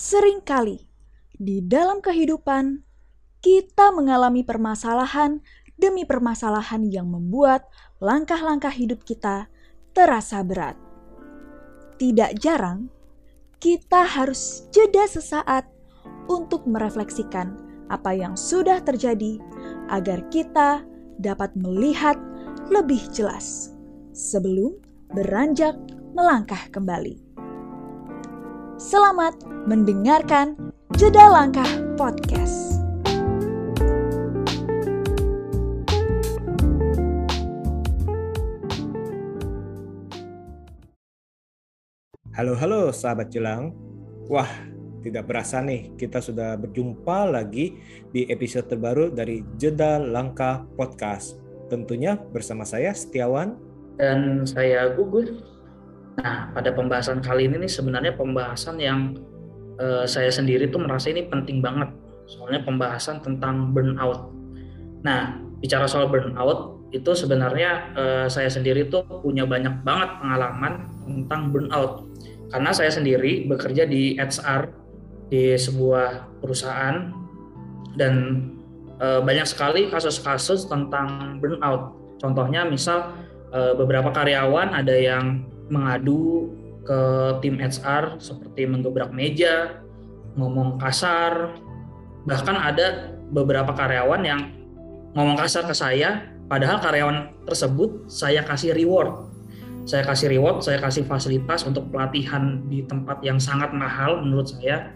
Seringkali 0.00 0.80
di 1.36 1.60
dalam 1.60 2.00
kehidupan 2.00 2.80
kita 3.44 3.92
mengalami 3.92 4.40
permasalahan 4.40 5.44
demi 5.76 6.08
permasalahan 6.08 6.88
yang 6.88 7.04
membuat 7.04 7.68
langkah-langkah 8.00 8.72
hidup 8.72 9.04
kita 9.04 9.52
terasa 9.92 10.40
berat. 10.40 10.80
Tidak 12.00 12.32
jarang 12.40 12.88
kita 13.60 14.08
harus 14.08 14.64
jeda 14.72 15.04
sesaat 15.04 15.68
untuk 16.32 16.64
merefleksikan 16.64 17.60
apa 17.92 18.16
yang 18.16 18.40
sudah 18.40 18.80
terjadi 18.80 19.36
agar 19.92 20.24
kita 20.32 20.80
dapat 21.20 21.52
melihat 21.60 22.16
lebih 22.72 23.04
jelas 23.12 23.76
sebelum 24.16 24.80
beranjak 25.12 25.76
melangkah 26.16 26.72
kembali. 26.72 27.29
Selamat 28.80 29.36
mendengarkan 29.68 30.56
Jeda 30.96 31.28
Langkah 31.28 31.68
Podcast. 32.00 32.80
Halo 42.32 42.56
halo 42.56 42.88
sahabat 42.88 43.28
jelang. 43.28 43.76
Wah, 44.32 44.48
tidak 45.04 45.28
berasa 45.28 45.60
nih 45.60 45.92
kita 46.00 46.24
sudah 46.24 46.56
berjumpa 46.56 47.28
lagi 47.36 47.76
di 48.08 48.32
episode 48.32 48.64
terbaru 48.64 49.12
dari 49.12 49.44
Jeda 49.60 50.00
Langkah 50.00 50.64
Podcast. 50.64 51.36
Tentunya 51.68 52.16
bersama 52.16 52.64
saya 52.64 52.96
Setiawan 52.96 53.60
dan 54.00 54.48
saya 54.48 54.88
Gugus 54.96 55.59
Nah, 56.18 56.50
pada 56.50 56.74
pembahasan 56.74 57.22
kali 57.22 57.46
ini 57.46 57.62
nih 57.62 57.70
sebenarnya 57.70 58.18
pembahasan 58.18 58.82
yang 58.82 59.14
uh, 59.78 60.02
saya 60.04 60.32
sendiri 60.32 60.66
tuh 60.66 60.82
merasa 60.82 61.14
ini 61.14 61.30
penting 61.30 61.62
banget. 61.62 61.94
Soalnya 62.26 62.66
pembahasan 62.66 63.22
tentang 63.22 63.70
burnout. 63.70 64.34
Nah, 65.06 65.38
bicara 65.62 65.86
soal 65.86 66.10
burnout 66.10 66.82
itu 66.90 67.14
sebenarnya 67.14 67.94
uh, 67.94 68.26
saya 68.26 68.50
sendiri 68.50 68.90
tuh 68.90 69.06
punya 69.22 69.46
banyak 69.46 69.86
banget 69.86 70.10
pengalaman 70.18 70.72
tentang 71.06 71.54
burnout. 71.54 72.10
Karena 72.50 72.70
saya 72.74 72.90
sendiri 72.90 73.46
bekerja 73.46 73.86
di 73.86 74.18
HR 74.18 74.74
di 75.30 75.54
sebuah 75.54 76.42
perusahaan 76.42 77.14
dan 77.94 78.14
uh, 78.98 79.22
banyak 79.22 79.46
sekali 79.46 79.86
kasus-kasus 79.86 80.66
tentang 80.66 81.38
burnout. 81.38 81.94
Contohnya 82.18 82.66
misal 82.66 83.16
beberapa 83.50 84.14
karyawan 84.14 84.78
ada 84.78 84.94
yang 84.94 85.42
mengadu 85.70 86.50
ke 86.84 87.00
tim 87.40 87.56
HR 87.56 88.18
seperti 88.18 88.66
menggebrak 88.66 89.14
meja, 89.14 89.80
ngomong 90.34 90.76
kasar, 90.82 91.54
bahkan 92.26 92.58
ada 92.58 93.16
beberapa 93.30 93.70
karyawan 93.72 94.22
yang 94.26 94.40
ngomong 95.14 95.38
kasar 95.38 95.66
ke 95.66 95.74
saya, 95.74 96.26
padahal 96.50 96.82
karyawan 96.82 97.32
tersebut 97.46 98.10
saya 98.10 98.42
kasih 98.42 98.74
reward. 98.74 99.30
Saya 99.88 100.04
kasih 100.04 100.28
reward, 100.30 100.60
saya 100.60 100.76
kasih 100.78 101.08
fasilitas 101.08 101.64
untuk 101.64 101.88
pelatihan 101.88 102.60
di 102.68 102.84
tempat 102.84 103.24
yang 103.24 103.40
sangat 103.40 103.72
mahal 103.72 104.20
menurut 104.20 104.52
saya, 104.52 104.92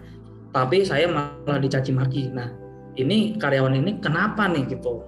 tapi 0.53 0.85
saya 0.85 1.09
malah 1.09 1.59
dicaci 1.59 1.91
maki. 1.91 2.31
Nah, 2.31 2.53
ini 2.95 3.35
karyawan 3.35 3.75
ini 3.75 3.99
kenapa 3.99 4.47
nih 4.47 4.71
gitu? 4.71 5.03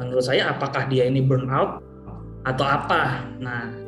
Menurut 0.00 0.24
saya 0.24 0.54
apakah 0.54 0.88
dia 0.88 1.04
ini 1.04 1.20
burnout 1.20 1.82
atau 2.46 2.64
apa? 2.64 3.26
Nah, 3.42 3.81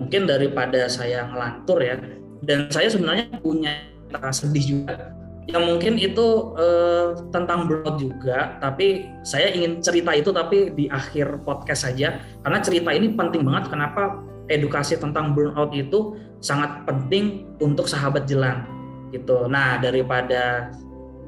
mungkin 0.00 0.28
daripada 0.28 0.86
saya 0.86 1.28
ngelantur 1.30 1.78
ya. 1.80 1.96
Dan 2.44 2.68
saya 2.68 2.92
sebenarnya 2.92 3.40
punya 3.40 3.82
rasa 4.12 4.46
sedih 4.46 4.80
juga. 4.80 5.12
Yang 5.46 5.62
mungkin 5.62 5.94
itu 5.94 6.26
eh, 6.58 7.06
tentang 7.30 7.70
burnout 7.70 8.02
juga 8.02 8.58
tapi 8.58 9.06
saya 9.22 9.54
ingin 9.54 9.78
cerita 9.78 10.10
itu 10.10 10.34
tapi 10.34 10.74
di 10.74 10.90
akhir 10.90 11.46
podcast 11.46 11.86
saja. 11.90 12.18
Karena 12.42 12.58
cerita 12.62 12.90
ini 12.90 13.14
penting 13.14 13.46
banget. 13.46 13.70
Kenapa 13.70 14.20
edukasi 14.50 14.98
tentang 14.98 15.34
burnout 15.34 15.74
itu 15.74 16.18
sangat 16.42 16.86
penting 16.86 17.46
untuk 17.58 17.86
sahabat 17.90 18.26
jelang 18.26 18.66
gitu. 19.10 19.46
Nah 19.46 19.78
daripada 19.78 20.70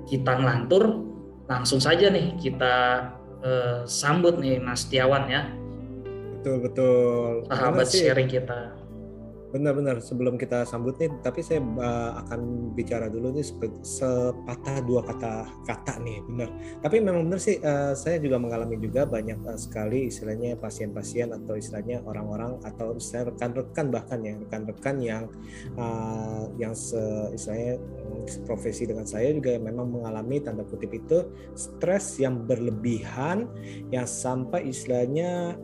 kita 0.07 0.39
ngelantur 0.39 1.05
langsung 1.49 1.81
saja 1.81 2.11
nih 2.12 2.37
kita 2.39 2.75
eh, 3.43 3.81
sambut 3.87 4.39
nih 4.39 4.61
Mas 4.61 4.87
Tiawan 4.87 5.27
ya 5.31 5.49
betul 6.48 6.64
betul. 6.64 7.32
Sahabat 7.53 7.86
sharing 7.92 8.28
kita. 8.31 8.72
Benar-benar 9.48 10.04
sebelum 10.04 10.36
kita 10.36 10.69
sambut 10.69 11.00
nih 11.00 11.09
tapi 11.25 11.41
saya 11.41 11.64
uh, 11.64 12.20
akan 12.20 12.69
bicara 12.76 13.09
dulu 13.09 13.32
nih 13.32 13.48
sepatah 13.81 14.84
dua 14.84 15.00
kata 15.09 15.48
kata 15.64 16.04
nih 16.04 16.20
benar. 16.28 16.53
Tapi 16.84 17.00
memang 17.00 17.25
benar 17.25 17.41
sih 17.41 17.56
uh, 17.64 17.97
saya 17.97 18.20
juga 18.20 18.36
mengalami 18.36 18.76
juga 18.76 19.09
banyak 19.09 19.41
uh, 19.48 19.56
sekali 19.56 20.12
istilahnya 20.12 20.60
pasien-pasien 20.60 21.32
atau 21.32 21.56
istilahnya 21.56 22.04
orang-orang 22.04 22.60
atau 22.60 22.92
istilahnya 22.92 23.32
rekan-rekan 23.32 23.86
bahkan 23.88 24.19
ya 24.20 24.36
rekan-rekan 24.36 24.97
yang 25.00 25.25
uh, 25.80 26.44
yang 26.60 26.76
se, 26.76 27.00
istilahnya 27.32 27.80
profesi 28.44 28.84
dengan 28.84 29.09
saya 29.09 29.32
juga 29.32 29.56
memang 29.56 29.88
mengalami 29.88 30.44
tanda 30.44 30.60
kutip 30.69 30.92
itu 30.92 31.25
stres 31.56 32.20
yang 32.20 32.44
berlebihan 32.44 33.48
yang 33.88 34.04
sampai 34.04 34.69
istilahnya 34.69 35.56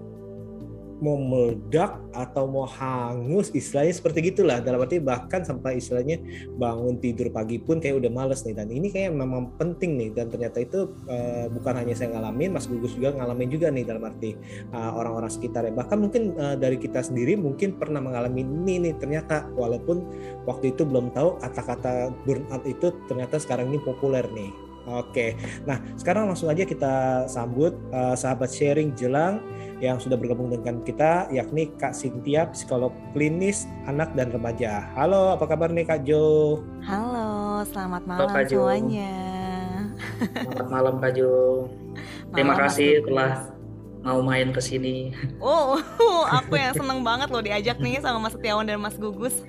mau 1.02 1.18
meledak 1.18 1.98
atau 2.14 2.46
mau 2.46 2.66
hangus 2.68 3.50
istilahnya 3.50 3.94
seperti 3.94 4.34
gitulah. 4.34 4.62
Dalam 4.62 4.82
arti 4.82 5.02
bahkan 5.02 5.42
sampai 5.42 5.78
istilahnya 5.82 6.20
bangun 6.54 6.98
tidur 7.02 7.30
pagi 7.34 7.58
pun 7.58 7.82
kayak 7.82 8.04
udah 8.04 8.10
males 8.10 8.46
nih. 8.46 8.54
Dan 8.54 8.70
ini 8.70 8.90
kayak 8.90 9.14
memang 9.14 9.54
penting 9.58 9.98
nih. 9.98 10.10
Dan 10.14 10.30
ternyata 10.30 10.62
itu 10.62 10.90
uh, 11.10 11.46
bukan 11.50 11.74
hanya 11.82 11.94
saya 11.94 12.14
ngalamin 12.14 12.54
Mas 12.54 12.70
Gugus 12.70 12.94
juga 12.94 13.14
ngalamin 13.14 13.48
juga 13.50 13.70
nih 13.70 13.84
dalam 13.86 14.02
arti 14.06 14.34
uh, 14.74 14.92
orang-orang 14.94 15.30
sekitar 15.30 15.66
ya 15.66 15.72
bahkan 15.74 15.98
mungkin 15.98 16.34
uh, 16.38 16.54
dari 16.54 16.78
kita 16.78 17.02
sendiri 17.02 17.34
mungkin 17.34 17.76
pernah 17.76 18.02
mengalami 18.02 18.46
ini 18.46 18.90
nih 18.90 18.94
ternyata. 18.98 19.46
Walaupun 19.54 20.02
waktu 20.48 20.74
itu 20.74 20.82
belum 20.86 21.14
tahu 21.14 21.38
kata-kata 21.40 22.10
burnout 22.24 22.64
itu 22.66 22.90
ternyata 23.06 23.38
sekarang 23.38 23.70
ini 23.70 23.78
populer 23.82 24.24
nih 24.32 24.63
Oke, 24.84 25.32
nah 25.64 25.80
sekarang 25.96 26.28
langsung 26.28 26.52
aja 26.52 26.60
kita 26.68 27.24
sambut 27.24 27.72
uh, 27.88 28.12
sahabat 28.12 28.52
sharing 28.52 28.92
Jelang 28.92 29.40
yang 29.80 29.96
sudah 29.96 30.12
bergabung 30.20 30.52
dengan 30.52 30.84
kita, 30.84 31.24
yakni 31.32 31.72
Kak 31.80 31.96
Sintia, 31.96 32.52
psikolog 32.52 32.92
klinis 33.16 33.64
anak 33.88 34.12
dan 34.12 34.28
remaja. 34.28 34.84
Halo, 34.92 35.40
apa 35.40 35.48
kabar 35.48 35.72
nih 35.72 35.88
Kak 35.88 36.04
Jo? 36.04 36.60
Halo, 36.84 37.64
selamat 37.64 38.04
malam 38.04 38.28
Halo, 38.28 38.44
semuanya. 38.44 39.16
Selamat 40.20 40.68
malam 40.68 40.94
Kak 41.00 41.12
Jo. 41.16 41.64
Terima 42.36 42.52
kasih 42.52 43.08
telah 43.08 43.56
mau 44.04 44.20
main 44.20 44.52
ke 44.52 44.60
sini. 44.60 45.16
Oh, 45.40 45.80
aku 46.44 46.60
yang 46.60 46.76
seneng 46.76 47.00
banget 47.00 47.32
loh 47.32 47.40
diajak 47.40 47.80
nih 47.80 48.04
sama 48.04 48.20
Mas 48.20 48.36
Setiawan 48.36 48.68
dan 48.68 48.84
Mas 48.84 49.00
Gugus. 49.00 49.40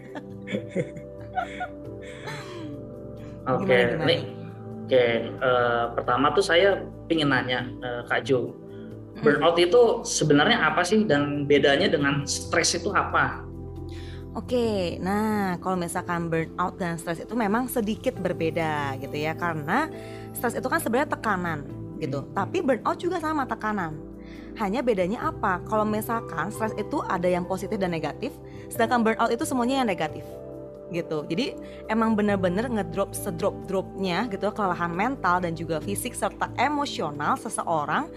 Oke, 3.46 3.68
okay. 3.68 4.00
nih 4.00 4.45
Oke, 4.86 5.34
uh, 5.42 5.90
pertama 5.98 6.30
tuh 6.30 6.46
saya 6.46 6.86
ingin 7.10 7.34
nanya 7.34 7.66
uh, 7.82 8.06
Kak 8.06 8.22
Jo, 8.22 8.54
hmm. 8.54 9.26
burnout 9.26 9.58
itu 9.58 10.06
sebenarnya 10.06 10.62
apa 10.62 10.86
sih 10.86 11.10
dan 11.10 11.50
bedanya 11.50 11.90
dengan 11.90 12.22
stres 12.30 12.78
itu 12.78 12.94
apa? 12.94 13.42
Oke, 14.38 15.02
nah 15.02 15.58
kalau 15.58 15.74
misalkan 15.74 16.30
burnout 16.30 16.78
dan 16.78 17.02
stres 17.02 17.18
itu 17.18 17.34
memang 17.34 17.66
sedikit 17.66 18.14
berbeda 18.22 19.02
gitu 19.02 19.18
ya, 19.18 19.34
karena 19.34 19.90
stres 20.38 20.54
itu 20.54 20.70
kan 20.70 20.78
sebenarnya 20.78 21.18
tekanan 21.18 21.66
gitu, 21.98 22.22
tapi 22.38 22.62
burnout 22.62 23.02
juga 23.02 23.18
sama 23.18 23.50
tekanan. 23.50 23.98
Hanya 24.54 24.86
bedanya 24.86 25.34
apa? 25.34 25.66
Kalau 25.66 25.82
misalkan 25.82 26.54
stres 26.54 26.78
itu 26.78 27.02
ada 27.10 27.26
yang 27.26 27.50
positif 27.50 27.82
dan 27.82 27.90
negatif, 27.90 28.38
sedangkan 28.70 29.02
burnout 29.02 29.34
itu 29.34 29.50
semuanya 29.50 29.82
yang 29.82 29.90
negatif 29.90 30.22
gitu. 30.94 31.26
Jadi 31.26 31.58
emang 31.90 32.14
bener-bener 32.14 32.70
ngedrop 32.70 33.14
sedrop-dropnya 33.18 34.30
gitu 34.30 34.50
kelelahan 34.54 34.94
mental 34.94 35.42
dan 35.42 35.58
juga 35.58 35.82
fisik 35.82 36.14
serta 36.14 36.52
emosional 36.58 37.38
seseorang 37.38 38.10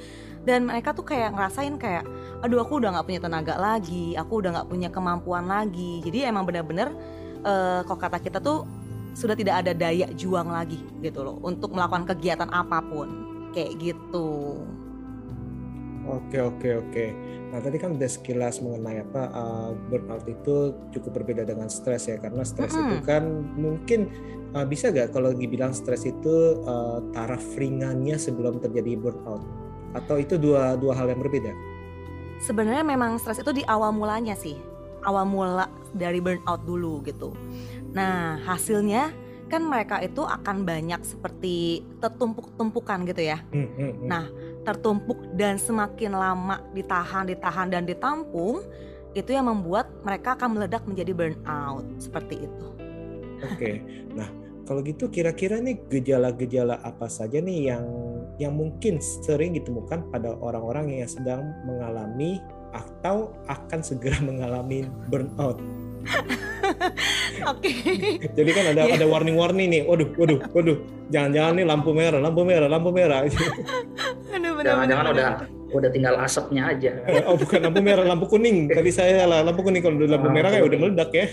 dan 0.44 0.64
mereka 0.64 0.96
tuh 0.96 1.04
kayak 1.04 1.36
ngerasain 1.36 1.76
kayak 1.76 2.04
aduh 2.40 2.62
aku 2.62 2.80
udah 2.80 2.94
nggak 2.96 3.06
punya 3.08 3.20
tenaga 3.20 3.54
lagi, 3.58 4.14
aku 4.14 4.40
udah 4.40 4.50
nggak 4.60 4.68
punya 4.70 4.88
kemampuan 4.88 5.44
lagi. 5.44 6.00
Jadi 6.04 6.24
emang 6.24 6.48
bener-bener 6.48 6.92
uh, 7.44 7.84
kok 7.84 7.98
kata 8.00 8.18
kita 8.22 8.38
tuh 8.40 8.64
sudah 9.18 9.34
tidak 9.34 9.66
ada 9.66 9.72
daya 9.74 10.06
juang 10.14 10.46
lagi 10.46 10.78
gitu 11.02 11.26
loh 11.26 11.42
untuk 11.42 11.74
melakukan 11.74 12.06
kegiatan 12.06 12.48
apa 12.54 12.78
pun 12.84 13.08
kayak 13.50 13.74
gitu. 13.82 14.62
Oke 16.08 16.40
oke 16.40 16.68
oke. 16.80 17.06
Nah 17.48 17.58
tadi 17.64 17.80
kan 17.80 17.96
udah 17.96 18.10
sekilas 18.10 18.60
mengenai 18.60 19.00
apa 19.02 19.22
uh, 19.32 19.70
burnout 19.88 20.24
itu 20.28 20.76
cukup 20.92 21.22
berbeda 21.22 21.48
dengan 21.48 21.72
stres 21.72 22.08
ya 22.08 22.20
karena 22.20 22.44
stres 22.44 22.76
mm 22.76 22.78
-hmm. 22.78 22.88
itu 22.92 22.96
kan 23.08 23.24
mungkin 23.56 24.00
uh, 24.52 24.66
bisa 24.68 24.92
gak 24.92 25.16
kalau 25.16 25.32
dibilang 25.32 25.72
stres 25.72 26.04
itu 26.04 26.60
uh, 26.68 27.00
taraf 27.16 27.42
ringannya 27.56 28.20
sebelum 28.20 28.60
terjadi 28.60 29.00
burnout 29.00 29.40
atau 29.96 30.20
itu 30.20 30.36
dua 30.36 30.76
dua 30.76 30.92
hal 30.92 31.08
yang 31.08 31.20
berbeda? 31.24 31.52
Sebenarnya 32.44 32.84
memang 32.84 33.16
stres 33.16 33.40
itu 33.40 33.50
di 33.50 33.64
awal 33.64 33.96
mulanya 33.96 34.36
sih 34.36 34.54
awal 35.08 35.24
mula 35.24 35.66
dari 35.96 36.20
burnout 36.20 36.62
dulu 36.68 37.00
gitu. 37.06 37.32
Nah 37.96 38.36
hasilnya 38.44 39.08
kan 39.48 39.64
mereka 39.64 39.98
itu 40.04 40.20
akan 40.22 40.68
banyak 40.68 41.00
seperti 41.02 41.82
tertumpuk-tumpukan 42.04 43.08
gitu 43.08 43.32
ya. 43.32 43.40
Hmm, 43.48 43.68
hmm. 43.72 44.04
Nah, 44.04 44.28
tertumpuk 44.68 45.16
dan 45.32 45.56
semakin 45.56 46.12
lama 46.12 46.60
ditahan, 46.76 47.24
ditahan 47.24 47.72
dan 47.72 47.88
ditampung, 47.88 48.60
itu 49.16 49.32
yang 49.32 49.48
membuat 49.48 49.88
mereka 50.04 50.36
akan 50.36 50.60
meledak 50.60 50.84
menjadi 50.84 51.16
burnout 51.16 51.88
seperti 51.96 52.44
itu. 52.44 52.66
Oke. 53.48 53.80
Nah, 54.12 54.28
kalau 54.68 54.84
gitu 54.84 55.08
kira-kira 55.08 55.56
nih 55.64 55.80
gejala-gejala 55.88 56.84
apa 56.84 57.08
saja 57.08 57.40
nih 57.40 57.72
yang 57.72 57.84
yang 58.36 58.52
mungkin 58.54 59.00
sering 59.00 59.56
ditemukan 59.56 60.12
pada 60.12 60.36
orang-orang 60.38 61.00
yang 61.00 61.08
sedang 61.08 61.56
mengalami 61.64 62.38
atau 62.76 63.32
akan 63.48 63.80
segera 63.80 64.20
mengalami 64.28 64.84
burnout. 65.08 65.56
Oke. 67.52 67.70
Jadi 68.34 68.50
kan 68.52 68.64
ada 68.74 68.82
Iya. 68.88 68.94
ada 69.00 69.06
warning-warning 69.08 69.68
nih. 69.70 69.82
Waduh, 69.84 70.08
waduh, 70.16 70.38
waduh. 70.52 70.78
Jangan-jangan 71.08 71.52
nih 71.56 71.66
lampu 71.66 71.90
merah, 71.96 72.20
lampu 72.20 72.42
merah, 72.44 72.68
lampu 72.68 72.90
merah. 72.92 73.18
Aduh, 74.34 74.52
benar, 74.60 74.66
Jangan-jangan 74.84 75.06
udah 75.12 75.28
udah 75.68 75.90
tinggal 75.92 76.14
asapnya 76.20 76.72
aja. 76.72 76.90
oh, 77.28 77.36
bukan 77.36 77.58
lampu 77.64 77.80
merah, 77.80 78.04
lampu 78.04 78.26
kuning. 78.28 78.68
Tadi 78.72 78.90
saya 78.92 79.24
lah 79.28 79.40
lampu 79.44 79.64
kuning 79.64 79.80
kalau 79.84 79.96
udah 80.00 80.10
lampu 80.18 80.28
merah 80.32 80.48
kayak 80.52 80.66
udah 80.68 80.78
meledak 80.78 81.10
ya. 81.12 81.26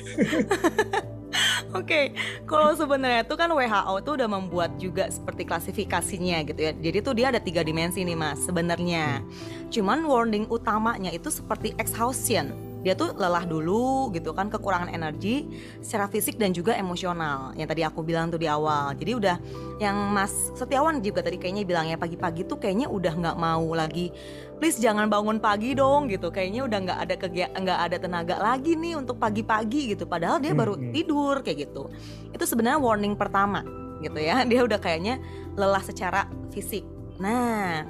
Oke, 1.75 2.15
kalau 2.47 2.71
sebenarnya 2.71 3.27
itu 3.27 3.35
kan 3.35 3.51
WHO 3.51 3.95
tuh 4.00 4.13
udah 4.15 4.29
membuat 4.31 4.79
juga 4.79 5.12
seperti 5.12 5.44
klasifikasinya 5.44 6.47
gitu 6.47 6.62
ya. 6.63 6.71
Jadi 6.71 6.97
tuh 7.03 7.13
dia 7.19 7.35
ada 7.35 7.41
tiga 7.44 7.67
dimensi 7.67 8.00
nih 8.07 8.15
mas 8.15 8.39
sebenarnya. 8.47 9.19
Cuman 9.67 10.07
warning 10.07 10.47
utamanya 10.47 11.12
itu 11.12 11.27
seperti 11.27 11.75
exhaustion. 11.75 12.64
Dia 12.85 12.93
tuh 12.93 13.17
lelah 13.17 13.49
dulu 13.49 14.13
gitu 14.13 14.29
kan, 14.37 14.53
kekurangan 14.53 14.93
energi 14.93 15.49
secara 15.81 16.05
fisik 16.05 16.37
dan 16.37 16.53
juga 16.53 16.77
emosional. 16.77 17.57
Yang 17.57 17.73
tadi 17.73 17.81
aku 17.81 18.05
bilang 18.05 18.29
tuh 18.29 18.37
di 18.37 18.45
awal. 18.45 18.93
Jadi 18.93 19.11
udah 19.17 19.35
yang 19.81 19.97
Mas 20.13 20.53
Setiawan 20.53 21.01
juga 21.01 21.25
tadi 21.25 21.41
kayaknya 21.41 21.65
bilangnya 21.65 21.97
pagi-pagi 21.97 22.45
tuh 22.45 22.61
kayaknya 22.61 22.85
udah 22.85 23.13
nggak 23.17 23.37
mau 23.41 23.65
lagi 23.73 24.13
please 24.61 24.77
jangan 24.77 25.09
bangun 25.09 25.41
pagi 25.41 25.73
dong 25.73 26.05
gitu. 26.13 26.29
Kayaknya 26.29 26.61
udah 26.69 26.79
nggak 26.85 26.99
ada 27.01 27.15
nggak 27.57 27.79
ada 27.89 27.97
tenaga 27.97 28.35
lagi 28.37 28.77
nih 28.77 29.01
untuk 29.01 29.17
pagi-pagi 29.17 29.97
gitu. 29.97 30.05
Padahal 30.05 30.38
dia 30.38 30.53
baru 30.53 30.77
tidur 30.93 31.41
kayak 31.41 31.73
gitu. 31.73 31.89
Itu 32.29 32.45
sebenarnya 32.45 32.77
warning 32.77 33.17
pertama 33.17 33.65
gitu 34.05 34.21
ya. 34.21 34.45
Dia 34.49 34.61
udah 34.61 34.77
kayaknya 34.77 35.17
lelah 35.57 35.81
secara 35.81 36.29
fisik. 36.53 36.85
Nah 37.17 37.81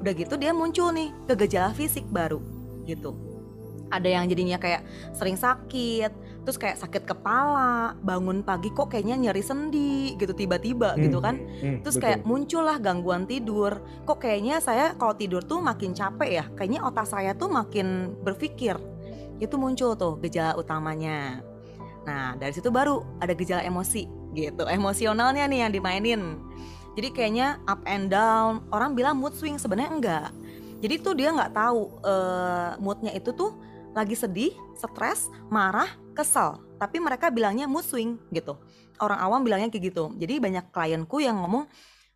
udah 0.00 0.12
gitu 0.16 0.34
dia 0.40 0.56
muncul 0.56 0.88
nih 0.96 1.12
ke 1.28 1.36
gejala 1.44 1.76
fisik 1.76 2.08
baru 2.08 2.40
gitu 2.88 3.29
ada 3.90 4.08
yang 4.08 4.24
jadinya 4.30 4.56
kayak 4.56 4.86
sering 5.12 5.34
sakit 5.34 6.10
terus 6.40 6.56
kayak 6.56 6.80
sakit 6.80 7.04
kepala 7.04 7.92
bangun 8.00 8.40
pagi 8.40 8.72
kok 8.72 8.88
kayaknya 8.88 9.28
nyeri 9.28 9.44
sendi 9.44 10.16
gitu 10.16 10.32
tiba-tiba 10.32 10.96
gitu 10.96 11.20
Hmm, 11.20 11.26
kan 11.26 11.36
hmm, 11.36 11.76
Terus 11.84 11.96
betul. 12.00 12.04
kayak 12.08 12.20
muncullah 12.24 12.76
gangguan 12.80 13.28
tidur. 13.28 13.82
Kok 14.08 14.18
kayaknya 14.24 14.56
saya 14.62 14.96
kalau 14.96 15.12
tidur 15.12 15.44
tuh 15.44 15.60
makin 15.60 15.92
capek 15.92 16.30
ya. 16.30 16.44
Kayaknya 16.56 16.80
otak 16.86 17.06
saya 17.06 17.36
tuh 17.36 17.52
makin 17.52 18.16
berpikir. 18.24 18.80
Itu 19.36 19.60
muncul 19.60 19.94
tuh 20.00 20.16
gejala 20.24 20.56
utamanya. 20.56 21.44
Nah, 22.08 22.34
dari 22.40 22.56
situ 22.56 22.72
baru 22.72 23.04
ada 23.20 23.36
gejala 23.36 23.60
emosi 23.60 24.08
gitu. 24.32 24.64
Emosionalnya 24.64 25.44
nih 25.44 25.68
yang 25.68 25.72
dimainin. 25.76 26.22
Jadi 26.96 27.08
kayaknya 27.12 27.60
up 27.68 27.84
and 27.84 28.08
down. 28.08 28.64
Orang 28.72 28.96
bilang 28.96 29.20
mood 29.20 29.36
swing 29.36 29.60
sebenarnya 29.60 29.92
enggak. 29.92 30.28
Jadi 30.80 30.94
tuh 31.04 31.12
dia 31.12 31.28
nggak 31.36 31.52
tahu 31.52 31.80
eh, 32.00 32.70
moodnya 32.80 33.12
itu 33.12 33.30
tuh 33.36 33.52
lagi 33.96 34.14
sedih, 34.14 34.52
stres, 34.78 35.32
marah, 35.48 35.88
kesel. 36.14 36.58
Tapi 36.80 36.96
mereka 37.02 37.28
bilangnya 37.28 37.68
mood 37.68 37.84
swing 37.84 38.16
gitu 38.32 38.56
orang 39.00 39.18
awam 39.18 39.40
bilangnya 39.42 39.72
kayak 39.72 39.90
gitu. 39.90 40.12
Jadi 40.20 40.38
banyak 40.38 40.68
klienku 40.70 41.24
yang 41.24 41.40
ngomong, 41.40 41.66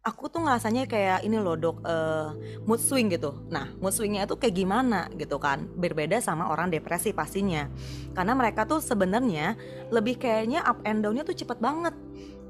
aku 0.05 0.29
tuh 0.29 0.44
ngerasanya 0.44 0.85
kayak 0.85 1.25
ini 1.25 1.41
loh 1.41 1.56
dok, 1.56 1.81
eh, 1.82 2.29
mood 2.69 2.79
swing 2.79 3.09
gitu. 3.11 3.32
Nah, 3.49 3.73
mood 3.81 3.97
swingnya 3.97 4.29
itu 4.29 4.37
kayak 4.37 4.55
gimana 4.55 5.09
gitu 5.17 5.41
kan? 5.41 5.67
Berbeda 5.75 6.21
sama 6.21 6.53
orang 6.53 6.69
depresi 6.69 7.17
pastinya. 7.17 7.67
Karena 8.12 8.37
mereka 8.37 8.69
tuh 8.69 8.85
sebenarnya 8.85 9.56
lebih 9.88 10.21
kayaknya 10.21 10.62
up 10.62 10.85
and 10.85 11.03
down-nya 11.03 11.25
tuh 11.25 11.35
cepet 11.35 11.59
banget. 11.59 11.97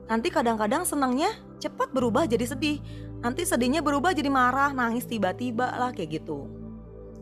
Nanti 0.05 0.29
kadang-kadang 0.29 0.85
senangnya 0.85 1.33
cepat 1.63 1.95
berubah 1.95 2.29
jadi 2.29 2.45
sedih. 2.45 2.83
Nanti 3.25 3.49
sedihnya 3.49 3.81
berubah 3.81 4.13
jadi 4.13 4.29
marah, 4.29 4.77
nangis 4.77 5.09
tiba-tiba 5.09 5.65
lah 5.81 5.97
kayak 5.97 6.21
gitu. 6.21 6.45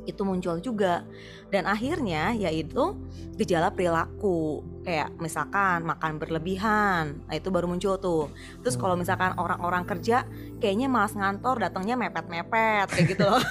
Itu 0.04 0.26
muncul 0.26 0.58
juga. 0.58 1.06
Dan 1.52 1.68
akhirnya 1.68 2.32
yaitu 2.34 2.96
gejala 3.36 3.72
perilaku. 3.72 4.64
Kayak 4.82 5.14
misalkan 5.22 5.86
makan 5.86 6.18
berlebihan 6.18 7.22
nah 7.26 7.34
itu 7.38 7.48
baru 7.54 7.70
muncul 7.70 7.94
tuh. 8.02 8.34
Terus 8.66 8.74
kalau 8.74 8.98
misalkan 8.98 9.38
orang-orang 9.38 9.86
kerja 9.86 10.26
kayaknya 10.58 10.90
malas 10.90 11.14
ngantor 11.14 11.62
datangnya 11.62 11.94
mepet-mepet 11.94 12.90
kayak 12.90 13.06
gitu 13.14 13.24
loh. 13.24 13.42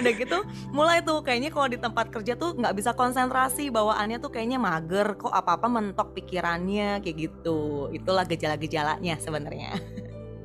Udah 0.00 0.12
gitu 0.16 0.38
mulai 0.72 1.04
tuh 1.04 1.20
kayaknya 1.20 1.52
kalau 1.52 1.68
di 1.68 1.78
tempat 1.78 2.08
kerja 2.08 2.34
tuh 2.34 2.56
nggak 2.56 2.74
bisa 2.74 2.96
konsentrasi 2.96 3.68
bawaannya 3.68 4.18
tuh 4.18 4.32
kayaknya 4.32 4.58
mager 4.58 5.14
kok 5.14 5.30
apa-apa 5.30 5.70
mentok 5.70 6.16
pikirannya 6.16 7.04
kayak 7.04 7.30
gitu. 7.30 7.86
Itulah 7.94 8.26
gejala-gejalanya 8.26 9.14
sebenarnya 9.20 9.78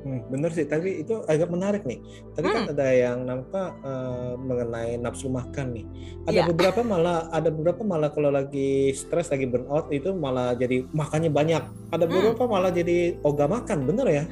Hmm, 0.05 0.21
bener 0.29 0.53
sih, 0.53 0.69
tapi 0.69 1.01
itu 1.01 1.25
agak 1.25 1.49
menarik 1.49 1.81
nih. 1.81 1.97
Tadi 2.37 2.45
kan 2.45 2.63
Hmm. 2.69 2.73
ada 2.77 2.87
yang 2.93 3.17
nampak 3.25 3.73
eh, 3.81 4.33
mengenai 4.37 5.01
nafsu 5.01 5.33
makan 5.33 5.73
nih. 5.73 5.85
Ada 6.29 6.39
Iya. 6.39 6.43
beberapa 6.45 6.81
malah, 6.85 7.25
ada 7.33 7.49
beberapa 7.49 7.81
malah 7.81 8.13
kalau 8.13 8.29
lagi 8.29 8.93
stres, 8.93 9.33
lagi 9.33 9.49
burnout 9.49 9.89
itu 9.89 10.13
malah 10.13 10.53
jadi 10.53 10.85
makannya 10.93 11.33
banyak. 11.33 11.63
Ada 11.89 12.05
Hmm. 12.05 12.13
beberapa 12.13 12.43
malah 12.45 12.69
jadi 12.69 13.17
ogah 13.25 13.49
makan, 13.49 13.89
bener 13.89 14.07
ya? 14.07 14.23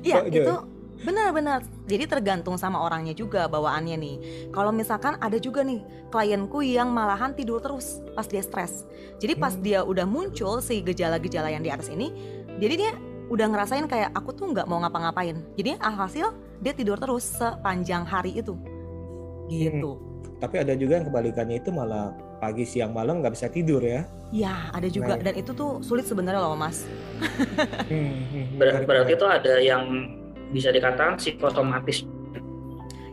Iya 0.00 0.24
Kok 0.24 0.26
Joy? 0.32 0.40
itu 0.40 0.54
benar-benar. 1.04 1.60
Jadi 1.84 2.04
tergantung 2.08 2.56
sama 2.56 2.80
orangnya 2.80 3.12
juga 3.12 3.44
bawaannya 3.44 3.96
nih. 4.00 4.16
Kalau 4.48 4.72
misalkan 4.72 5.20
ada 5.20 5.36
juga 5.36 5.60
nih 5.60 5.84
klienku 6.08 6.64
yang 6.64 6.88
malahan 6.88 7.36
tidur 7.36 7.60
terus 7.60 8.00
pas 8.16 8.24
dia 8.24 8.40
stres. 8.40 8.88
Jadi 9.20 9.36
pas 9.36 9.52
Hmm. 9.52 9.60
dia 9.60 9.84
udah 9.84 10.08
muncul 10.08 10.64
si 10.64 10.80
gejala-gejala 10.80 11.52
yang 11.52 11.60
di 11.60 11.68
atas 11.68 11.92
ini, 11.92 12.08
jadi 12.56 12.74
dia 12.80 12.92
udah 13.26 13.46
ngerasain 13.48 13.86
kayak 13.86 14.12
aku 14.12 14.32
tuh 14.32 14.52
nggak 14.52 14.66
mau 14.66 14.80
ngapa-ngapain. 14.80 15.40
Jadi 15.54 15.76
alhasil 15.78 16.32
dia 16.60 16.72
tidur 16.72 16.96
terus 16.96 17.24
sepanjang 17.24 18.04
hari 18.04 18.36
itu. 18.36 18.54
Gitu. 19.48 20.00
Tapi 20.38 20.60
ada 20.60 20.76
juga 20.76 21.00
yang 21.00 21.06
kebalikannya 21.08 21.56
itu 21.58 21.70
malah 21.72 22.12
pagi, 22.36 22.68
siang, 22.68 22.92
malam 22.92 23.24
nggak 23.24 23.32
bisa 23.32 23.48
tidur 23.48 23.80
ya. 23.80 24.04
Ya 24.28 24.68
ada 24.70 24.88
juga 24.88 25.16
Nah. 25.16 25.24
dan 25.24 25.34
itu 25.36 25.52
tuh 25.52 25.80
sulit 25.80 26.04
sebenarnya 26.04 26.42
loh 26.42 26.56
mas. 26.56 26.84
Hmm, 27.88 28.24
hmm, 28.28 28.46
Ber- 28.58 28.84
berarti 28.84 29.12
itu 29.14 29.26
ada 29.28 29.54
yang 29.60 29.84
bisa 30.50 30.68
dikatakan 30.68 31.16
psikosomatis. 31.16 32.04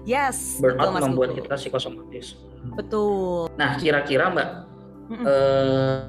Yes. 0.02 0.58
Burnout 0.58 0.82
betul, 0.82 0.94
Mas 0.98 1.04
membuat 1.06 1.30
Putu. 1.32 1.38
kita 1.46 1.54
psikosomatis. 1.56 2.28
Betul. 2.74 3.54
Nah, 3.54 3.78
kira-kira 3.78 4.34
Mbak, 4.34 4.50
Mm-mm. 5.12 5.26
eh, 5.26 6.00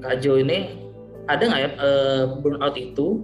Kak 0.00 0.14
Jo 0.18 0.40
ini 0.40 0.80
ada 1.28 1.42
nggak 1.42 1.60
ya 1.60 1.70
eh, 1.78 2.22
burnout 2.40 2.76
itu? 2.78 3.22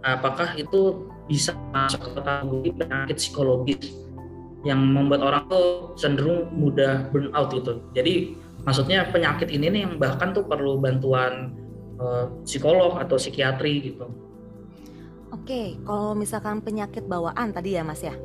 Apakah 0.00 0.56
itu 0.56 1.12
bisa 1.28 1.52
masuk 1.76 2.00
ke 2.00 2.10
kategori 2.16 2.70
penyakit 2.80 3.16
psikologis 3.20 3.92
yang 4.64 4.80
membuat 4.80 5.20
orang 5.24 5.44
tuh 5.52 5.92
cenderung 6.00 6.48
mudah 6.56 7.08
burnout 7.12 7.52
gitu? 7.52 7.84
Jadi 7.92 8.36
maksudnya 8.64 9.08
penyakit 9.12 9.52
ini 9.52 9.68
nih 9.68 9.80
yang 9.88 9.94
bahkan 10.00 10.32
tuh 10.32 10.48
perlu 10.48 10.80
bantuan 10.80 11.52
eh, 12.00 12.24
psikolog 12.48 12.96
atau 12.96 13.20
psikiatri 13.20 13.92
gitu. 13.92 14.08
Oke, 15.30 15.78
kalau 15.86 16.12
misalkan 16.16 16.60
penyakit 16.60 17.06
bawaan 17.06 17.54
tadi 17.54 17.76
ya 17.76 17.86
Mas 17.86 18.02
ya? 18.02 18.16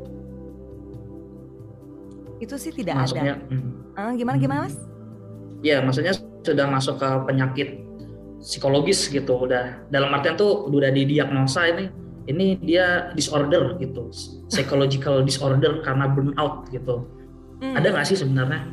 Itu 2.41 2.59
sih 2.59 2.75
tidak 2.75 2.99
maksudnya, 2.99 3.39
ada. 3.39 3.47
hmm. 3.51 3.71
Eh, 3.95 4.11
gimana 4.19 4.35
gimana 4.35 4.61
Mas? 4.67 4.75
ya 5.65 5.81
maksudnya 5.81 6.13
sudah 6.45 6.69
masuk 6.69 7.01
ke 7.01 7.09
penyakit 7.25 7.69
psikologis 8.45 9.09
gitu 9.09 9.49
udah 9.49 9.89
dalam 9.89 10.13
artian 10.13 10.37
tuh 10.37 10.69
udah 10.69 10.93
didiagnosa 10.93 11.65
ini 11.65 11.89
ini 12.29 12.61
dia 12.61 13.09
disorder 13.17 13.73
gitu 13.81 14.13
psychological 14.53 15.25
disorder 15.25 15.81
karena 15.81 16.05
burnout 16.13 16.69
gitu 16.69 17.09
Hmm. 17.55 17.71
ada 17.71 17.87
nggak 17.87 18.03
sih 18.03 18.19
sebenarnya 18.19 18.67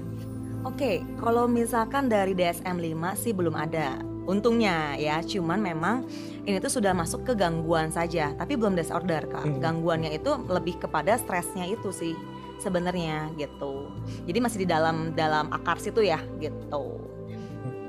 Oke, 0.62 1.02
kalau 1.18 1.50
misalkan 1.50 2.06
dari 2.06 2.38
DSM-5 2.38 3.02
sih 3.18 3.34
belum 3.34 3.58
ada. 3.58 3.98
Untungnya 4.30 4.94
ya, 4.94 5.18
cuman 5.18 5.58
memang 5.58 6.06
ini 6.46 6.62
tuh 6.62 6.78
sudah 6.78 6.94
masuk 6.94 7.26
ke 7.26 7.34
gangguan 7.34 7.90
saja, 7.90 8.30
tapi 8.38 8.54
belum 8.54 8.78
disorder 8.78 9.26
Kak. 9.26 9.42
Hmm. 9.42 9.58
Gangguannya 9.58 10.14
itu 10.14 10.30
lebih 10.46 10.78
kepada 10.78 11.18
stresnya 11.18 11.66
itu 11.66 11.90
sih 11.90 12.14
sebenarnya 12.62 13.34
gitu. 13.34 13.90
Jadi 14.22 14.38
masih 14.38 14.62
di 14.62 14.68
dalam 14.70 15.10
dalam 15.18 15.50
akar 15.50 15.82
situ 15.82 16.06
ya 16.06 16.22
gitu. 16.38 17.10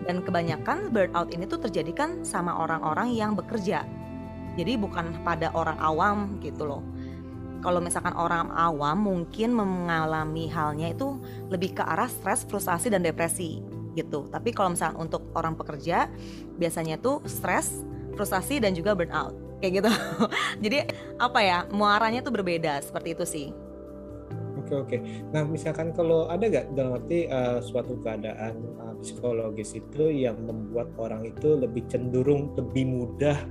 Dan 0.04 0.24
kebanyakan 0.24 0.92
burnout 0.92 1.32
ini 1.32 1.48
tuh 1.48 1.64
terjadi 1.64 1.92
kan 1.96 2.10
sama 2.28 2.56
orang-orang 2.60 3.16
yang 3.16 3.34
bekerja. 3.34 3.88
Jadi 4.54 4.78
bukan 4.78 5.24
pada 5.26 5.50
orang 5.56 5.80
awam 5.82 6.38
gitu 6.44 6.68
loh. 6.68 6.84
Kalau 7.64 7.80
misalkan 7.80 8.12
orang 8.20 8.52
awam 8.52 9.08
mungkin 9.08 9.56
mengalami 9.56 10.52
halnya 10.52 10.92
itu 10.92 11.16
lebih 11.48 11.80
ke 11.80 11.84
arah 11.84 12.12
stres, 12.12 12.44
frustasi 12.44 12.92
dan 12.92 13.00
depresi 13.00 13.64
gitu. 13.96 14.28
Tapi 14.28 14.52
kalau 14.52 14.76
misalkan 14.76 15.00
untuk 15.00 15.32
orang 15.34 15.56
pekerja 15.56 16.12
biasanya 16.60 17.00
tuh 17.00 17.24
stres, 17.24 17.88
frustasi 18.20 18.60
dan 18.60 18.76
juga 18.76 18.92
burnout 18.94 19.34
kayak 19.64 19.80
gitu. 19.80 19.92
Jadi 20.68 20.78
apa 21.16 21.40
ya 21.40 21.58
muaranya 21.72 22.20
tuh 22.20 22.36
berbeda 22.36 22.84
seperti 22.84 23.16
itu 23.16 23.26
sih. 23.26 23.48
Oke 24.64 24.80
oke. 24.80 24.98
Nah 25.36 25.44
misalkan 25.44 25.92
kalau 25.92 26.32
ada 26.32 26.48
gak 26.48 26.72
dalam 26.72 26.96
arti 26.96 27.28
uh, 27.28 27.60
suatu 27.60 28.00
keadaan 28.00 28.56
uh, 28.80 28.96
psikologis 29.04 29.76
itu 29.76 30.08
yang 30.08 30.40
membuat 30.40 30.88
orang 30.96 31.28
itu 31.28 31.60
lebih 31.60 31.84
cenderung 31.92 32.56
lebih 32.56 32.88
mudah 32.88 33.44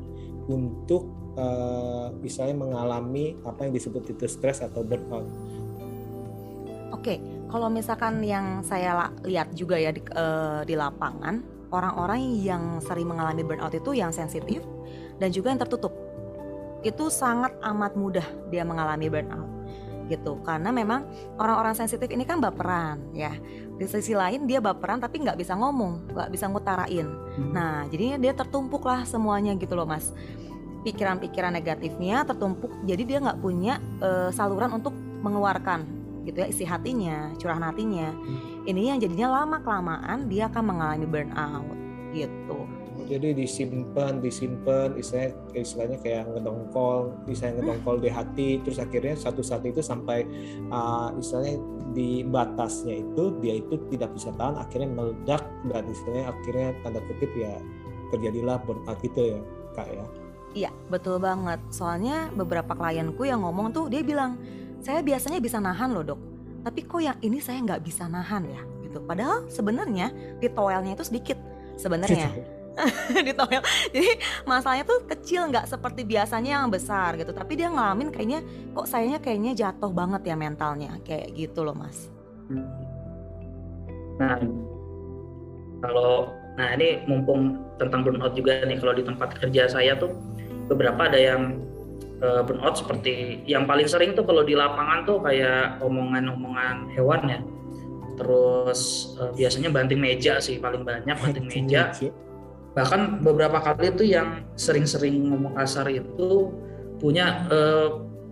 untuk 0.49 1.13
uh, 1.37 2.09
misalnya 2.17 2.57
mengalami 2.65 3.37
apa 3.45 3.69
yang 3.69 3.77
disebut 3.77 4.17
itu 4.17 4.25
stres 4.25 4.65
atau 4.65 4.81
burnout. 4.81 5.29
Oke, 6.97 7.21
kalau 7.53 7.69
misalkan 7.69 8.25
yang 8.25 8.65
saya 8.65 9.13
lihat 9.29 9.53
juga 9.53 9.77
ya 9.77 9.93
di, 9.93 10.01
uh, 10.17 10.65
di 10.65 10.73
lapangan, 10.73 11.45
orang-orang 11.69 12.41
yang 12.41 12.81
sering 12.81 13.05
mengalami 13.05 13.45
burnout 13.45 13.77
itu 13.77 13.93
yang 13.93 14.17
sensitif 14.17 14.65
dan 15.21 15.29
juga 15.29 15.53
yang 15.53 15.61
tertutup. 15.61 15.93
Itu 16.81 17.13
sangat 17.13 17.53
amat 17.61 18.01
mudah 18.01 18.25
dia 18.49 18.65
mengalami 18.65 19.13
burnout 19.13 19.52
gitu. 20.13 20.39
Karena 20.45 20.69
memang 20.69 21.09
orang-orang 21.41 21.73
sensitif 21.73 22.07
ini 22.13 22.29
kan 22.29 22.39
baperan 22.39 23.01
ya. 23.17 23.33
Di 23.81 23.89
sisi 23.89 24.13
lain 24.13 24.45
dia 24.45 24.61
baperan 24.61 25.01
tapi 25.01 25.25
nggak 25.25 25.41
bisa 25.41 25.57
ngomong 25.57 26.13
nggak 26.13 26.29
bisa 26.29 26.47
ngutarain. 26.53 27.09
Hmm. 27.33 27.49
nah 27.57 27.89
jadinya 27.89 28.21
dia 28.21 28.37
tertumpuk 28.37 28.85
lah 28.85 29.09
semuanya 29.09 29.57
gitu 29.57 29.73
loh 29.73 29.89
mas. 29.89 30.13
Pikiran-pikiran 30.85 31.57
negatifnya 31.57 32.29
tertumpuk 32.29 32.71
jadi 32.85 33.03
dia 33.09 33.19
nggak 33.25 33.41
punya 33.41 33.81
uh, 34.05 34.29
saluran 34.29 34.77
untuk 34.77 34.93
mengeluarkan 35.25 36.03
gitu 36.23 36.39
ya 36.39 36.47
isi 36.47 36.63
hatinya 36.63 37.35
curahan 37.41 37.67
hatinya. 37.73 38.15
Hmm. 38.15 38.63
ini 38.63 38.95
yang 38.95 39.03
jadinya 39.03 39.43
lama 39.43 39.59
kelamaan 39.59 40.31
dia 40.31 40.47
akan 40.47 40.63
mengalami 40.63 41.07
burnout 41.09 41.67
gitu 42.15 42.72
jadi 43.07 43.35
disimpan 43.37 44.23
disimpan 44.23 44.95
istilahnya 44.97 45.35
istilahnya 45.57 45.99
kayak 46.01 46.25
ngedongkol 46.33 47.13
istilahnya 47.29 47.63
ngedongkol 47.63 47.97
di 48.01 48.11
hati. 48.11 48.51
Terus 48.65 48.79
akhirnya 48.81 49.15
satu 49.19 49.41
saat 49.41 49.63
itu 49.67 49.81
sampai 49.83 50.25
uh, 50.71 51.13
istilahnya 51.19 51.61
di 51.93 52.25
batasnya 52.25 53.05
itu 53.05 53.37
dia 53.43 53.61
itu 53.61 53.75
tidak 53.93 54.15
bisa 54.17 54.33
tahan. 54.39 54.57
Akhirnya 54.59 54.89
meledak 54.91 55.43
dan 55.69 55.83
istilahnya 55.91 56.25
akhirnya 56.31 56.69
tanda 56.83 57.01
kutip 57.11 57.31
ya 57.35 57.55
terjadilah 58.13 58.57
burnout 58.63 58.99
gitu 59.01 59.21
ya 59.37 59.39
kak 59.73 59.89
ya. 59.89 60.07
Iya 60.53 60.71
betul 60.93 61.17
banget. 61.17 61.61
Soalnya 61.73 62.29
beberapa 62.33 62.77
klienku 62.77 63.25
yang 63.25 63.41
ngomong 63.41 63.73
tuh 63.73 63.89
dia 63.89 64.05
bilang 64.05 64.37
saya 64.85 65.01
biasanya 65.01 65.41
bisa 65.41 65.63
nahan 65.63 65.97
loh 65.97 66.05
dok. 66.05 66.21
Tapi 66.63 66.81
kok 66.87 67.01
yang 67.03 67.19
ini 67.25 67.41
saya 67.41 67.59
nggak 67.65 67.83
bisa 67.83 68.07
nahan 68.07 68.47
ya? 68.47 68.63
Gitu. 68.85 69.01
Padahal 69.03 69.49
sebenarnya 69.49 70.13
di 70.39 70.47
toelnya 70.53 70.93
itu 70.95 71.05
sedikit. 71.09 71.39
Sebenarnya 71.81 72.29
di 73.27 73.33
toel. 73.37 73.63
Jadi 73.93 74.11
masalahnya 74.49 74.85
tuh 74.89 75.05
kecil 75.05 75.49
nggak 75.53 75.69
seperti 75.69 76.03
biasanya 76.09 76.61
yang 76.61 76.73
besar 76.73 77.17
gitu. 77.21 77.33
Tapi 77.33 77.53
dia 77.59 77.69
ngalamin 77.69 78.09
kayaknya 78.09 78.41
kok 78.73 78.89
sayanya 78.89 79.19
kayaknya 79.21 79.53
jatuh 79.53 79.93
banget 79.93 80.23
ya 80.27 80.37
mentalnya 80.37 80.97
kayak 81.05 81.33
gitu 81.37 81.65
loh 81.65 81.77
mas. 81.77 82.09
Nah 84.21 84.39
kalau 85.83 86.33
nah 86.53 86.69
ini 86.77 87.01
mumpung 87.09 87.59
tentang 87.81 88.05
burnout 88.05 88.37
juga 88.37 88.61
nih 88.69 88.77
kalau 88.77 88.93
di 88.93 89.03
tempat 89.03 89.35
kerja 89.41 89.73
saya 89.73 89.97
tuh 89.97 90.13
beberapa 90.69 91.09
ada 91.09 91.17
yang 91.17 91.65
uh, 92.21 92.45
burnout 92.45 92.77
seperti 92.77 93.41
yang 93.49 93.65
paling 93.65 93.89
sering 93.89 94.13
tuh 94.13 94.23
kalau 94.23 94.45
di 94.45 94.53
lapangan 94.53 95.09
tuh 95.09 95.19
kayak 95.25 95.81
omongan-omongan 95.81 96.93
hewan 96.93 97.23
ya 97.25 97.41
terus 98.21 99.13
uh, 99.17 99.33
biasanya 99.33 99.73
banting 99.73 99.99
meja 99.99 100.37
sih 100.39 100.61
paling 100.61 100.85
banyak 100.85 101.17
banting 101.17 101.49
meja 101.49 101.89
bahkan 102.73 103.21
beberapa 103.21 103.61
kali 103.61 103.93
itu 103.93 104.05
yang 104.17 104.45
sering-sering 104.57 105.29
ngomong 105.29 105.53
kasar 105.57 105.89
itu 105.93 106.53
punya 106.97 107.45
eh, 107.53 107.89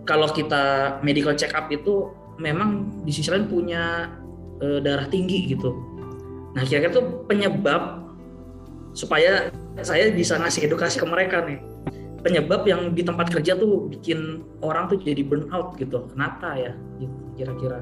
kalau 0.09 0.29
kita 0.33 0.97
medical 1.05 1.37
check 1.37 1.53
up 1.53 1.69
itu 1.69 2.09
memang 2.41 2.89
di 3.05 3.13
sisi 3.13 3.29
lain 3.29 3.47
punya 3.47 4.09
eh, 4.65 4.81
darah 4.81 5.09
tinggi 5.13 5.53
gitu. 5.53 5.77
Nah 6.57 6.65
kira-kira 6.65 6.99
itu 6.99 7.03
penyebab 7.29 8.11
supaya 8.97 9.53
saya 9.85 10.11
bisa 10.11 10.35
ngasih 10.41 10.67
edukasi 10.67 10.99
ke 10.99 11.07
mereka 11.07 11.45
nih 11.47 11.61
penyebab 12.21 12.69
yang 12.69 12.93
di 12.93 13.01
tempat 13.01 13.33
kerja 13.33 13.57
tuh 13.57 13.89
bikin 13.89 14.45
orang 14.61 14.93
tuh 14.93 15.01
jadi 15.01 15.25
burnout 15.25 15.77
gitu. 15.81 16.05
Kenapa 16.13 16.57
ya? 16.57 16.73
Gitu, 17.01 17.17
kira-kira. 17.41 17.81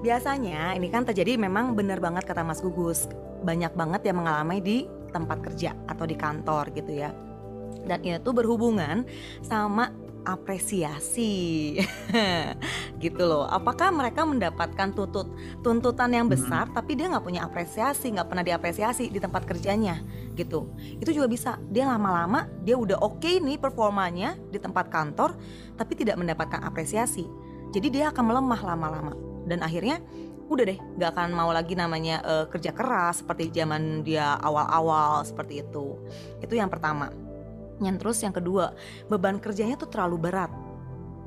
Biasanya 0.00 0.76
ini 0.76 0.88
kan 0.88 1.04
terjadi 1.04 1.36
memang 1.36 1.76
benar 1.76 2.00
banget 2.00 2.24
kata 2.24 2.44
Mas 2.44 2.60
Gugus. 2.60 3.08
Banyak 3.44 3.76
banget 3.76 4.08
yang 4.08 4.20
mengalami 4.24 4.58
di 4.64 4.78
tempat 5.16 5.38
kerja 5.40 5.72
atau 5.88 6.04
di 6.04 6.16
kantor 6.18 6.70
gitu 6.76 6.92
ya. 6.92 7.10
Dan 7.86 8.02
itu 8.02 8.30
berhubungan 8.34 9.06
sama 9.40 9.94
apresiasi 10.26 11.78
gitu 13.04 13.22
loh. 13.22 13.46
Apakah 13.46 13.94
mereka 13.94 14.26
mendapatkan 14.26 14.90
tutut 14.90 15.30
tuntutan 15.62 16.10
yang 16.10 16.26
besar 16.26 16.66
hmm. 16.66 16.74
tapi 16.74 16.98
dia 16.98 17.06
nggak 17.06 17.22
punya 17.24 17.46
apresiasi 17.46 18.10
nggak 18.10 18.26
pernah 18.26 18.42
diapresiasi 18.42 19.08
di 19.08 19.22
tempat 19.22 19.46
kerjanya 19.46 20.02
gitu? 20.34 20.74
Itu 20.98 21.14
juga 21.14 21.30
bisa. 21.30 21.62
Dia 21.70 21.86
lama-lama 21.86 22.50
dia 22.66 22.74
udah 22.74 22.98
oke 22.98 23.22
okay 23.22 23.38
nih 23.38 23.56
performanya 23.56 24.34
di 24.50 24.58
tempat 24.58 24.90
kantor 24.90 25.38
tapi 25.78 25.94
tidak 25.94 26.18
mendapatkan 26.18 26.66
apresiasi. 26.66 27.24
Jadi 27.70 27.94
dia 27.94 28.10
akan 28.10 28.24
melemah 28.26 28.60
lama-lama. 28.66 29.14
Dan 29.46 29.62
akhirnya 29.62 30.02
udah 30.46 30.64
deh 30.64 30.78
nggak 30.78 31.10
akan 31.10 31.30
mau 31.34 31.50
lagi 31.50 31.74
namanya 31.74 32.22
uh, 32.22 32.44
kerja 32.46 32.70
keras 32.70 33.22
seperti 33.22 33.50
zaman 33.50 34.06
dia 34.06 34.38
awal-awal 34.38 35.26
seperti 35.26 35.62
itu. 35.66 35.98
Itu 36.38 36.54
yang 36.54 36.70
pertama. 36.70 37.10
Yang 37.82 37.96
terus 38.00 38.18
yang 38.24 38.34
kedua 38.34 38.72
beban 39.10 39.42
kerjanya 39.42 39.76
tuh 39.76 39.90
terlalu 39.90 40.30
berat. 40.30 40.52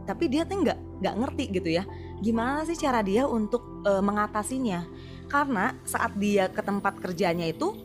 Tapi 0.08 0.26
dia 0.32 0.48
tuh 0.48 0.64
nggak 0.64 0.80
nggak 1.04 1.16
ngerti 1.22 1.44
gitu 1.54 1.70
ya 1.70 1.84
gimana 2.20 2.68
sih 2.68 2.76
cara 2.76 3.00
dia 3.00 3.26
untuk 3.26 3.84
uh, 3.88 4.04
mengatasinya? 4.04 4.86
Karena 5.30 5.78
saat 5.86 6.18
dia 6.18 6.50
ke 6.50 6.60
tempat 6.60 7.00
kerjanya 7.00 7.48
itu 7.48 7.76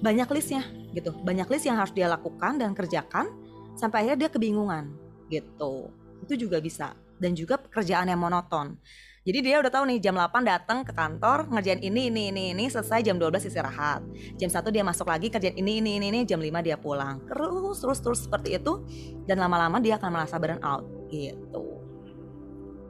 banyak 0.00 0.28
listnya 0.32 0.64
gitu. 0.96 1.12
Banyak 1.22 1.48
list 1.50 1.66
yang 1.66 1.78
harus 1.78 1.92
dia 1.94 2.08
lakukan 2.08 2.58
dan 2.58 2.72
kerjakan 2.72 3.32
sampai 3.76 4.06
akhirnya 4.06 4.26
dia 4.26 4.30
kebingungan 4.32 4.92
gitu. 5.28 5.92
Itu 6.24 6.34
juga 6.36 6.58
bisa. 6.62 6.94
Dan 7.22 7.38
juga 7.38 7.54
pekerjaan 7.54 8.10
yang 8.10 8.18
monoton 8.18 8.74
jadi 9.22 9.38
dia 9.38 9.56
udah 9.62 9.70
tahu 9.70 9.86
nih 9.86 10.02
jam 10.02 10.18
8 10.18 10.42
datang 10.42 10.82
ke 10.82 10.90
kantor 10.90 11.46
ngerjain 11.46 11.78
ini 11.78 12.10
ini 12.10 12.34
ini 12.34 12.44
ini 12.58 12.66
selesai 12.66 13.06
jam 13.06 13.22
12 13.22 13.46
istirahat. 13.46 14.02
Jam 14.34 14.50
1 14.50 14.74
dia 14.74 14.82
masuk 14.82 15.06
lagi 15.06 15.30
kerjain 15.30 15.54
ini 15.54 15.78
ini 15.78 16.02
ini, 16.02 16.10
ini 16.10 16.20
jam 16.26 16.42
5 16.42 16.50
dia 16.58 16.74
pulang. 16.74 17.22
Terus 17.30 17.78
terus 17.78 17.98
terus 18.02 18.20
seperti 18.26 18.58
itu 18.58 18.82
dan 19.30 19.38
lama-lama 19.38 19.78
dia 19.78 19.94
akan 19.94 20.10
merasa 20.10 20.42
burn 20.42 20.58
out 20.66 20.82
gitu. 21.06 21.78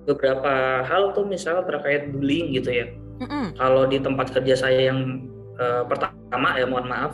Beberapa 0.09 0.81
hal 0.89 1.13
tuh 1.13 1.29
misalnya 1.29 1.69
terkait 1.69 2.09
bullying 2.09 2.57
gitu 2.57 2.73
ya. 2.73 2.89
Mm 3.21 3.29
-mm. 3.29 3.45
Kalau 3.61 3.85
di 3.85 4.01
tempat 4.01 4.33
kerja 4.33 4.57
saya 4.57 4.89
yang 4.89 5.29
uh, 5.61 5.85
pertama 5.85 6.57
ya 6.57 6.65
mohon 6.65 6.89
maaf 6.89 7.13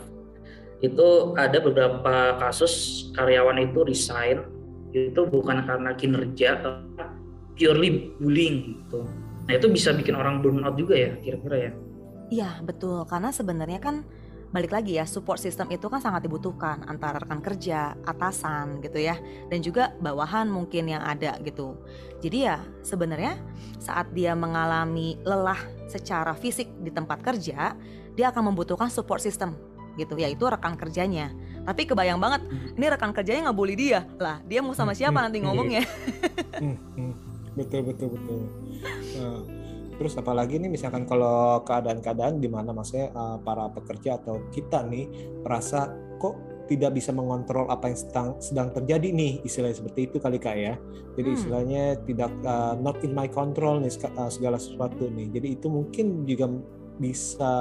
itu 0.78 1.34
ada 1.34 1.58
beberapa 1.58 2.38
kasus 2.38 3.10
karyawan 3.18 3.66
itu 3.66 3.82
resign 3.82 4.46
itu 4.94 5.26
bukan 5.26 5.66
karena 5.66 5.90
kinerja 5.98 6.62
purely 7.58 8.14
bullying 8.22 8.86
gitu. 8.86 9.02
Nah 9.50 9.52
itu 9.58 9.66
bisa 9.66 9.90
bikin 9.90 10.14
orang 10.14 10.38
burnout 10.38 10.78
juga 10.78 10.94
ya 10.94 11.12
kira-kira 11.18 11.56
ya? 11.58 11.72
Iya 12.28 12.50
betul 12.62 13.02
karena 13.10 13.34
sebenarnya 13.34 13.82
kan 13.82 14.06
balik 14.48 14.72
lagi 14.72 14.96
ya 14.96 15.04
support 15.04 15.36
system 15.36 15.68
itu 15.68 15.92
kan 15.92 16.00
sangat 16.00 16.24
dibutuhkan 16.24 16.80
antara 16.88 17.20
rekan 17.20 17.44
kerja, 17.44 17.92
atasan 18.08 18.80
gitu 18.80 18.96
ya 18.96 19.20
dan 19.52 19.60
juga 19.60 19.92
bawahan 20.00 20.48
mungkin 20.48 20.88
yang 20.88 21.04
ada 21.04 21.36
gitu. 21.44 21.76
Jadi 22.24 22.48
ya 22.48 22.64
sebenarnya 22.80 23.36
saat 23.76 24.08
dia 24.16 24.32
mengalami 24.32 25.20
lelah 25.24 25.60
secara 25.88 26.32
fisik 26.32 26.68
di 26.80 26.88
tempat 26.88 27.20
kerja, 27.20 27.76
dia 28.16 28.26
akan 28.32 28.52
membutuhkan 28.52 28.88
support 28.88 29.20
system 29.20 29.56
gitu 30.00 30.16
yaitu 30.16 30.48
rekan 30.48 30.78
kerjanya. 30.80 31.32
Tapi 31.68 31.84
kebayang 31.84 32.16
banget 32.16 32.40
hmm. 32.48 32.78
ini 32.80 32.86
rekan 32.88 33.12
kerjanya 33.12 33.50
nggak 33.50 33.58
boleh 33.58 33.76
dia 33.76 34.08
lah 34.16 34.40
dia 34.48 34.64
mau 34.64 34.72
sama 34.72 34.96
siapa 34.96 35.20
hmm. 35.20 35.24
nanti 35.28 35.38
ngomongnya. 35.44 35.84
Betul 37.58 37.82
betul 37.90 38.08
betul. 38.14 38.40
Nah, 39.18 39.42
terus 39.98 40.14
apalagi 40.14 40.62
nih 40.62 40.70
misalkan 40.70 41.02
kalau 41.02 41.58
keadaan-keadaan 41.66 42.38
di 42.38 42.46
mana 42.46 42.70
maksudnya 42.70 43.10
uh, 43.18 43.42
para 43.42 43.66
pekerja 43.74 44.22
atau 44.22 44.46
kita 44.54 44.86
nih 44.86 45.10
merasa 45.42 45.90
kok 46.22 46.38
tidak 46.70 46.94
bisa 46.94 47.10
mengontrol 47.10 47.66
apa 47.72 47.90
yang 47.90 47.98
sedang 47.98 48.28
sedang 48.38 48.68
terjadi 48.70 49.08
nih 49.10 49.40
istilahnya 49.42 49.82
seperti 49.82 50.00
itu 50.06 50.16
kali 50.22 50.38
kak 50.38 50.54
ya. 50.54 50.74
Jadi 51.18 51.28
hmm. 51.34 51.38
istilahnya 51.40 51.84
tidak 52.06 52.32
uh, 52.46 52.78
not 52.78 53.02
in 53.02 53.10
my 53.10 53.26
control 53.26 53.82
nih 53.82 53.90
uh, 54.14 54.30
segala 54.30 54.60
sesuatu 54.60 55.10
nih. 55.10 55.34
Jadi 55.34 55.58
itu 55.58 55.66
mungkin 55.66 56.22
juga 56.28 56.46
bisa 57.02 57.52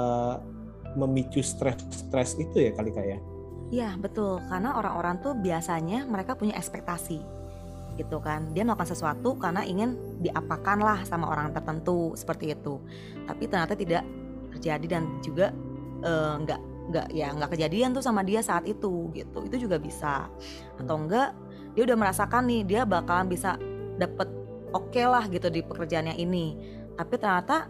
memicu 0.93 1.41
stres-stres 1.41 2.37
itu 2.37 2.69
ya 2.69 2.71
kali 2.75 2.93
kak 2.93 3.05
ya? 3.05 3.19
Iya 3.67 3.89
betul. 3.97 4.39
Karena 4.45 4.77
orang-orang 4.77 5.25
tuh 5.25 5.33
biasanya 5.39 6.05
mereka 6.05 6.37
punya 6.37 6.53
ekspektasi 6.53 7.36
gitu 7.97 8.21
kan. 8.21 8.53
Dia 8.53 8.63
melakukan 8.63 8.93
sesuatu 8.93 9.35
karena 9.35 9.65
ingin 9.65 9.97
diapakan 10.21 10.77
lah 10.79 10.99
sama 11.03 11.27
orang 11.27 11.51
tertentu 11.51 12.13
seperti 12.13 12.53
itu. 12.53 12.77
Tapi 13.25 13.43
ternyata 13.49 13.73
tidak 13.73 14.05
terjadi 14.53 14.85
dan 14.87 15.03
juga 15.25 15.51
uh, 16.05 16.37
nggak 16.41 16.61
nggak 16.87 17.07
ya 17.11 17.35
nggak 17.35 17.51
kejadian 17.51 17.91
tuh 17.91 18.05
sama 18.05 18.21
dia 18.21 18.39
saat 18.45 18.63
itu 18.69 19.09
gitu. 19.11 19.39
Itu 19.49 19.57
juga 19.67 19.81
bisa. 19.81 20.29
Atau 20.77 20.95
enggak 20.95 21.33
dia 21.73 21.83
udah 21.83 21.97
merasakan 21.97 22.45
nih 22.47 22.61
dia 22.63 22.81
bakalan 22.85 23.29
bisa 23.29 23.57
dapet 23.97 24.29
oke 24.73 24.93
okay 24.93 25.05
lah 25.09 25.25
gitu 25.27 25.49
di 25.49 25.65
pekerjaannya 25.65 26.15
ini. 26.21 26.55
Tapi 26.95 27.13
ternyata 27.17 27.67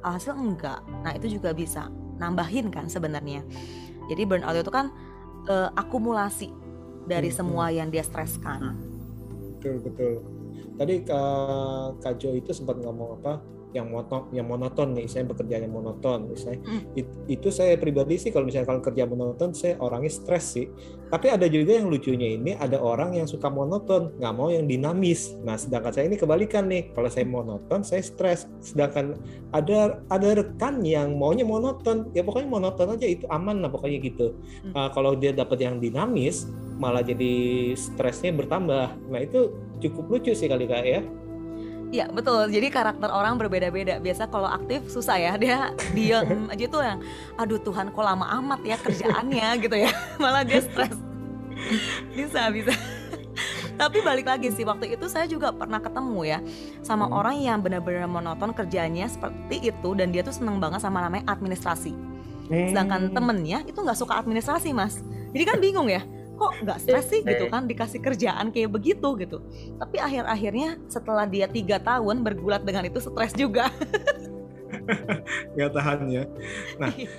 hasil 0.00 0.32
enggak 0.32 0.80
nah 1.04 1.12
itu 1.12 1.40
juga 1.40 1.56
bisa 1.56 1.88
nambahin 2.20 2.68
kan 2.68 2.86
sebenarnya. 2.86 3.42
Jadi 4.12 4.22
burnout 4.28 4.56
itu 4.58 4.72
kan 4.72 4.92
uh, 5.48 5.70
akumulasi 5.72 6.50
dari 7.08 7.32
hmm. 7.32 7.36
semua 7.36 7.70
hmm. 7.70 7.74
yang 7.74 7.88
dia 7.88 8.04
streskan 8.04 8.76
betul 9.60 9.76
betul. 9.84 10.12
Tadi 10.80 11.04
Kak, 11.04 12.00
Kak 12.00 12.16
Jo 12.16 12.32
itu 12.32 12.56
sempat 12.56 12.80
ngomong 12.80 13.20
apa? 13.20 13.44
Yang 13.70 13.86
monoton 13.86 14.22
yang 14.34 14.50
monoton 14.50 14.98
nih 14.98 15.06
saya 15.06 15.28
bekerja 15.28 15.62
yang 15.62 15.70
monoton 15.70 16.26
misalnya. 16.26 16.58
Hmm. 16.66 16.82
It, 16.98 17.06
itu 17.30 17.54
saya 17.54 17.78
pribadi 17.78 18.18
sih 18.18 18.34
kalau 18.34 18.48
misalnya 18.48 18.66
kalau 18.66 18.82
kerja 18.82 19.06
monoton 19.06 19.54
saya 19.54 19.78
orangnya 19.78 20.10
stres 20.10 20.58
sih. 20.58 20.66
Tapi 21.06 21.30
ada 21.30 21.46
juga 21.46 21.78
yang 21.78 21.86
lucunya 21.86 22.34
ini 22.34 22.58
ada 22.58 22.82
orang 22.82 23.14
yang 23.14 23.30
suka 23.30 23.46
monoton 23.46 24.10
nggak 24.18 24.34
mau 24.34 24.50
yang 24.50 24.66
dinamis. 24.66 25.38
Nah 25.46 25.54
sedangkan 25.54 25.92
saya 25.94 26.10
ini 26.10 26.18
kebalikan 26.18 26.66
nih 26.66 26.90
kalau 26.96 27.06
saya 27.12 27.28
monoton 27.28 27.86
saya 27.86 28.02
stres. 28.02 28.50
Sedangkan 28.58 29.20
ada 29.54 30.02
ada 30.10 30.28
rekan 30.34 30.82
yang 30.82 31.14
maunya 31.14 31.46
monoton. 31.46 32.10
Ya 32.10 32.26
pokoknya 32.26 32.50
monoton 32.50 32.90
aja 32.96 33.06
itu 33.06 33.28
aman 33.30 33.62
lah 33.62 33.70
pokoknya 33.70 34.02
gitu. 34.02 34.34
Hmm. 34.66 34.72
uh, 34.74 34.90
kalau 34.90 35.14
dia 35.14 35.30
dapat 35.30 35.62
yang 35.62 35.78
dinamis 35.78 36.50
malah 36.80 37.04
jadi 37.04 37.32
stresnya 37.76 38.32
bertambah 38.32 38.96
nah 39.12 39.20
itu 39.20 39.52
cukup 39.84 40.16
lucu 40.16 40.32
sih 40.32 40.48
kali 40.48 40.64
kak 40.64 40.84
ya 40.88 41.02
Iya 41.90 42.06
betul. 42.06 42.46
Jadi 42.54 42.70
karakter 42.70 43.10
orang 43.10 43.34
berbeda-beda. 43.34 43.98
Biasa 43.98 44.30
kalau 44.30 44.46
aktif 44.46 44.86
susah 44.86 45.18
ya 45.18 45.34
dia 45.34 45.74
diem 45.90 46.46
aja 46.54 46.64
tuh 46.70 46.82
yang, 46.86 47.02
aduh 47.34 47.58
Tuhan 47.58 47.90
kok 47.90 48.06
lama 48.06 48.30
amat 48.38 48.62
ya 48.62 48.78
kerjaannya 48.78 49.48
gitu 49.66 49.74
ya. 49.74 49.90
Malah 50.22 50.46
dia 50.46 50.62
stres. 50.62 50.94
bisa 52.14 52.46
bisa. 52.54 52.70
Tapi 53.74 54.06
balik 54.06 54.30
lagi 54.30 54.54
sih 54.54 54.62
waktu 54.62 54.94
itu 54.94 55.10
saya 55.10 55.26
juga 55.26 55.50
pernah 55.50 55.82
ketemu 55.82 56.20
ya 56.22 56.38
sama 56.86 57.10
hmm. 57.10 57.16
orang 57.16 57.36
yang 57.42 57.58
benar-benar 57.58 58.06
monoton 58.06 58.54
kerjanya 58.54 59.10
seperti 59.10 59.72
itu 59.72 59.90
dan 59.98 60.14
dia 60.14 60.22
tuh 60.22 60.36
seneng 60.36 60.62
banget 60.62 60.84
sama 60.86 61.02
namanya 61.02 61.26
administrasi. 61.26 61.90
Hmm. 62.46 62.70
Sedangkan 62.70 63.10
temennya 63.10 63.66
itu 63.66 63.82
nggak 63.82 63.98
suka 63.98 64.14
administrasi 64.20 64.70
mas. 64.70 65.02
Jadi 65.34 65.42
kan 65.42 65.58
bingung 65.58 65.90
ya 65.90 66.06
kok 66.40 66.52
nggak 66.64 66.78
stres 66.80 67.06
sih 67.12 67.20
gitu 67.20 67.52
kan 67.52 67.68
dikasih 67.68 68.00
kerjaan 68.00 68.48
kayak 68.48 68.72
begitu 68.72 69.12
gitu. 69.20 69.44
Tapi 69.76 69.96
akhir-akhirnya 70.00 70.80
setelah 70.88 71.28
dia 71.28 71.44
tiga 71.44 71.76
tahun 71.76 72.24
bergulat 72.24 72.64
dengan 72.64 72.88
itu 72.88 72.96
stres 72.96 73.36
juga. 73.36 73.68
Nggak 75.54 75.70
tahan 75.76 75.98
ya. 76.10 76.24
Nah 76.80 76.90
iya. 76.96 77.10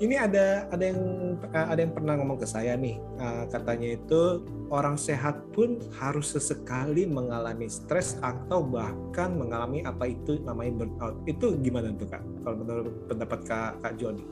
ini 0.00 0.14
ada 0.16 0.70
ada 0.70 0.84
yang 0.84 1.00
eh, 1.42 1.66
ada 1.74 1.80
yang 1.82 1.92
pernah 1.92 2.14
ngomong 2.22 2.38
ke 2.40 2.46
saya 2.46 2.78
nih. 2.78 2.96
Eh, 2.96 3.44
katanya 3.50 3.98
itu 3.98 4.46
orang 4.70 4.94
sehat 4.96 5.42
pun 5.52 5.82
harus 5.98 6.32
sesekali 6.32 7.04
mengalami 7.04 7.66
stres 7.68 8.16
atau 8.22 8.62
bahkan 8.64 9.34
mengalami 9.34 9.82
apa 9.84 10.08
itu 10.08 10.40
namanya 10.46 10.86
burnout. 10.86 11.16
Itu 11.26 11.58
gimana 11.60 11.92
tuh 11.98 12.08
kak? 12.08 12.22
Kalau 12.46 12.56
menurut 12.62 12.94
pendapat 13.10 13.40
kak 13.44 13.70
kak 13.82 13.92
Joni? 13.98 14.24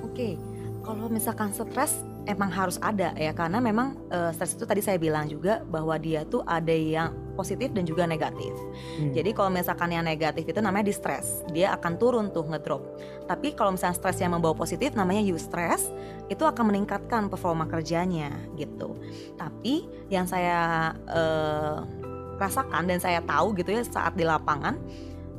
Oke 0.00 0.34
okay. 0.36 0.59
Kalau 0.80 1.06
misalkan 1.12 1.52
stres 1.52 2.02
emang 2.28 2.52
harus 2.52 2.76
ada 2.84 3.12
ya 3.16 3.32
karena 3.32 3.58
memang 3.58 3.96
uh, 4.12 4.30
stres 4.30 4.54
itu 4.54 4.64
tadi 4.68 4.84
saya 4.84 5.00
bilang 5.00 5.26
juga 5.28 5.64
bahwa 5.66 5.96
dia 5.96 6.24
tuh 6.28 6.44
ada 6.44 6.72
yang 6.72 7.16
positif 7.34 7.72
dan 7.72 7.88
juga 7.88 8.04
negatif. 8.04 8.52
Hmm. 9.00 9.16
Jadi 9.16 9.32
kalau 9.32 9.48
misalkan 9.48 9.96
yang 9.96 10.04
negatif 10.04 10.44
itu 10.44 10.60
namanya 10.60 10.92
distress, 10.92 11.40
dia 11.56 11.72
akan 11.72 11.96
turun 11.96 12.28
tuh 12.28 12.44
ngedrop. 12.44 12.84
Tapi 13.24 13.56
kalau 13.56 13.72
misalnya 13.72 13.96
stres 13.96 14.20
yang 14.20 14.36
membawa 14.36 14.52
positif 14.52 14.92
namanya 14.92 15.24
eustress, 15.24 15.88
itu 16.28 16.44
akan 16.44 16.68
meningkatkan 16.68 17.32
performa 17.32 17.64
kerjanya 17.64 18.28
gitu. 18.60 18.92
Tapi 19.40 19.88
yang 20.12 20.28
saya 20.28 20.92
uh, 21.08 21.88
rasakan 22.36 22.84
dan 22.92 23.00
saya 23.00 23.24
tahu 23.24 23.56
gitu 23.56 23.72
ya 23.72 23.82
saat 23.88 24.12
di 24.20 24.28
lapangan, 24.28 24.76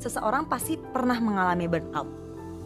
seseorang 0.02 0.50
pasti 0.50 0.82
pernah 0.82 1.22
mengalami 1.22 1.70
burnout 1.70 2.10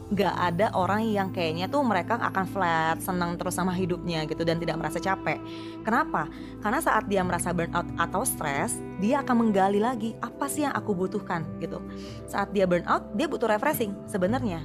nggak 0.05 0.35
ada 0.37 0.69
orang 0.77 1.01
yang 1.09 1.33
kayaknya 1.33 1.65
tuh 1.65 1.81
mereka 1.81 2.21
akan 2.21 2.45
flat, 2.45 2.97
senang 3.01 3.41
terus 3.41 3.57
sama 3.57 3.73
hidupnya 3.73 4.21
gitu 4.29 4.45
dan 4.45 4.61
tidak 4.61 4.77
merasa 4.77 5.01
capek. 5.01 5.41
Kenapa? 5.81 6.29
Karena 6.61 6.77
saat 6.77 7.09
dia 7.09 7.25
merasa 7.25 7.49
burnout 7.49 7.89
atau 7.97 8.21
stres, 8.21 8.77
dia 9.01 9.25
akan 9.25 9.49
menggali 9.49 9.81
lagi 9.81 10.13
apa 10.21 10.45
sih 10.45 10.61
yang 10.61 10.77
aku 10.77 10.93
butuhkan 10.93 11.41
gitu. 11.57 11.81
Saat 12.29 12.53
dia 12.53 12.69
burnout, 12.69 13.01
dia 13.17 13.25
butuh 13.25 13.49
refreshing 13.49 13.97
sebenarnya. 14.05 14.61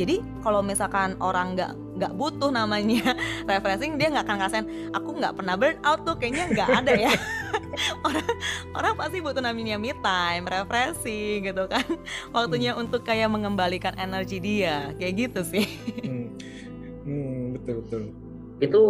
Jadi 0.00 0.24
kalau 0.40 0.64
misalkan 0.64 1.12
orang 1.20 1.58
nggak 1.58 1.72
nggak 2.00 2.16
butuh 2.16 2.48
namanya 2.48 3.12
refreshing, 3.50 4.00
dia 4.00 4.08
nggak 4.08 4.24
akan 4.24 4.36
ngerasain 4.40 4.66
aku 4.96 5.08
nggak 5.20 5.36
pernah 5.36 5.54
burnout 5.60 6.00
tuh 6.08 6.16
kayaknya 6.16 6.44
nggak 6.56 6.68
ada 6.80 6.92
ya. 6.96 7.12
orang 8.06 8.28
orang 8.74 8.92
pasti 8.96 9.18
butuh 9.20 9.42
namanya 9.44 9.76
me 9.76 9.92
time, 10.00 10.48
refreshing 10.48 11.44
gitu 11.44 11.68
kan. 11.68 11.84
Waktunya 12.36 12.72
hmm. 12.72 12.82
untuk 12.88 13.04
kayak 13.04 13.28
mengembalikan 13.28 13.92
energi 14.00 14.40
dia, 14.40 14.96
kayak 14.96 15.28
gitu 15.28 15.40
sih. 15.44 15.66
Hmm, 16.00 16.26
hmm 17.04 17.40
betul 17.60 17.74
betul. 17.84 18.02
Itu 18.60 18.80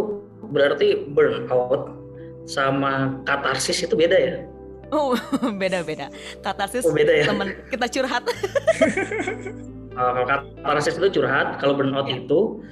berarti 0.50 1.10
burnout 1.10 1.98
sama 2.46 3.22
katarsis 3.26 3.82
itu 3.86 3.94
beda 3.94 4.16
ya? 4.16 4.34
Oh, 4.90 5.14
beda-beda. 5.60 6.10
Katarsis 6.42 6.82
oh, 6.82 6.94
beda 6.94 7.12
ya? 7.14 7.26
temen 7.30 7.54
kita 7.70 7.86
curhat. 7.86 8.26
kalau 9.94 10.26
katarsis 10.64 10.98
itu 10.98 11.20
curhat, 11.20 11.62
kalau 11.62 11.78
burnout 11.78 12.10
ya. 12.10 12.18
itu 12.18 12.62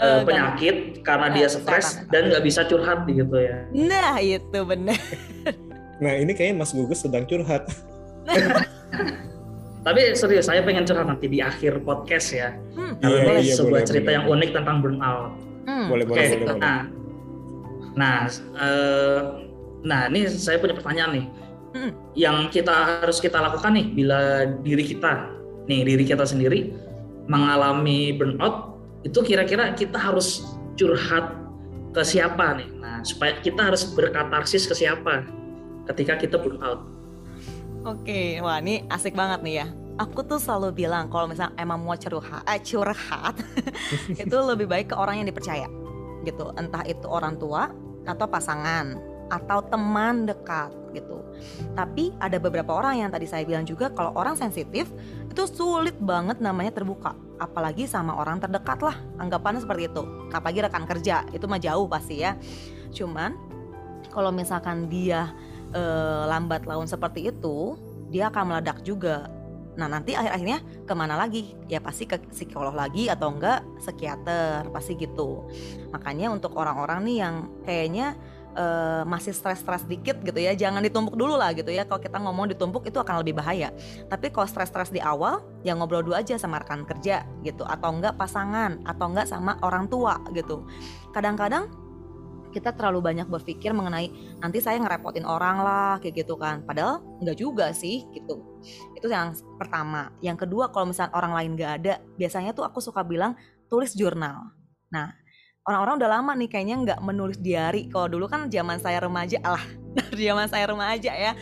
uh, 0.00 0.22
penyakit 0.24 1.00
karena 1.02 1.28
uh, 1.30 1.34
dia 1.34 1.48
stres 1.48 2.02
dan 2.12 2.28
nggak 2.32 2.44
bisa 2.44 2.64
curhat 2.68 3.04
gitu 3.08 3.36
ya. 3.36 3.64
Nah 3.72 4.16
itu 4.20 4.58
benar. 4.64 4.98
Nah 5.96 6.12
ini 6.12 6.32
kayaknya 6.36 6.60
Mas 6.60 6.76
Gugus 6.76 7.00
sedang 7.00 7.24
curhat. 7.24 7.64
Tapi 9.86 10.18
serius 10.18 10.50
saya 10.50 10.66
pengen 10.66 10.82
curhat 10.82 11.06
nanti 11.06 11.30
di 11.30 11.38
akhir 11.40 11.80
podcast 11.86 12.34
ya. 12.34 12.52
Hmm. 12.74 12.98
Karena 12.98 13.38
iya, 13.38 13.54
iya, 13.54 13.54
sebuah 13.54 13.80
boleh, 13.80 13.88
cerita 13.88 14.08
boleh. 14.10 14.16
yang 14.18 14.24
unik 14.26 14.50
tentang 14.50 14.76
burnout. 14.82 15.32
Hmm. 15.66 15.86
Boleh, 15.86 16.04
boleh, 16.04 16.26
okay. 16.26 16.38
boleh, 16.42 16.58
Nah, 16.58 16.78
nah, 17.94 18.18
uh, 18.58 19.20
nah 19.86 20.00
ini 20.10 20.26
saya 20.26 20.58
punya 20.58 20.74
pertanyaan 20.74 21.10
nih. 21.22 21.26
Hmm. 21.76 21.90
Yang 22.18 22.36
kita 22.60 22.74
harus 23.00 23.22
kita 23.22 23.38
lakukan 23.38 23.78
nih 23.78 23.86
bila 23.94 24.20
diri 24.60 24.84
kita, 24.84 25.30
nih 25.70 25.80
diri 25.86 26.04
kita 26.04 26.26
sendiri 26.26 26.74
mengalami 27.30 28.14
burnout 28.14 28.75
itu 29.02 29.18
kira-kira 29.24 29.72
kita 29.74 29.98
harus 29.98 30.46
curhat 30.78 31.36
ke 31.92 32.02
siapa 32.04 32.56
nih? 32.56 32.68
Nah, 32.80 33.00
supaya 33.02 33.40
kita 33.40 33.72
harus 33.72 33.88
berkatarsis 33.92 34.68
ke 34.68 34.74
siapa 34.76 35.24
ketika 35.92 36.16
kita 36.20 36.36
burn 36.36 36.60
out. 36.60 36.84
Oke, 37.86 38.42
wah 38.42 38.58
ini 38.58 38.82
asik 38.90 39.14
banget 39.14 39.40
nih 39.46 39.54
ya. 39.62 39.66
Aku 39.96 40.20
tuh 40.26 40.36
selalu 40.36 40.84
bilang 40.84 41.08
kalau 41.08 41.30
misalnya 41.30 41.56
emang 41.56 41.80
mau 41.80 41.96
curhat, 41.96 42.44
eh, 42.44 42.60
curhat 42.60 43.40
itu 44.22 44.36
lebih 44.36 44.68
baik 44.68 44.92
ke 44.92 44.96
orang 44.98 45.22
yang 45.22 45.28
dipercaya, 45.30 45.64
gitu. 46.26 46.52
Entah 46.58 46.84
itu 46.84 47.06
orang 47.08 47.40
tua 47.40 47.72
atau 48.04 48.26
pasangan 48.28 48.98
atau 49.30 49.58
teman 49.66 50.26
dekat 50.28 50.70
gitu. 50.96 51.20
Tapi 51.76 52.16
ada 52.16 52.40
beberapa 52.40 52.72
orang 52.72 53.04
yang 53.04 53.10
tadi 53.12 53.28
saya 53.28 53.44
bilang 53.44 53.68
juga 53.68 53.92
kalau 53.92 54.16
orang 54.16 54.34
sensitif 54.34 54.88
itu 55.28 55.42
sulit 55.44 56.00
banget 56.00 56.40
namanya 56.40 56.72
terbuka. 56.72 57.12
Apalagi 57.36 57.84
sama 57.84 58.16
orang 58.16 58.40
terdekat 58.40 58.80
lah 58.80 58.96
anggapannya 59.20 59.60
seperti 59.60 59.92
itu. 59.92 60.02
Apalagi 60.32 60.64
rekan 60.64 60.88
kerja 60.88 61.28
itu 61.36 61.44
mah 61.44 61.60
jauh 61.60 61.84
pasti 61.84 62.24
ya. 62.24 62.32
Cuman 62.96 63.36
kalau 64.08 64.32
misalkan 64.32 64.88
dia 64.88 65.36
e, 65.76 65.82
lambat 66.24 66.64
laun 66.64 66.88
seperti 66.88 67.28
itu 67.28 67.76
dia 68.08 68.32
akan 68.32 68.56
meledak 68.56 68.80
juga. 68.80 69.28
Nah 69.76 69.92
nanti 69.92 70.16
akhir-akhirnya 70.16 70.88
ke 70.88 70.94
mana 70.96 71.20
lagi? 71.20 71.52
Ya 71.68 71.84
pasti 71.84 72.08
ke 72.08 72.16
psikolog 72.32 72.72
lagi 72.72 73.12
atau 73.12 73.28
enggak? 73.28 73.60
Psikiater 73.76 74.72
pasti 74.72 74.96
gitu. 74.96 75.44
Makanya 75.92 76.32
untuk 76.32 76.56
orang-orang 76.56 77.04
nih 77.04 77.16
yang 77.20 77.34
kayaknya 77.68 78.16
uh, 78.56 79.02
masih 79.04 79.36
stres-stres 79.36 79.84
dikit 79.84 80.18
gitu 80.24 80.40
ya 80.40 80.56
jangan 80.56 80.80
ditumpuk 80.80 81.14
dulu 81.14 81.36
lah 81.36 81.52
gitu 81.52 81.68
ya. 81.70 81.84
Kalau 81.84 82.00
kita 82.00 82.18
ngomong 82.18 82.50
ditumpuk 82.50 82.88
itu 82.88 82.96
akan 82.98 83.22
lebih 83.22 83.36
bahaya. 83.36 83.70
Tapi 84.08 84.32
kalau 84.32 84.48
stres-stres 84.48 84.90
di 84.90 84.98
awal 84.98 85.44
ya 85.62 85.76
ngobrol 85.76 86.02
dulu 86.02 86.16
aja 86.16 86.34
sama 86.40 86.58
rekan 86.58 86.88
kerja 86.88 87.22
gitu 87.44 87.62
atau 87.68 87.92
enggak 87.92 88.16
pasangan 88.16 88.80
atau 88.88 89.12
enggak 89.12 89.28
sama 89.28 89.60
orang 89.60 89.86
tua 89.86 90.18
gitu. 90.32 90.64
Kadang-kadang 91.12 91.68
kita 92.56 92.72
terlalu 92.72 93.04
banyak 93.04 93.28
berpikir 93.28 93.76
mengenai 93.76 94.08
nanti 94.40 94.64
saya 94.64 94.80
ngerepotin 94.80 95.28
orang 95.28 95.60
lah 95.60 96.00
kayak 96.00 96.24
gitu 96.24 96.40
kan. 96.40 96.64
Padahal 96.64 97.04
enggak 97.20 97.36
juga 97.36 97.70
sih 97.76 98.08
gitu. 98.16 98.40
Itu 98.96 99.12
yang 99.12 99.36
pertama. 99.60 100.08
Yang 100.24 100.48
kedua 100.48 100.72
kalau 100.72 100.88
misalnya 100.88 101.12
orang 101.12 101.36
lain 101.36 101.50
nggak 101.60 101.72
ada 101.84 101.94
biasanya 102.16 102.56
tuh 102.56 102.64
aku 102.64 102.80
suka 102.80 103.04
bilang 103.04 103.36
tulis 103.68 103.92
jurnal. 103.92 104.56
Nah 104.88 105.25
orang-orang 105.66 105.98
udah 105.98 106.10
lama 106.10 106.32
nih 106.38 106.48
kayaknya 106.48 106.76
nggak 106.86 107.00
menulis 107.02 107.38
diary. 107.42 107.90
Kalau 107.90 108.06
dulu 108.06 108.30
kan 108.30 108.46
zaman 108.46 108.78
saya 108.78 109.02
remaja, 109.02 109.42
alah 109.42 109.66
dari 109.98 110.22
zaman 110.30 110.46
saya 110.46 110.70
remaja 110.70 111.10
ya. 111.10 111.32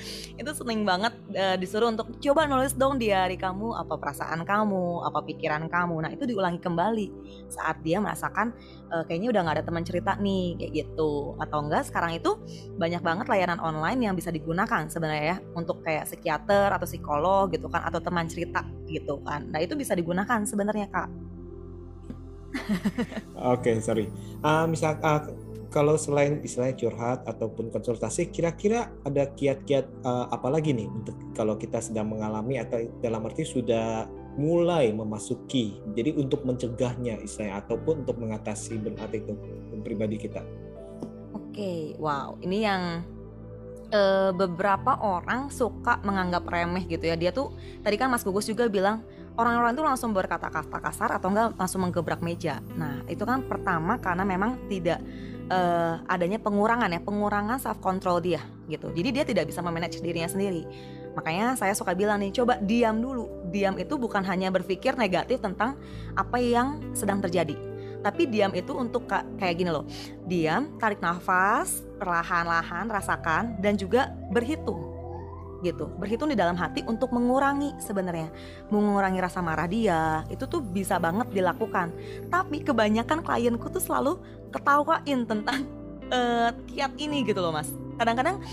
Itu 0.40 0.56
sering 0.56 0.88
banget 0.88 1.12
uh, 1.36 1.60
disuruh 1.60 1.92
untuk 1.92 2.08
coba 2.24 2.48
nulis 2.48 2.72
dong 2.72 2.96
diary 2.96 3.36
kamu 3.36 3.76
apa 3.76 4.00
perasaan 4.00 4.48
kamu 4.48 5.04
apa 5.04 5.20
pikiran 5.28 5.68
kamu. 5.68 6.08
Nah 6.08 6.10
itu 6.16 6.24
diulangi 6.24 6.56
kembali. 6.56 7.06
Saat 7.52 7.84
dia 7.84 8.00
merasakan 8.00 8.56
uh, 8.96 9.04
kayaknya 9.04 9.28
udah 9.28 9.40
nggak 9.44 9.56
ada 9.60 9.64
teman 9.68 9.84
cerita 9.84 10.16
nih 10.16 10.56
kayak 10.56 10.72
gitu. 10.72 11.36
Atau 11.36 11.58
enggak 11.60 11.84
sekarang 11.92 12.16
itu 12.16 12.40
banyak 12.80 13.04
banget 13.04 13.28
layanan 13.28 13.60
online 13.60 14.08
yang 14.08 14.16
bisa 14.16 14.32
digunakan 14.32 14.88
sebenarnya 14.88 15.36
ya 15.36 15.38
untuk 15.52 15.84
kayak 15.84 16.08
psikiater 16.08 16.72
atau 16.72 16.88
psikolog 16.88 17.52
gitu 17.52 17.68
kan 17.68 17.84
atau 17.84 18.00
teman 18.00 18.24
cerita 18.24 18.64
gitu 18.88 19.20
kan. 19.20 19.52
Nah 19.52 19.60
itu 19.60 19.76
bisa 19.76 19.92
digunakan 19.92 20.40
sebenarnya 20.48 20.88
kak 20.88 21.33
Oke, 22.54 23.74
okay, 23.74 23.76
sorry. 23.82 24.06
Uh, 24.40 24.64
misal 24.70 24.96
uh, 25.02 25.26
kalau 25.74 25.98
selain 25.98 26.38
istilahnya 26.46 26.78
curhat 26.78 27.26
ataupun 27.26 27.74
konsultasi, 27.74 28.30
kira-kira 28.30 28.94
ada 29.02 29.26
kiat-kiat 29.34 30.06
uh, 30.06 30.30
apa 30.30 30.46
lagi 30.46 30.70
nih 30.70 30.86
untuk 30.86 31.18
kalau 31.34 31.58
kita 31.58 31.82
sedang 31.82 32.14
mengalami 32.14 32.62
atau 32.62 32.78
dalam 33.02 33.26
arti 33.26 33.42
sudah 33.42 34.06
mulai 34.38 34.90
memasuki, 34.94 35.78
jadi 35.94 36.14
untuk 36.14 36.42
mencegahnya 36.46 37.18
istilahnya 37.22 37.62
ataupun 37.66 38.06
untuk 38.06 38.18
mengatasi 38.18 38.78
burnout 38.82 39.14
itu 39.14 39.34
pribadi 39.82 40.18
kita. 40.18 40.42
Oke, 41.34 41.54
okay, 41.54 41.80
wow, 41.98 42.34
ini 42.42 42.66
yang 42.66 43.02
uh, 43.94 44.30
beberapa 44.34 44.98
orang 44.98 45.50
suka 45.54 46.02
menganggap 46.02 46.46
remeh 46.50 46.86
gitu 46.86 47.06
ya. 47.06 47.14
Dia 47.14 47.30
tuh 47.30 47.54
tadi 47.82 47.94
kan 47.94 48.10
Mas 48.10 48.26
Gugus 48.26 48.50
juga 48.50 48.66
bilang 48.66 49.06
orang-orang 49.34 49.74
itu 49.74 49.82
langsung 49.82 50.10
berkata-kata 50.14 50.78
kasar 50.78 51.10
atau 51.18 51.28
enggak 51.30 51.58
langsung 51.58 51.82
menggebrak 51.82 52.22
meja. 52.22 52.62
Nah, 52.78 53.02
itu 53.10 53.22
kan 53.26 53.42
pertama 53.46 53.98
karena 53.98 54.22
memang 54.22 54.70
tidak 54.70 55.02
uh, 55.50 55.98
adanya 56.06 56.38
pengurangan 56.38 56.90
ya 56.90 57.00
pengurangan 57.02 57.58
self 57.58 57.82
control 57.82 58.22
dia 58.22 58.42
gitu. 58.70 58.94
Jadi 58.94 59.08
dia 59.10 59.24
tidak 59.26 59.50
bisa 59.50 59.60
memanage 59.60 59.98
dirinya 59.98 60.30
sendiri. 60.30 60.62
Makanya 61.14 61.54
saya 61.54 61.74
suka 61.74 61.94
bilang 61.94 62.22
nih 62.22 62.34
coba 62.34 62.58
diam 62.62 62.98
dulu. 62.98 63.50
Diam 63.50 63.78
itu 63.78 63.94
bukan 63.98 64.22
hanya 64.26 64.50
berpikir 64.50 64.98
negatif 64.98 65.42
tentang 65.42 65.78
apa 66.14 66.38
yang 66.38 66.82
sedang 66.94 67.22
terjadi. 67.22 67.54
Tapi 68.04 68.28
diam 68.28 68.52
itu 68.52 68.76
untuk 68.76 69.08
kayak 69.08 69.54
gini 69.56 69.70
loh. 69.72 69.88
Diam 70.28 70.76
tarik 70.76 71.00
nafas 71.00 71.82
perlahan-lahan 71.96 72.90
rasakan 72.90 73.56
dan 73.64 73.80
juga 73.80 74.12
berhitung 74.28 74.93
gitu. 75.64 75.88
Berhitung 75.96 76.28
di 76.28 76.36
dalam 76.36 76.54
hati 76.54 76.84
untuk 76.84 77.10
mengurangi 77.10 77.72
sebenarnya. 77.80 78.28
Mengurangi 78.68 79.18
rasa 79.18 79.40
marah 79.40 79.64
dia 79.64 80.22
itu 80.28 80.44
tuh 80.44 80.60
bisa 80.60 81.00
banget 81.00 81.32
dilakukan. 81.32 81.90
Tapi 82.28 82.60
kebanyakan 82.60 83.24
klienku 83.24 83.72
tuh 83.72 83.80
selalu 83.80 84.20
ketawain 84.52 85.24
tentang 85.24 85.64
uh, 86.12 86.52
kiat 86.68 86.92
ini 87.00 87.24
gitu 87.24 87.40
loh 87.40 87.50
mas. 87.50 87.72
Kadang-kadang 87.96 88.44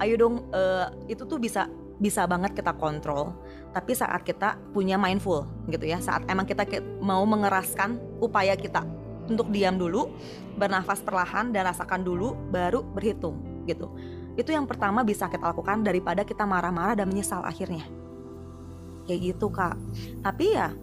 ayo 0.00 0.14
dong 0.16 0.48
uh, 0.56 0.88
itu 1.06 1.28
tuh 1.28 1.36
bisa 1.36 1.68
bisa 1.96 2.28
banget 2.28 2.52
kita 2.52 2.76
kontrol 2.76 3.32
tapi 3.72 3.96
saat 3.96 4.20
kita 4.24 4.56
punya 4.72 4.96
mindful 4.96 5.44
gitu 5.68 5.84
ya. 5.84 6.00
Saat 6.00 6.24
emang 6.32 6.48
kita 6.48 6.64
mau 7.04 7.22
mengeraskan 7.28 8.00
upaya 8.24 8.56
kita 8.56 8.82
untuk 9.28 9.50
diam 9.50 9.76
dulu 9.76 10.08
bernafas 10.56 11.02
perlahan 11.02 11.50
dan 11.50 11.68
rasakan 11.68 12.06
dulu 12.06 12.38
baru 12.48 12.80
berhitung 12.82 13.42
gitu 13.66 13.90
itu 14.36 14.52
yang 14.52 14.68
pertama 14.68 15.00
bisa 15.00 15.26
kita 15.32 15.48
lakukan 15.48 15.80
daripada 15.80 16.20
kita 16.22 16.44
marah-marah 16.44 16.92
dan 16.92 17.08
menyesal 17.08 17.40
akhirnya. 17.40 17.88
Kayak 19.08 19.32
gitu 19.32 19.48
kak. 19.48 19.76
Tapi 20.20 20.44
ya 20.52 20.76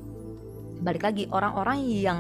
balik 0.84 1.06
lagi 1.06 1.30
orang-orang 1.30 1.80
yang 1.86 2.20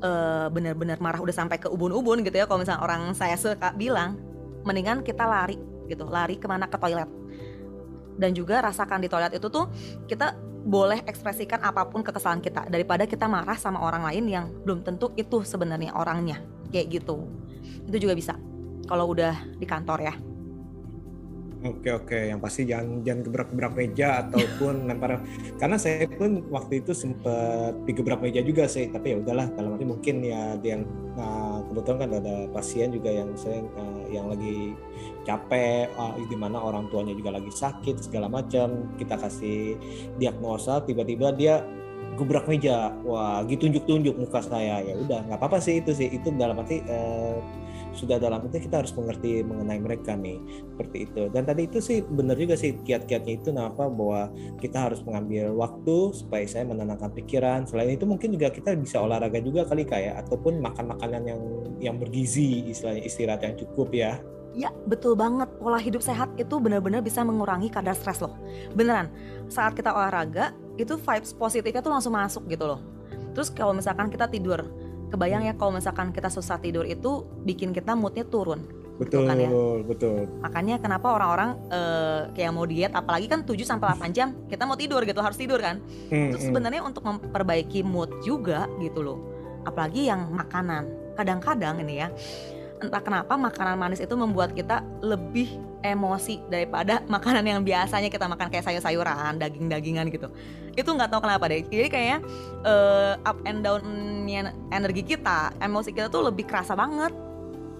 uh, 0.00 0.46
benar-benar 0.48 1.02
marah 1.02 1.20
udah 1.20 1.34
sampai 1.34 1.58
ke 1.58 1.66
ubun-ubun 1.66 2.22
gitu 2.22 2.38
ya. 2.38 2.46
Kalau 2.46 2.62
misalnya 2.62 2.82
orang 2.86 3.10
saya 3.12 3.34
suka 3.34 3.74
bilang, 3.74 4.22
mendingan 4.62 5.02
kita 5.02 5.26
lari 5.26 5.58
gitu, 5.90 6.06
lari 6.06 6.38
ke 6.38 6.46
mana 6.46 6.70
ke 6.70 6.78
toilet. 6.78 7.10
Dan 8.14 8.30
juga 8.32 8.62
rasakan 8.62 9.02
di 9.02 9.08
toilet 9.10 9.34
itu 9.34 9.50
tuh 9.50 9.66
kita 10.06 10.38
boleh 10.62 11.02
ekspresikan 11.10 11.58
apa 11.58 11.90
pun 11.90 12.06
kekesalan 12.06 12.38
kita 12.38 12.70
daripada 12.70 13.02
kita 13.02 13.26
marah 13.26 13.58
sama 13.58 13.82
orang 13.82 14.06
lain 14.06 14.24
yang 14.30 14.46
belum 14.62 14.86
tentu 14.86 15.10
itu 15.18 15.42
sebenarnya 15.42 15.90
orangnya 15.90 16.38
kayak 16.70 17.02
gitu 17.02 17.26
itu 17.90 18.06
juga 18.06 18.14
bisa 18.14 18.38
kalau 18.86 19.10
udah 19.10 19.34
di 19.58 19.66
kantor 19.66 20.06
ya 20.06 20.14
Oke 21.62 21.94
oke, 21.94 22.18
yang 22.26 22.42
pasti 22.42 22.66
jangan 22.66 23.06
jangan 23.06 23.22
gebrak-gebrak 23.22 23.72
meja 23.78 24.26
ataupun 24.26 24.82
lempar. 24.90 25.22
Karena 25.62 25.78
saya 25.78 26.10
pun 26.10 26.42
waktu 26.50 26.82
itu 26.82 26.90
sempat 26.90 27.78
digebrak 27.86 28.18
meja 28.18 28.42
juga 28.42 28.66
sih, 28.66 28.90
tapi 28.90 29.14
ya 29.14 29.22
udahlah. 29.22 29.46
Dalam 29.54 29.78
arti 29.78 29.86
mungkin 29.86 30.26
ya 30.26 30.58
yang 30.58 30.82
nah, 31.14 31.62
kebetulan 31.70 31.98
kan 32.02 32.10
ada 32.18 32.36
pasien 32.50 32.90
juga 32.90 33.14
yang 33.14 33.30
saya 33.38 33.62
uh, 33.78 34.02
yang 34.10 34.26
lagi 34.26 34.74
capek, 35.22 35.86
uh, 35.94 36.18
di 36.18 36.34
mana 36.34 36.58
orang 36.58 36.90
tuanya 36.90 37.14
juga 37.14 37.38
lagi 37.38 37.54
sakit 37.54 38.10
segala 38.10 38.26
macam. 38.26 38.90
Kita 38.98 39.14
kasih 39.14 39.78
diagnosa, 40.18 40.82
tiba-tiba 40.82 41.30
dia 41.30 41.62
gebrak 42.16 42.44
meja, 42.48 42.92
wah, 43.06 43.40
gitu 43.48 43.68
tunjuk-tunjuk 43.68 44.14
muka 44.18 44.40
saya. 44.44 44.84
Ya 44.84 44.94
udah, 44.98 45.24
nggak 45.28 45.38
apa-apa 45.40 45.58
sih 45.62 45.80
itu 45.80 45.96
sih. 45.96 46.08
Itu 46.12 46.34
dalam 46.36 46.60
arti 46.60 46.84
uh, 46.84 47.40
sudah 47.92 48.16
dalam 48.16 48.44
itu 48.48 48.68
kita 48.68 48.84
harus 48.84 48.92
mengerti 48.96 49.44
mengenai 49.44 49.80
mereka 49.80 50.16
nih. 50.16 50.40
Seperti 50.72 50.96
itu. 51.08 51.22
Dan 51.32 51.44
tadi 51.44 51.68
itu 51.68 51.78
sih 51.80 52.04
benar 52.04 52.36
juga 52.36 52.56
sih 52.56 52.76
kiat-kiatnya 52.84 53.32
itu 53.40 53.48
kenapa 53.52 53.88
bahwa 53.88 54.32
kita 54.60 54.90
harus 54.90 55.00
mengambil 55.04 55.52
waktu 55.56 55.96
supaya 56.16 56.44
saya 56.48 56.64
menenangkan 56.68 57.12
pikiran. 57.12 57.64
Selain 57.68 57.92
itu 57.92 58.04
mungkin 58.08 58.32
juga 58.32 58.52
kita 58.52 58.76
bisa 58.76 59.00
olahraga 59.00 59.40
juga 59.40 59.68
kali 59.68 59.84
kayak 59.84 60.24
ataupun 60.26 60.60
makan 60.60 60.96
makanan 60.96 61.22
yang 61.28 61.40
yang 61.80 61.96
bergizi 62.00 62.64
istilahnya 62.68 63.02
istirahat 63.04 63.40
yang 63.44 63.56
cukup 63.56 63.92
ya. 63.92 64.20
Ya 64.52 64.68
betul 64.84 65.16
banget. 65.16 65.48
Pola 65.56 65.80
hidup 65.80 66.04
sehat 66.04 66.28
itu 66.36 66.60
benar-benar 66.60 67.00
bisa 67.00 67.24
mengurangi 67.24 67.72
kadar 67.72 67.96
stres 67.96 68.20
loh. 68.20 68.36
Beneran 68.76 69.08
saat 69.48 69.72
kita 69.72 69.92
olahraga 69.92 70.52
itu 70.80 70.94
vibes 70.96 71.32
positifnya 71.36 71.84
tuh 71.84 71.92
langsung 71.92 72.14
masuk 72.14 72.44
gitu 72.48 72.66
loh 72.66 72.80
Terus 73.32 73.48
kalau 73.48 73.72
misalkan 73.72 74.12
kita 74.12 74.28
tidur 74.28 74.60
kebayang 75.12 75.44
ya 75.44 75.52
kalau 75.56 75.76
misalkan 75.76 76.08
kita 76.08 76.32
susah 76.32 76.56
tidur 76.56 76.88
itu 76.88 77.28
bikin 77.44 77.76
kita 77.76 77.92
moodnya 77.92 78.24
turun 78.24 78.64
betul 78.96 79.24
gitu 79.24 79.28
kan 79.28 79.36
ya? 79.36 79.48
betul 79.84 80.18
makanya 80.40 80.74
kenapa 80.80 81.06
orang-orang 81.12 81.50
uh, 81.68 82.20
kayak 82.32 82.52
mau 82.52 82.64
diet 82.64 82.92
apalagi 82.96 83.26
kan 83.28 83.44
7 83.44 83.52
sampai 83.60 83.92
8 83.98 84.16
jam 84.16 84.32
kita 84.48 84.64
mau 84.64 84.76
tidur 84.76 85.04
gitu 85.04 85.20
harus 85.20 85.36
tidur 85.36 85.60
kan 85.60 85.80
hmm, 86.08 86.32
itu 86.32 86.38
hmm. 86.40 86.46
sebenarnya 86.48 86.80
untuk 86.84 87.04
memperbaiki 87.04 87.84
mood 87.84 88.08
juga 88.24 88.68
gitu 88.80 89.04
loh 89.04 89.18
apalagi 89.68 90.08
yang 90.08 90.32
makanan 90.32 90.88
kadang-kadang 91.16 91.80
ini 91.84 92.04
ya 92.04 92.08
entah 92.80 93.02
kenapa 93.04 93.36
makanan 93.38 93.76
manis 93.78 94.00
itu 94.02 94.14
membuat 94.16 94.56
kita 94.56 94.80
lebih 95.04 95.54
emosi 95.82 96.42
daripada 96.48 97.02
makanan 97.14 97.44
yang 97.44 97.60
biasanya 97.62 98.08
kita 98.08 98.26
makan 98.30 98.48
kayak 98.48 98.64
sayur-sayuran, 98.64 99.38
daging-dagingan 99.38 100.08
gitu. 100.08 100.30
Itu 100.72 100.88
nggak 100.94 101.10
tahu 101.12 101.20
kenapa 101.26 101.50
deh. 101.50 101.66
Jadi 101.66 101.88
kayaknya 101.90 102.18
uh, 102.64 103.14
up 103.26 103.38
and 103.44 103.60
down 103.66 103.82
energi 104.72 105.02
kita, 105.04 105.52
emosi 105.60 105.92
kita 105.92 106.08
tuh 106.08 106.30
lebih 106.30 106.48
kerasa 106.48 106.72
banget. 106.72 107.12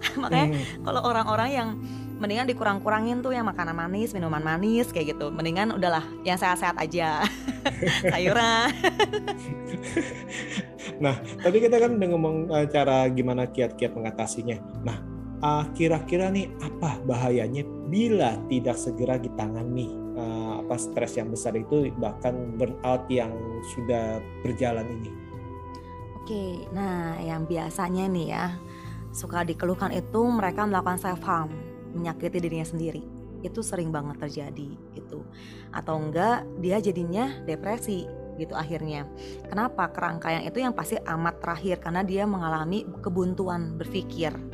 Makanya 0.21 0.47
hmm. 0.53 0.83
kalau 0.83 1.01
orang-orang 1.07 1.49
yang 1.49 1.69
mendingan 2.19 2.47
dikurang-kurangin 2.47 3.19
tuh 3.19 3.35
yang 3.35 3.43
makanan 3.43 3.75
manis, 3.75 4.15
minuman 4.15 4.39
manis 4.39 4.91
kayak 4.93 5.17
gitu. 5.17 5.27
Mendingan 5.33 5.75
udahlah 5.75 6.03
yang 6.23 6.39
sehat-sehat 6.39 6.79
aja. 6.79 7.25
Sayuran. 8.13 8.69
nah, 11.03 11.15
tadi 11.43 11.57
kita 11.63 11.79
kan 11.83 11.99
udah 11.99 12.07
ngomong 12.15 12.35
uh, 12.51 12.65
cara 12.69 13.07
gimana 13.11 13.49
kiat-kiat 13.49 13.91
mengatasinya. 13.91 14.59
Nah, 14.87 15.12
uh, 15.43 15.65
kira-kira 15.75 16.31
nih 16.31 16.47
apa 16.63 17.03
bahayanya 17.03 17.67
bila 17.91 18.39
tidak 18.47 18.79
segera 18.79 19.19
ditangani? 19.19 19.91
Uh, 20.13 20.61
apa 20.61 20.77
stres 20.77 21.17
yang 21.17 21.33
besar 21.33 21.57
itu 21.57 21.89
bahkan 21.97 22.55
burnout 22.55 23.03
yang 23.11 23.33
sudah 23.75 24.21
berjalan 24.45 24.87
ini? 25.01 25.11
Oke, 26.23 26.63
nah 26.71 27.19
yang 27.19 27.43
biasanya 27.43 28.07
nih 28.07 28.27
ya 28.31 28.45
suka 29.11 29.43
dikeluhkan 29.43 29.91
itu 29.91 30.21
mereka 30.31 30.63
melakukan 30.63 30.97
self 30.97 31.21
harm 31.27 31.51
menyakiti 31.91 32.39
dirinya 32.39 32.65
sendiri. 32.65 33.03
Itu 33.43 33.59
sering 33.59 33.91
banget 33.91 34.23
terjadi 34.23 34.69
gitu. 34.95 35.27
Atau 35.75 35.99
enggak 35.99 36.47
dia 36.63 36.79
jadinya 36.79 37.43
depresi 37.43 38.07
gitu 38.39 38.53
akhirnya. 38.55 39.09
Kenapa? 39.49 39.91
Kerangkaian 39.91 40.45
itu 40.45 40.61
yang 40.61 40.73
pasti 40.73 40.97
amat 40.97 41.41
terakhir 41.41 41.81
karena 41.83 42.01
dia 42.05 42.23
mengalami 42.23 42.85
kebuntuan 43.01 43.77
berpikir 43.77 44.52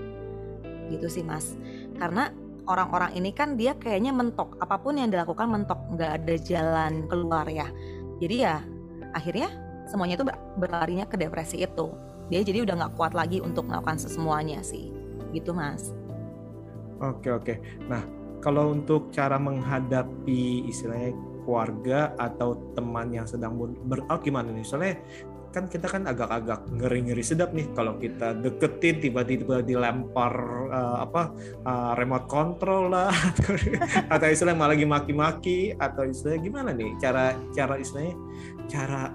gitu 0.91 1.07
sih 1.07 1.23
mas. 1.23 1.55
Karena 1.97 2.33
orang-orang 2.69 3.17
ini 3.17 3.33
kan 3.33 3.57
dia 3.57 3.73
kayaknya 3.77 4.13
mentok. 4.13 4.57
Apa 4.61 4.77
pun 4.77 4.97
yang 4.97 5.09
dilakukan 5.09 5.49
mentok 5.49 5.79
nggak 5.97 6.11
ada 6.23 6.35
jalan 6.37 7.05
keluar 7.09 7.45
ya. 7.49 7.69
Jadi 8.21 8.35
ya 8.45 8.61
akhirnya 9.17 9.49
semuanya 9.89 10.21
itu 10.21 10.25
berlarinya 10.57 11.05
ke 11.09 11.17
depresi 11.17 11.65
itu. 11.65 11.89
Dia 12.29 12.45
jadi 12.45 12.61
udah 12.61 12.75
nggak 12.85 12.93
kuat 12.93 13.17
lagi 13.17 13.41
untuk 13.41 13.65
melakukan 13.65 13.97
semuanya 13.97 14.61
sih. 14.61 14.93
Gitu 15.33 15.49
mas. 15.53 15.93
Oke 17.01 17.33
oke. 17.33 17.57
Nah 17.89 18.05
kalau 18.39 18.71
untuk 18.71 19.09
cara 19.09 19.35
menghadapi 19.41 20.69
istilahnya 20.69 21.11
keluarga 21.43 22.13
atau 22.21 22.53
teman 22.77 23.09
yang 23.09 23.25
sedang 23.25 23.57
burnout 23.57 24.21
gimana 24.21 24.53
nih? 24.53 24.61
Soalnya 24.61 25.01
kan 25.49 25.65
kita 25.65 25.89
kan 25.89 26.05
agak-agak 26.05 26.61
ngeri-ngeri 26.77 27.25
sedap 27.25 27.49
nih 27.57 27.65
kalau 27.73 27.97
kita 27.97 28.37
deketin 28.37 29.01
tiba-tiba 29.01 29.65
dilempar 29.65 30.33
uh, 30.69 30.97
apa 31.01 31.33
uh, 31.65 31.91
remote 31.97 32.29
control 32.29 32.93
lah 32.93 33.09
atau 34.13 34.27
istilahnya 34.29 34.57
malah 34.57 34.77
lagi 34.77 34.85
maki-maki 34.85 35.59
atau 35.73 36.05
istilahnya 36.05 36.41
gimana 36.45 36.69
nih 36.71 36.93
cara 37.01 37.33
cara 37.49 37.81
istilahnya 37.81 38.15
cara 38.69 39.09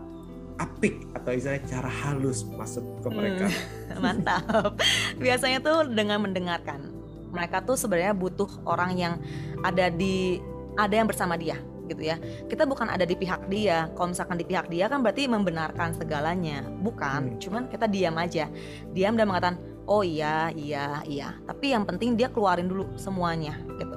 apik 0.59 1.07
atau 1.15 1.31
istilahnya 1.31 1.63
cara 1.67 1.91
halus 1.91 2.47
masuk 2.47 2.83
ke 3.03 3.09
mereka. 3.11 3.47
Hmm, 3.51 4.03
mantap. 4.05 4.75
Biasanya 5.19 5.59
tuh 5.63 5.87
dengan 5.91 6.23
mendengarkan. 6.23 6.95
Mereka 7.35 7.67
tuh 7.67 7.75
sebenarnya 7.75 8.15
butuh 8.15 8.47
orang 8.63 8.95
yang 8.95 9.15
ada 9.67 9.91
di 9.91 10.39
ada 10.79 10.95
yang 10.95 11.11
bersama 11.11 11.35
dia 11.35 11.59
gitu 11.89 12.03
ya. 12.03 12.17
Kita 12.49 12.65
bukan 12.65 12.91
ada 12.91 13.05
di 13.05 13.15
pihak 13.17 13.49
dia. 13.49 13.89
Kalau 13.95 14.13
misalkan 14.13 14.37
di 14.41 14.47
pihak 14.47 14.69
dia 14.69 14.89
kan 14.89 15.01
berarti 15.01 15.29
membenarkan 15.29 15.97
segalanya. 15.97 16.65
Bukan, 16.83 17.37
hmm. 17.37 17.41
cuman 17.41 17.63
kita 17.69 17.87
diam 17.89 18.17
aja. 18.17 18.49
Diam 18.93 19.15
dan 19.15 19.29
mengatakan, 19.31 19.57
"Oh 19.85 20.03
iya, 20.03 20.51
iya, 20.55 21.01
iya." 21.05 21.37
Tapi 21.45 21.73
yang 21.73 21.85
penting 21.85 22.17
dia 22.17 22.29
keluarin 22.33 22.69
dulu 22.69 22.89
semuanya 22.97 23.59
gitu. 23.77 23.97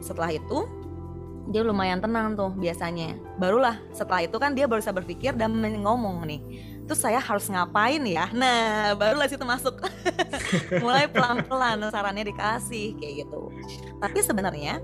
Setelah 0.00 0.32
itu 0.32 0.68
dia 1.50 1.66
lumayan 1.66 1.98
tenang 1.98 2.38
tuh 2.38 2.54
biasanya. 2.54 3.18
Barulah 3.36 3.82
setelah 3.90 4.22
itu 4.22 4.36
kan 4.38 4.54
dia 4.54 4.70
baru 4.70 4.80
bisa 4.80 4.94
berpikir 4.94 5.34
dan 5.34 5.50
ngomong 5.58 6.22
nih. 6.24 6.40
Terus 6.86 7.06
saya 7.06 7.22
harus 7.22 7.46
ngapain 7.46 8.02
ya? 8.02 8.26
Nah, 8.34 8.98
barulah 8.98 9.30
situ 9.30 9.46
masuk. 9.46 9.78
Mulai 10.82 11.06
pelan-pelan 11.06 11.86
sarannya 11.86 12.26
dikasih 12.26 12.98
kayak 12.98 13.26
gitu. 13.26 13.54
Tapi 14.02 14.18
sebenarnya 14.26 14.82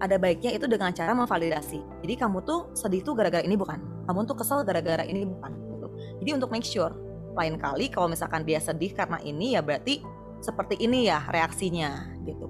ada 0.00 0.16
baiknya 0.16 0.56
itu 0.56 0.64
dengan 0.64 0.90
cara 0.96 1.12
memvalidasi. 1.12 2.00
Jadi 2.00 2.14
kamu 2.16 2.40
tuh 2.42 2.72
sedih 2.72 3.04
tuh 3.04 3.12
gara-gara 3.12 3.44
ini 3.44 3.54
bukan? 3.54 4.08
Kamu 4.08 4.24
tuh 4.24 4.36
kesel 4.40 4.64
gara-gara 4.64 5.04
ini 5.04 5.28
bukan? 5.28 5.52
Gitu. 5.52 5.86
Jadi 6.24 6.30
untuk 6.40 6.48
make 6.48 6.64
sure, 6.64 6.96
lain 7.36 7.60
kali 7.60 7.92
kalau 7.92 8.08
misalkan 8.08 8.42
dia 8.42 8.58
sedih 8.58 8.96
karena 8.96 9.20
ini 9.22 9.54
ya 9.54 9.60
berarti 9.60 10.02
seperti 10.40 10.80
ini 10.80 11.06
ya 11.06 11.20
reaksinya 11.28 12.16
gitu. 12.24 12.48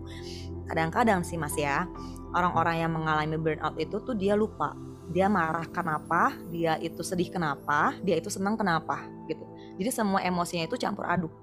Kadang-kadang 0.71 1.27
sih 1.27 1.35
mas 1.35 1.59
ya, 1.59 1.91
orang-orang 2.31 2.87
yang 2.87 2.95
mengalami 2.95 3.35
burnout 3.35 3.75
itu 3.77 3.99
tuh 3.99 4.15
dia 4.15 4.39
lupa. 4.39 4.79
Dia 5.11 5.27
marah 5.27 5.67
kenapa, 5.67 6.39
dia 6.55 6.79
itu 6.79 7.03
sedih 7.03 7.35
kenapa, 7.35 7.99
dia 8.07 8.15
itu 8.15 8.31
senang 8.31 8.55
kenapa 8.55 9.03
gitu. 9.27 9.43
Jadi 9.83 9.91
semua 9.91 10.23
emosinya 10.23 10.71
itu 10.71 10.79
campur 10.79 11.03
aduk. 11.03 11.35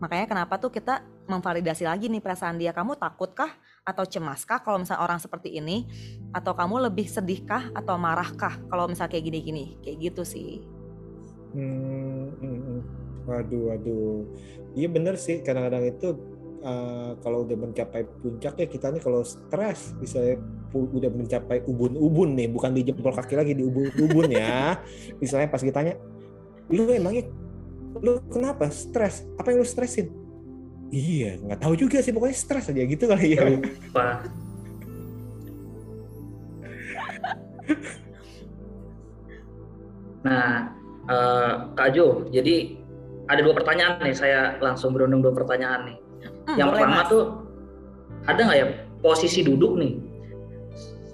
Makanya 0.00 0.24
kenapa 0.24 0.56
tuh 0.56 0.72
kita 0.72 1.04
memvalidasi 1.26 1.84
lagi 1.84 2.06
nih 2.06 2.22
perasaan 2.22 2.56
dia. 2.56 2.70
Kamu 2.70 2.96
takutkah 2.96 3.50
atau 3.82 4.04
cemaskah 4.06 4.62
kalau 4.62 4.82
misalnya 4.82 5.02
orang 5.02 5.20
seperti 5.20 5.58
ini? 5.58 5.86
Atau 6.30 6.54
kamu 6.54 6.90
lebih 6.90 7.06
sedihkah 7.10 7.74
atau 7.74 7.98
marahkah 7.98 8.62
kalau 8.70 8.86
misalnya 8.86 9.12
kayak 9.14 9.26
gini-gini? 9.30 9.78
Kayak 9.82 9.96
gitu 10.10 10.22
sih. 10.22 10.62
Hmm, 11.52 12.30
hmm, 12.38 12.58
hmm. 12.62 12.80
waduh 13.26 13.62
waduh. 13.74 14.22
Iya 14.78 14.88
bener 14.90 15.14
sih 15.18 15.42
kadang-kadang 15.42 15.88
itu 15.90 16.08
uh, 16.62 17.18
kalau 17.20 17.42
udah 17.42 17.56
mencapai 17.58 18.06
puncak 18.22 18.54
ya 18.62 18.66
kita 18.70 18.94
nih 18.94 19.02
kalau 19.02 19.26
stres 19.26 19.94
bisa 19.98 20.20
udah 20.76 21.08
mencapai 21.08 21.64
ubun-ubun 21.64 22.36
nih 22.36 22.52
bukan 22.52 22.76
di 22.76 22.84
jempol 22.84 23.14
kaki 23.14 23.34
lagi 23.34 23.52
di 23.56 23.64
ubun-ubun 23.66 24.30
ya. 24.30 24.78
Misalnya 25.22 25.50
pas 25.50 25.62
kita 25.62 25.82
tanya 25.82 25.94
lu 26.70 26.86
emangnya 26.90 27.30
lu 27.96 28.20
kenapa 28.28 28.68
stres? 28.68 29.24
Apa 29.40 29.54
yang 29.54 29.64
lu 29.64 29.68
stresin 29.68 30.25
Iya, 30.94 31.42
nggak 31.42 31.60
tahu 31.62 31.74
juga 31.74 31.98
sih 31.98 32.14
pokoknya 32.14 32.36
stres 32.36 32.70
aja 32.70 32.82
gitu 32.86 33.04
kali 33.10 33.34
ya. 33.34 33.42
Lupa. 33.42 34.22
nah, 40.22 40.70
uh, 41.10 41.52
Kak 41.74 41.88
Jo, 41.94 42.30
jadi 42.30 42.78
ada 43.26 43.40
dua 43.42 43.54
pertanyaan 43.58 43.98
nih. 44.02 44.14
Saya 44.14 44.54
langsung 44.62 44.94
berundung 44.94 45.26
dua 45.26 45.34
pertanyaan 45.34 45.90
nih. 45.90 45.96
Hmm, 46.46 46.56
Yang 46.58 46.68
pertama 46.78 47.02
mas. 47.02 47.10
tuh 47.10 47.24
ada 48.26 48.40
nggak 48.46 48.58
ya 48.58 48.66
posisi 49.02 49.40
duduk 49.42 49.78
nih 49.78 49.98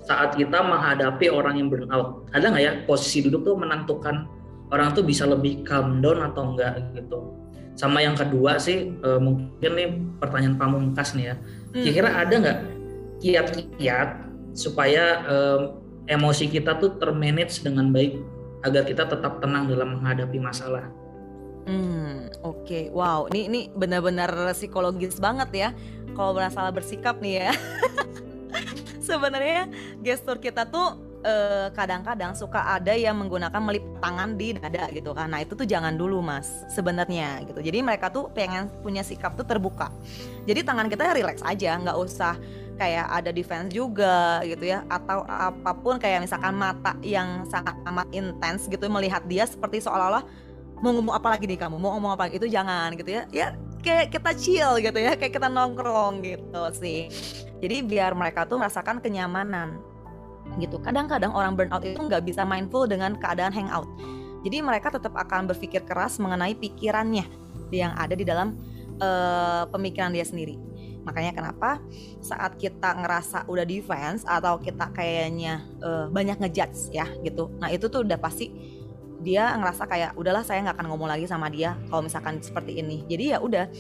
saat 0.05 0.37
kita 0.37 0.61
menghadapi 0.61 1.33
orang 1.33 1.57
yang 1.57 1.69
burnout? 1.73 2.29
Ada 2.37 2.53
nggak 2.53 2.63
ya 2.65 2.73
posisi 2.85 3.25
duduk 3.25 3.49
tuh 3.49 3.57
menentukan 3.57 4.29
orang 4.69 4.93
tuh 4.93 5.05
bisa 5.05 5.25
lebih 5.25 5.65
calm 5.65 6.05
down 6.05 6.21
atau 6.21 6.53
enggak 6.53 6.77
gitu? 6.93 7.42
Sama 7.73 8.05
yang 8.05 8.15
kedua 8.15 8.61
sih 8.61 8.93
uh, 9.01 9.17
mungkin 9.17 9.71
nih 9.73 9.89
pertanyaan 10.21 10.57
pamungkas 10.61 11.17
nih 11.17 11.33
ya. 11.33 11.35
Hmm. 11.37 11.83
Kira-kira 11.85 12.11
ada 12.13 12.35
nggak 12.35 12.59
kiat-kiat 13.23 14.09
supaya 14.53 15.25
um, 15.25 15.61
emosi 16.11 16.51
kita 16.51 16.77
tuh 16.77 17.01
termanage 17.01 17.65
dengan 17.65 17.89
baik 17.95 18.21
agar 18.63 18.83
kita 18.85 19.09
tetap 19.09 19.41
tenang 19.41 19.71
dalam 19.71 19.99
menghadapi 19.99 20.39
masalah? 20.39 20.87
Hmm, 21.67 22.27
oke. 22.43 22.67
Okay. 22.67 22.85
Wow, 22.91 23.31
ini 23.31 23.47
ini 23.47 23.61
benar-benar 23.71 24.31
psikologis 24.55 25.23
banget 25.23 25.51
ya. 25.55 25.69
Kalau 26.13 26.35
masalah 26.35 26.75
bersikap 26.75 27.23
nih 27.23 27.49
ya. 27.49 27.51
Sebenarnya 29.09 29.71
gestur 30.03 30.39
kita 30.39 30.67
tuh 30.67 31.12
eh, 31.23 31.69
kadang-kadang 31.73 32.35
suka 32.35 32.79
ada 32.79 32.93
yang 32.93 33.19
menggunakan 33.19 33.63
melip 33.63 33.83
tangan 33.99 34.35
di 34.35 34.55
dada 34.55 34.91
gitu 34.93 35.15
kan. 35.15 35.31
Nah 35.31 35.41
itu 35.43 35.55
tuh 35.55 35.67
jangan 35.67 35.95
dulu 35.95 36.21
mas 36.23 36.67
sebenarnya 36.71 37.43
gitu. 37.47 37.63
Jadi 37.63 37.79
mereka 37.83 38.11
tuh 38.11 38.29
pengen 38.35 38.69
punya 38.83 39.01
sikap 39.07 39.39
tuh 39.39 39.47
terbuka. 39.47 39.89
Jadi 40.45 40.67
tangan 40.67 40.91
kita 40.91 41.15
relax 41.15 41.41
aja, 41.43 41.79
nggak 41.79 41.99
usah 41.99 42.35
kayak 42.77 43.07
ada 43.15 43.31
defense 43.31 43.71
juga 43.71 44.43
gitu 44.43 44.65
ya 44.67 44.83
atau 44.91 45.23
apa 45.29 45.71
pun 45.77 46.03
kayak 46.03 46.27
misalkan 46.27 46.57
mata 46.57 46.97
yang 47.05 47.47
sangat 47.47 47.77
amat 47.87 48.09
intens 48.11 48.67
gitu 48.67 48.91
melihat 48.91 49.23
dia 49.29 49.47
seperti 49.47 49.85
seolah-olah 49.85 50.25
mau 50.83 50.91
ngomong 50.91 51.15
apa 51.15 51.39
lagi 51.39 51.47
nih 51.47 51.63
kamu 51.63 51.79
mau 51.79 51.95
ngomong 51.95 52.19
apa 52.19 52.33
itu 52.35 52.51
jangan 52.51 52.91
gitu 52.99 53.15
ya 53.15 53.23
ya 53.31 53.55
kayak 53.87 54.11
kita 54.11 54.31
chill 54.35 54.73
gitu 54.83 54.99
ya 54.99 55.15
kayak 55.15 55.31
kita 55.31 55.47
nongkrong 55.47 56.27
gitu 56.27 56.63
sih 56.75 57.07
jadi 57.63 57.87
biar 57.87 58.13
mereka 58.19 58.51
tuh 58.51 58.59
merasakan 58.59 58.99
kenyamanan 58.99 59.79
gitu. 60.61 60.81
Kadang-kadang 60.81 61.33
orang 61.33 61.57
burnout 61.57 61.85
itu 61.85 62.01
nggak 62.01 62.27
bisa 62.27 62.43
mindful 62.43 62.85
dengan 62.85 63.17
keadaan 63.17 63.53
hangout. 63.53 63.89
Jadi 64.43 64.59
mereka 64.59 64.91
tetap 64.91 65.15
akan 65.15 65.47
berpikir 65.47 65.87
keras 65.87 66.19
mengenai 66.19 66.59
pikirannya 66.59 67.25
yang 67.71 67.95
ada 67.95 68.13
di 68.19 68.27
dalam 68.27 68.59
uh, 68.99 69.65
pemikiran 69.71 70.11
dia 70.11 70.27
sendiri. 70.27 70.59
Makanya 71.03 71.35
kenapa 71.35 71.83
saat 72.23 72.59
kita 72.59 72.95
ngerasa 72.95 73.47
udah 73.51 73.67
defense 73.67 74.23
atau 74.27 74.59
kita 74.59 74.91
kayaknya 74.95 75.63
uh, 75.83 76.07
banyak 76.11 76.39
ngejudge 76.43 76.95
ya 76.95 77.07
gitu. 77.23 77.51
Nah 77.59 77.71
itu 77.71 77.87
tuh 77.87 78.03
udah 78.07 78.19
pasti 78.19 78.51
dia 79.23 79.55
ngerasa 79.55 79.87
kayak 79.87 80.19
udahlah 80.19 80.43
saya 80.43 80.67
nggak 80.67 80.75
akan 80.83 80.87
ngomong 80.91 81.07
lagi 81.11 81.31
sama 81.31 81.47
dia 81.47 81.79
kalau 81.87 82.03
misalkan 82.03 82.43
seperti 82.43 82.83
ini. 82.83 83.07
Jadi 83.07 83.25
ya 83.35 83.39
udah 83.39 83.71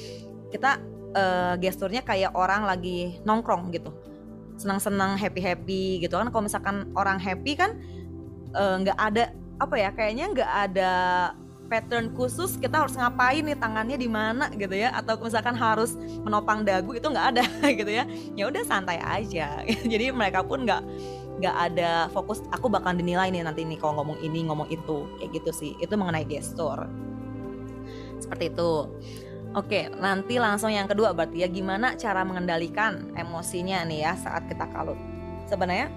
kita 0.55 0.79
uh, 1.15 1.55
gesturnya 1.59 2.07
kayak 2.07 2.35
orang 2.39 2.67
lagi 2.67 3.19
nongkrong 3.27 3.71
gitu 3.75 3.91
senang-senang 4.57 5.17
happy-happy 5.17 6.03
gitu 6.05 6.19
kan. 6.19 6.29
Kalau 6.29 6.45
misalkan 6.45 6.77
orang 6.99 7.19
happy 7.21 7.57
kan 7.57 7.79
eh, 8.53 8.75
nggak 8.85 8.99
uh, 8.99 9.09
ada 9.09 9.25
apa 9.61 9.75
ya 9.79 9.91
kayaknya 9.95 10.27
nggak 10.35 10.53
ada 10.71 10.93
pattern 11.71 12.13
khusus 12.13 12.61
kita 12.61 12.85
harus 12.85 12.93
ngapain 13.01 13.41
nih 13.41 13.57
tangannya 13.57 13.97
di 13.97 14.09
mana 14.11 14.53
gitu 14.53 14.77
ya. 14.77 14.93
Atau 14.93 15.17
misalkan 15.23 15.57
harus 15.57 15.97
menopang 16.21 16.65
dagu 16.67 16.93
itu 16.93 17.09
nggak 17.09 17.27
ada 17.37 17.45
gitu 17.79 17.89
ya. 17.89 18.05
Ya 18.37 18.45
udah 18.49 18.63
santai 18.67 19.01
aja. 19.01 19.65
Jadi 19.93 20.13
mereka 20.13 20.45
pun 20.45 20.69
nggak 20.69 20.83
nggak 21.43 21.57
ada 21.73 22.13
fokus 22.13 22.45
aku 22.53 22.69
bakal 22.69 22.93
dinilai 22.93 23.33
nih 23.33 23.43
nanti 23.43 23.65
nih 23.65 23.81
kalau 23.81 24.03
ngomong 24.03 24.21
ini 24.21 24.45
ngomong 24.47 24.69
itu. 24.69 25.09
Kayak 25.17 25.31
gitu 25.43 25.51
sih. 25.51 25.73
Itu 25.81 25.97
mengenai 25.97 26.29
gestur. 26.29 26.87
Seperti 28.21 28.55
itu 28.55 28.71
Oke, 29.53 29.93
nanti 30.01 30.41
langsung 30.41 30.73
yang 30.73 30.89
kedua 30.89 31.13
berarti 31.13 31.45
ya 31.45 31.49
gimana 31.49 31.93
cara 32.01 32.25
mengendalikan 32.25 33.13
emosinya 33.13 33.85
nih 33.85 34.01
ya 34.01 34.13
saat 34.17 34.49
kita 34.49 34.65
kalut. 34.73 34.97
Sebenarnya 35.45 35.93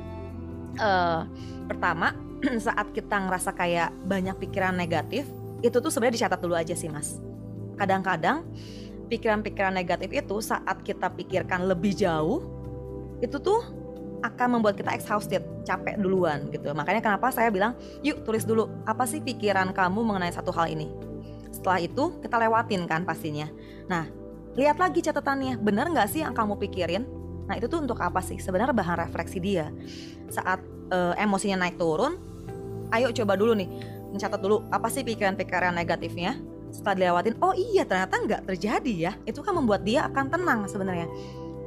uh, 0.75 1.23
pertama 1.63 2.11
saat 2.67 2.91
kita 2.91 3.15
ngerasa 3.15 3.55
kayak 3.55 3.95
banyak 4.03 4.35
pikiran 4.43 4.75
negatif, 4.75 5.23
itu 5.63 5.77
tuh 5.79 5.87
sebenarnya 5.87 6.19
dicatat 6.19 6.39
dulu 6.43 6.51
aja 6.51 6.75
sih 6.75 6.91
mas. 6.91 7.15
Kadang-kadang 7.79 8.43
pikiran-pikiran 9.07 9.71
negatif 9.71 10.11
itu 10.11 10.35
saat 10.43 10.83
kita 10.83 11.07
pikirkan 11.15 11.63
lebih 11.63 11.95
jauh, 11.95 12.43
itu 13.23 13.39
tuh 13.39 13.63
akan 14.19 14.59
membuat 14.59 14.75
kita 14.75 14.91
exhausted, 14.91 15.47
capek 15.63 15.95
duluan 15.95 16.51
gitu. 16.51 16.75
Makanya 16.75 16.99
kenapa 16.99 17.31
saya 17.31 17.47
bilang, 17.47 17.71
yuk 18.03 18.27
tulis 18.27 18.43
dulu 18.43 18.67
apa 18.83 19.07
sih 19.07 19.23
pikiran 19.23 19.71
kamu 19.71 20.03
mengenai 20.03 20.35
satu 20.35 20.51
hal 20.51 20.67
ini 20.67 21.14
setelah 21.65 21.82
itu 21.82 22.21
kita 22.21 22.38
lewatin 22.38 22.86
kan 22.86 23.01
pastinya. 23.10 23.49
Nah, 23.89 24.06
lihat 24.54 24.78
lagi 24.78 25.01
catatannya, 25.01 25.58
benar 25.58 25.89
nggak 25.89 26.13
sih 26.13 26.21
yang 26.21 26.38
kamu 26.38 26.62
pikirin? 26.62 27.10
Nah 27.49 27.58
itu 27.58 27.65
tuh 27.65 27.82
untuk 27.82 27.97
apa 28.06 28.21
sih? 28.21 28.38
Sebenarnya 28.38 28.69
bahan 28.69 29.01
refleksi 29.01 29.41
dia. 29.41 29.73
Saat 30.30 30.62
e, 30.93 31.17
emosinya 31.17 31.65
naik 31.65 31.82
turun, 31.82 32.21
ayo 32.93 33.10
coba 33.10 33.34
dulu 33.34 33.58
nih, 33.58 33.65
mencatat 34.13 34.38
dulu 34.38 34.62
apa 34.69 34.93
sih 34.93 35.01
pikiran-pikiran 35.01 35.73
negatifnya. 35.73 36.38
Setelah 36.69 37.17
dilewatin, 37.17 37.34
oh 37.41 37.58
iya 37.58 37.82
ternyata 37.82 38.13
nggak 38.13 38.41
terjadi 38.45 38.93
ya. 39.10 39.13
Itu 39.25 39.41
kan 39.41 39.58
membuat 39.58 39.82
dia 39.82 40.06
akan 40.06 40.30
tenang 40.30 40.69
sebenarnya. 40.69 41.10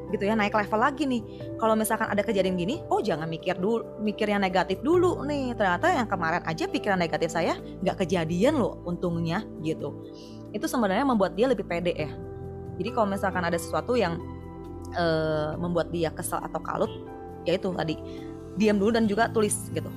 Gitu 0.08 0.24
ya 0.24 0.34
naik 0.34 0.56
level 0.56 0.80
lagi 0.80 1.04
nih. 1.04 1.22
Kalau 1.60 1.74
misalkan 1.76 2.08
ada 2.08 2.22
kejadian 2.24 2.56
gini 2.56 2.80
oh 2.88 3.00
jangan 3.04 3.28
mikir 3.28 3.56
dulu 3.60 4.00
mikir 4.00 4.28
yang 4.28 4.40
negatif 4.40 4.80
dulu 4.80 5.24
nih. 5.28 5.52
Ternyata 5.54 5.92
yang 5.92 6.08
kemarin 6.08 6.42
aja 6.44 6.64
pikiran 6.64 6.98
negatif 6.98 7.32
saya 7.32 7.60
nggak 7.84 8.04
kejadian 8.04 8.56
loh 8.56 8.80
untungnya 8.88 9.44
gitu. 9.60 10.08
Itu 10.52 10.64
sebenarnya 10.64 11.04
membuat 11.04 11.36
dia 11.36 11.48
lebih 11.48 11.68
pede 11.68 11.92
ya. 11.92 12.10
Jadi 12.78 12.88
kalau 12.94 13.10
misalkan 13.10 13.42
ada 13.44 13.58
sesuatu 13.58 13.98
yang 13.98 14.16
uh, 14.96 15.58
membuat 15.58 15.92
dia 15.92 16.08
kesal 16.14 16.40
atau 16.40 16.62
kalut 16.62 16.90
ya 17.44 17.58
itu 17.58 17.72
tadi 17.74 17.98
diam 18.58 18.80
dulu 18.80 18.94
dan 18.96 19.04
juga 19.04 19.28
tulis 19.28 19.68
gitu. 19.74 19.90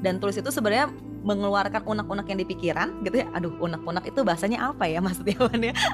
Dan 0.00 0.20
tulis 0.20 0.38
itu 0.38 0.48
sebenarnya 0.52 0.92
mengeluarkan 1.26 1.82
unek-unek 1.82 2.26
yang 2.30 2.38
di 2.38 2.46
pikiran 2.46 2.88
gitu 3.02 3.20
ya. 3.20 3.26
Aduh 3.34 3.52
unek-unek 3.58 4.14
itu 4.14 4.22
bahasanya 4.22 4.70
apa 4.70 4.86
ya 4.86 5.02
maksudnya 5.04 5.36
ya? 5.60 5.74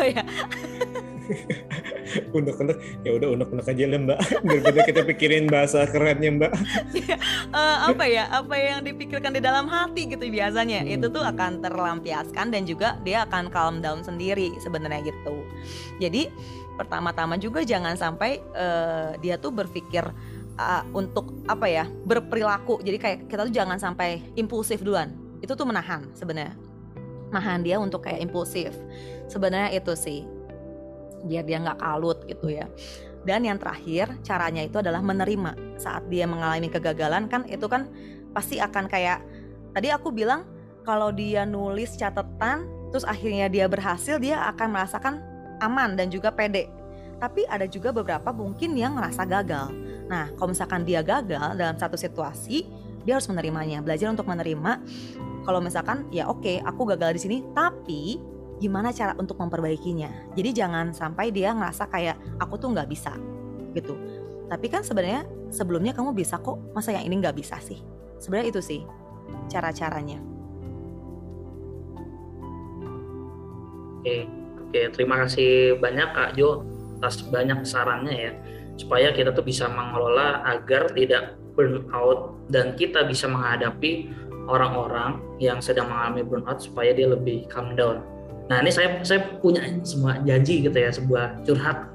Oh 0.00 0.06
ya 0.06 0.24
unek-unek. 2.36 2.76
Ya 3.06 3.10
udah 3.16 3.28
unek-unek 3.34 3.66
aja 3.66 3.84
lah 3.86 3.98
mbak. 4.00 4.18
Daripada 4.46 4.80
kita 4.86 5.00
pikirin 5.06 5.44
bahasa 5.46 5.86
kerennya 5.88 6.30
mbak. 6.30 6.52
Uh, 7.50 7.76
apa 7.90 8.04
ya 8.06 8.28
apa 8.30 8.54
yang 8.56 8.80
dipikirkan 8.84 9.34
di 9.34 9.42
dalam 9.42 9.66
hati 9.66 10.10
gitu 10.10 10.24
biasanya. 10.28 10.82
Hmm. 10.82 10.96
itu 10.96 11.06
tuh 11.12 11.22
akan 11.22 11.60
terlampiaskan 11.60 12.54
dan 12.54 12.62
juga 12.64 12.96
dia 13.02 13.26
akan 13.26 13.52
calm 13.52 13.76
down 13.82 14.00
sendiri 14.02 14.54
sebenarnya 14.62 15.12
gitu. 15.12 15.44
Jadi 15.98 16.30
pertama-tama 16.78 17.36
juga 17.36 17.60
jangan 17.60 17.92
sampai 17.98 18.40
uh, 18.56 19.12
dia 19.20 19.36
tuh 19.36 19.52
berpikir 19.52 20.06
uh, 20.56 20.82
untuk 20.96 21.44
apa 21.46 21.66
ya 21.68 21.84
berperilaku. 22.08 22.80
Jadi 22.80 22.96
kayak 22.96 23.18
kita 23.28 23.44
tuh 23.48 23.54
jangan 23.54 23.76
sampai 23.76 24.24
impulsif 24.36 24.80
duluan. 24.80 25.12
Itu 25.44 25.56
tuh 25.56 25.68
menahan 25.68 26.08
sebenarnya. 26.16 26.56
Menahan 27.30 27.60
dia 27.62 27.76
untuk 27.78 28.04
kayak 28.04 28.24
impulsif. 28.24 28.74
Sebenarnya 29.30 29.70
itu 29.76 29.94
sih 29.94 30.39
biar 31.24 31.44
dia 31.44 31.58
nggak 31.60 31.78
kalut 31.80 32.18
gitu 32.28 32.52
ya. 32.52 32.66
Dan 33.20 33.44
yang 33.44 33.60
terakhir 33.60 34.16
caranya 34.24 34.64
itu 34.64 34.80
adalah 34.80 35.04
menerima. 35.04 35.76
Saat 35.76 36.08
dia 36.08 36.24
mengalami 36.24 36.72
kegagalan 36.72 37.28
kan 37.28 37.44
itu 37.48 37.68
kan 37.68 37.88
pasti 38.32 38.56
akan 38.62 38.88
kayak 38.88 39.20
tadi 39.76 39.92
aku 39.92 40.08
bilang 40.08 40.48
kalau 40.86 41.12
dia 41.12 41.44
nulis 41.44 41.98
catatan 42.00 42.64
terus 42.90 43.04
akhirnya 43.04 43.46
dia 43.52 43.68
berhasil 43.68 44.16
dia 44.18 44.40
akan 44.50 44.68
merasakan 44.72 45.14
aman 45.60 45.94
dan 45.94 46.08
juga 46.08 46.32
pede. 46.32 46.72
Tapi 47.20 47.44
ada 47.44 47.68
juga 47.68 47.92
beberapa 47.92 48.32
mungkin 48.32 48.72
yang 48.72 48.96
ngerasa 48.96 49.28
gagal. 49.28 49.68
Nah 50.08 50.32
kalau 50.40 50.56
misalkan 50.56 50.88
dia 50.88 51.04
gagal 51.04 51.60
dalam 51.60 51.76
satu 51.76 52.00
situasi 52.00 52.64
dia 53.04 53.20
harus 53.20 53.28
menerimanya. 53.28 53.84
Belajar 53.84 54.08
untuk 54.08 54.24
menerima. 54.24 54.80
Kalau 55.44 55.60
misalkan 55.60 56.08
ya 56.08 56.24
oke 56.28 56.40
okay, 56.40 56.56
aku 56.64 56.88
gagal 56.88 57.16
di 57.16 57.20
sini 57.20 57.38
tapi 57.52 58.16
gimana 58.60 58.92
cara 58.92 59.16
untuk 59.16 59.40
memperbaikinya. 59.40 60.36
Jadi 60.36 60.50
jangan 60.52 60.92
sampai 60.92 61.32
dia 61.32 61.56
ngerasa 61.56 61.88
kayak 61.88 62.16
aku 62.36 62.60
tuh 62.60 62.76
nggak 62.76 62.88
bisa 62.92 63.16
gitu. 63.72 63.96
Tapi 64.46 64.66
kan 64.68 64.84
sebenarnya 64.84 65.24
sebelumnya 65.48 65.96
kamu 65.96 66.12
bisa 66.12 66.36
kok, 66.38 66.60
masa 66.76 66.92
yang 66.92 67.08
ini 67.08 67.24
nggak 67.24 67.34
bisa 67.34 67.56
sih? 67.64 67.80
Sebenarnya 68.20 68.52
itu 68.52 68.60
sih 68.60 68.80
cara-caranya. 69.48 70.20
Oke, 74.00 74.28
oke, 74.68 74.80
terima 74.96 75.24
kasih 75.24 75.76
banyak 75.80 76.08
Kak 76.12 76.30
Jo 76.36 76.64
atas 77.00 77.24
banyak 77.24 77.64
sarannya 77.64 78.12
ya, 78.12 78.32
supaya 78.76 79.08
kita 79.12 79.32
tuh 79.32 79.44
bisa 79.44 79.68
mengelola 79.72 80.44
agar 80.44 80.92
tidak 80.92 81.40
burn 81.56 81.88
out 81.92 82.36
dan 82.52 82.76
kita 82.76 83.04
bisa 83.08 83.24
menghadapi 83.24 84.08
orang-orang 84.48 85.20
yang 85.38 85.62
sedang 85.62 85.88
mengalami 85.88 86.26
burnout 86.26 86.58
supaya 86.58 86.90
dia 86.90 87.06
lebih 87.06 87.46
calm 87.46 87.78
down 87.78 88.02
Nah 88.50 88.66
ini 88.66 88.70
saya 88.74 88.98
saya 89.06 89.38
punya 89.38 89.62
semua 89.86 90.18
janji 90.26 90.66
gitu 90.66 90.74
ya 90.74 90.90
sebuah 90.90 91.46
curhat. 91.46 91.86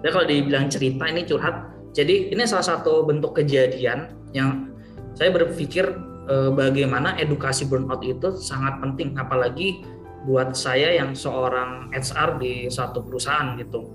Ya 0.00 0.08
kalau 0.08 0.24
dibilang 0.24 0.72
cerita 0.72 1.04
ini 1.04 1.28
curhat. 1.28 1.68
Jadi 1.92 2.32
ini 2.32 2.48
salah 2.48 2.64
satu 2.64 3.04
bentuk 3.04 3.36
kejadian 3.36 4.08
yang 4.32 4.72
saya 5.12 5.28
berpikir 5.28 5.84
eh, 6.32 6.50
bagaimana 6.56 7.20
edukasi 7.20 7.68
burnout 7.68 8.00
itu 8.00 8.32
sangat 8.40 8.80
penting 8.80 9.12
apalagi 9.20 9.84
buat 10.24 10.56
saya 10.56 10.96
yang 10.96 11.12
seorang 11.12 11.92
HR 11.92 12.40
di 12.40 12.72
satu 12.72 13.04
perusahaan 13.04 13.52
gitu. 13.60 13.92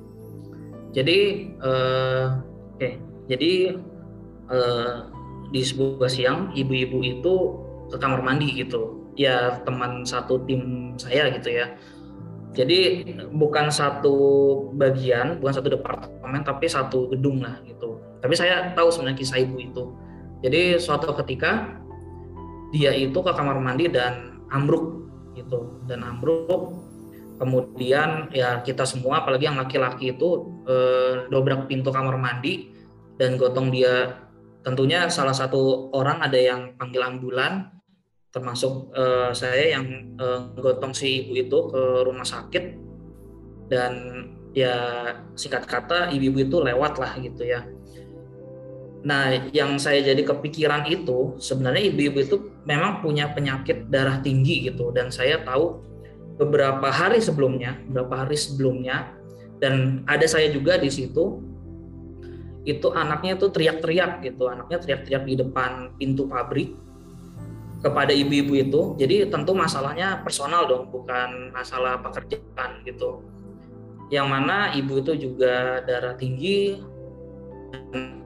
Jadi 0.93 1.49
eh, 1.49 2.25
oke, 2.77 2.89
jadi 3.25 3.51
eh, 4.53 4.95
di 5.49 5.61
sebuah 5.65 6.11
siang 6.13 6.53
ibu-ibu 6.53 7.01
itu 7.01 7.33
ke 7.89 7.97
kamar 7.97 8.21
mandi 8.21 8.53
gitu 8.53 8.96
ya 9.17 9.59
teman 9.65 10.05
satu 10.05 10.45
tim 10.45 10.93
saya 10.95 11.33
gitu 11.33 11.49
ya. 11.51 11.73
Jadi 12.57 13.05
bukan 13.33 13.69
satu 13.69 14.15
bagian, 14.73 15.37
bukan 15.37 15.53
satu 15.53 15.77
departemen, 15.77 16.41
tapi 16.41 16.65
satu 16.65 17.11
gedung 17.13 17.45
lah 17.45 17.61
gitu. 17.65 18.01
Tapi 18.17 18.33
saya 18.33 18.73
tahu 18.73 18.89
sebenarnya 18.89 19.17
kisah 19.19 19.37
ibu 19.45 19.61
itu. 19.61 19.83
Jadi 20.41 20.81
suatu 20.81 21.13
ketika 21.21 21.77
dia 22.73 22.93
itu 22.97 23.13
ke 23.13 23.31
kamar 23.33 23.61
mandi 23.61 23.85
dan 23.89 24.41
ambruk 24.49 25.05
gitu, 25.37 25.81
dan 25.85 26.01
ambruk. 26.01 26.81
Kemudian 27.37 28.33
ya 28.33 28.65
kita 28.65 28.89
semua, 28.89 29.21
apalagi 29.21 29.45
yang 29.45 29.61
laki-laki 29.61 30.17
itu 30.17 30.49
eh, 30.65 31.29
dobrak 31.29 31.69
pintu 31.69 31.93
kamar 31.93 32.17
mandi 32.17 32.73
dan 33.21 33.37
gotong 33.37 33.69
dia. 33.69 34.17
Tentunya 34.65 35.05
salah 35.13 35.37
satu 35.37 35.93
orang 35.93 36.25
ada 36.25 36.41
yang 36.41 36.73
panggil 36.73 37.05
ambulan, 37.05 37.76
termasuk 38.37 38.93
uh, 38.93 39.33
saya 39.33 39.73
yang 39.73 40.13
uh, 40.21 40.53
gotong 40.61 40.93
si 40.93 41.25
ibu 41.25 41.33
itu 41.41 41.57
ke 41.73 41.81
rumah 42.05 42.21
sakit. 42.21 42.77
Dan 43.65 43.93
ya 44.53 44.77
singkat 45.33 45.65
kata 45.65 46.13
ibu-ibu 46.13 46.45
itu 46.45 46.57
lewat 46.61 47.01
lah 47.01 47.17
gitu 47.17 47.41
ya. 47.41 47.65
Nah, 49.01 49.33
yang 49.49 49.81
saya 49.81 50.05
jadi 50.05 50.21
kepikiran 50.21 50.85
itu 50.85 51.33
sebenarnya 51.41 51.89
ibu-ibu 51.89 52.17
itu 52.21 52.37
memang 52.69 53.01
punya 53.01 53.33
penyakit 53.33 53.89
darah 53.89 54.21
tinggi 54.21 54.69
gitu. 54.69 54.93
Dan 54.93 55.09
saya 55.09 55.41
tahu 55.41 55.81
beberapa 56.37 56.93
hari 56.93 57.17
sebelumnya, 57.17 57.81
beberapa 57.89 58.21
hari 58.21 58.37
sebelumnya 58.37 59.17
dan 59.57 60.05
ada 60.05 60.29
saya 60.29 60.53
juga 60.53 60.77
di 60.77 60.93
situ 60.93 61.41
itu 62.67 62.87
anaknya 62.93 63.39
tuh 63.39 63.49
teriak-teriak 63.49 64.21
gitu, 64.21 64.45
anaknya 64.51 64.77
teriak-teriak 64.77 65.23
di 65.25 65.33
depan 65.39 65.97
pintu 65.97 66.29
pabrik 66.29 66.75
kepada 67.81 68.09
ibu-ibu 68.09 68.53
itu. 68.57 68.81
Jadi 68.97 69.29
tentu 69.29 69.53
masalahnya 69.53 70.21
personal 70.25 70.65
dong, 70.65 70.89
bukan 70.89 71.53
masalah 71.53 72.01
pekerjaan 72.01 72.81
gitu. 72.85 73.21
Yang 74.09 74.27
mana 74.27 74.71
ibu 74.73 75.03
itu 75.03 75.13
juga 75.29 75.83
darah 75.83 76.15
tinggi, 76.15 76.79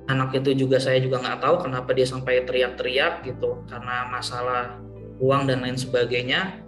anak 0.07 0.37
itu 0.37 0.53
juga 0.53 0.77
saya 0.77 1.01
juga 1.01 1.19
nggak 1.19 1.39
tahu 1.41 1.55
kenapa 1.65 1.89
dia 1.97 2.05
sampai 2.05 2.45
teriak-teriak 2.45 3.25
gitu 3.25 3.65
karena 3.65 4.05
masalah 4.07 4.77
uang 5.19 5.49
dan 5.49 5.65
lain 5.65 5.77
sebagainya. 5.77 6.61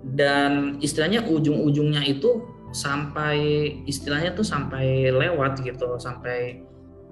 Dan 0.00 0.80
istilahnya 0.80 1.28
ujung-ujungnya 1.28 2.00
itu 2.08 2.40
sampai 2.72 3.36
istilahnya 3.84 4.32
tuh 4.32 4.46
sampai 4.46 5.12
lewat 5.12 5.60
gitu, 5.60 6.00
sampai 6.00 6.64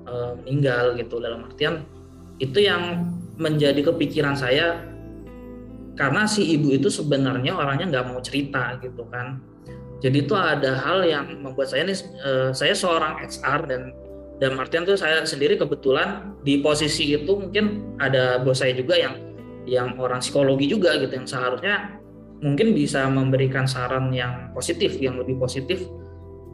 uh, 0.09 0.39
meninggal 0.41 0.97
gitu 0.97 1.21
dalam 1.21 1.45
artian 1.45 1.85
itu 2.39 2.59
yang 2.63 3.11
menjadi 3.39 3.93
kepikiran 3.93 4.35
saya 4.35 4.83
karena 5.99 6.31
si 6.31 6.47
ibu 6.55 6.71
itu 6.71 6.87
sebenarnya 6.87 7.59
orangnya 7.59 7.87
nggak 7.91 8.07
mau 8.15 8.23
cerita 8.23 8.79
gitu 8.79 9.03
kan. 9.11 9.43
Jadi 9.99 10.23
itu 10.23 10.35
ada 10.39 10.79
hal 10.79 11.03
yang 11.03 11.43
membuat 11.43 11.75
saya 11.75 11.83
nih 11.91 11.99
uh, 12.23 12.51
saya 12.55 12.71
seorang 12.71 13.19
HR 13.19 13.61
dan 13.67 13.83
dan 14.39 14.55
Martian 14.55 14.87
tuh 14.87 14.95
saya 14.95 15.27
sendiri 15.27 15.59
kebetulan 15.59 16.39
di 16.47 16.63
posisi 16.63 17.11
itu 17.11 17.35
mungkin 17.35 17.99
ada 17.99 18.39
bos 18.39 18.63
saya 18.63 18.79
juga 18.79 18.95
yang 18.95 19.19
yang 19.67 19.99
orang 19.99 20.23
psikologi 20.23 20.71
juga 20.71 20.95
gitu 21.03 21.11
yang 21.11 21.27
seharusnya 21.27 21.99
mungkin 22.39 22.71
bisa 22.71 23.11
memberikan 23.11 23.67
saran 23.67 24.15
yang 24.15 24.55
positif 24.55 24.95
yang 25.03 25.19
lebih 25.19 25.35
positif. 25.43 25.83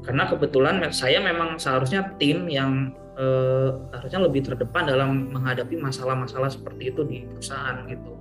Karena 0.05 0.25
kebetulan 0.29 0.81
saya 0.92 1.20
memang 1.20 1.61
seharusnya 1.61 2.16
tim 2.16 2.49
yang 2.49 2.97
eh, 3.18 3.70
harusnya 3.94 4.20
lebih 4.27 4.46
terdepan 4.46 4.87
dalam 4.90 5.31
menghadapi 5.31 5.79
masalah-masalah 5.79 6.50
seperti 6.50 6.90
itu 6.94 7.03
di 7.07 7.18
perusahaan 7.27 7.87
gitu. 7.87 8.12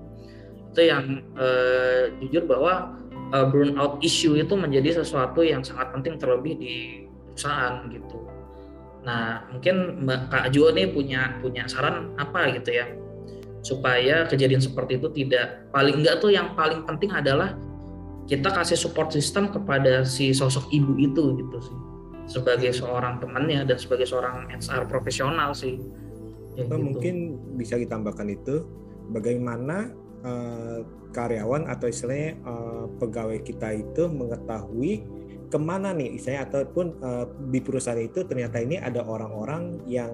Itu 0.73 0.81
yang 0.81 1.05
eh, 1.37 2.13
jujur 2.21 2.45
bahwa 2.45 2.97
eh, 3.33 3.45
burnout 3.49 4.01
issue 4.05 4.37
itu 4.37 4.53
menjadi 4.53 5.03
sesuatu 5.03 5.41
yang 5.41 5.61
sangat 5.65 5.93
penting 5.93 6.17
terlebih 6.17 6.53
di 6.57 6.75
perusahaan 7.33 7.89
gitu. 7.89 8.17
Nah 9.03 9.49
mungkin 9.51 10.05
Mbak 10.07 10.21
Kak 10.31 10.45
Jo 10.55 10.71
nih 10.71 10.93
punya 10.93 11.37
punya 11.41 11.67
saran 11.67 12.13
apa 12.15 12.53
gitu 12.55 12.71
ya? 12.71 12.87
Supaya 13.63 14.27
kejadian 14.27 14.59
seperti 14.59 14.99
itu 14.99 15.07
tidak 15.11 15.71
paling 15.71 16.03
enggak 16.03 16.19
tuh 16.19 16.31
yang 16.31 16.51
paling 16.53 16.83
penting 16.83 17.11
adalah 17.11 17.55
kita 18.27 18.51
kasih 18.51 18.79
support 18.79 19.11
system 19.11 19.51
kepada 19.51 20.07
si 20.07 20.31
sosok 20.31 20.71
ibu 20.71 20.95
itu 20.95 21.35
gitu 21.35 21.59
sih 21.59 21.92
sebagai 22.25 22.71
seorang 22.71 23.19
temannya 23.19 23.67
dan 23.67 23.77
sebagai 23.77 24.07
seorang 24.07 24.47
HR 24.51 24.87
profesional 24.87 25.51
sih. 25.51 25.79
Ya, 26.53 26.65
gitu. 26.65 26.75
Mungkin 26.77 27.15
bisa 27.57 27.75
ditambahkan 27.75 28.27
itu 28.29 28.65
bagaimana 29.11 29.91
uh, 30.23 30.81
karyawan 31.13 31.69
atau 31.69 31.87
istilahnya 31.91 32.39
uh, 32.47 32.85
pegawai 32.97 33.39
kita 33.45 33.75
itu 33.77 34.09
mengetahui 34.09 35.05
ke 35.51 35.57
mana 35.61 35.93
nih 35.93 36.17
istilahnya 36.17 36.49
ataupun 36.49 36.85
uh, 37.03 37.25
di 37.53 37.61
perusahaan 37.61 38.01
itu 38.01 38.25
ternyata 38.25 38.57
ini 38.57 38.81
ada 38.81 39.05
orang-orang 39.05 39.85
yang 39.85 40.09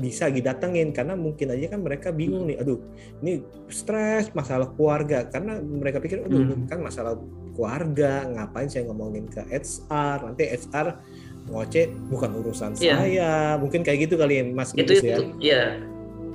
bisa 0.00 0.26
didatengin 0.32 0.90
karena 0.90 1.14
mungkin 1.14 1.52
aja 1.52 1.76
kan 1.76 1.84
mereka 1.84 2.10
bingung 2.10 2.48
nih 2.48 2.58
aduh 2.58 2.80
ini 3.22 3.44
stres 3.68 4.32
masalah 4.32 4.72
keluarga 4.74 5.28
karena 5.28 5.60
mereka 5.60 6.00
pikir 6.00 6.24
aduh 6.26 6.48
hmm. 6.48 6.66
kan 6.66 6.80
masalah 6.80 7.14
keluarga 7.52 8.24
ngapain 8.26 8.68
saya 8.68 8.88
ngomongin 8.88 9.28
ke 9.28 9.44
HR 9.52 10.32
nanti 10.32 10.44
HR 10.48 10.98
ngoceh 11.50 11.90
bukan 12.08 12.30
urusan 12.38 12.78
yeah. 12.78 12.98
saya. 12.98 13.32
Mungkin 13.58 13.82
kayak 13.82 14.08
gitu 14.08 14.14
kali 14.20 14.40
ya 14.40 14.44
Mas 14.46 14.70
itu, 14.76 14.98
itu 14.98 15.06
ya. 15.06 15.16
iya. 15.42 15.64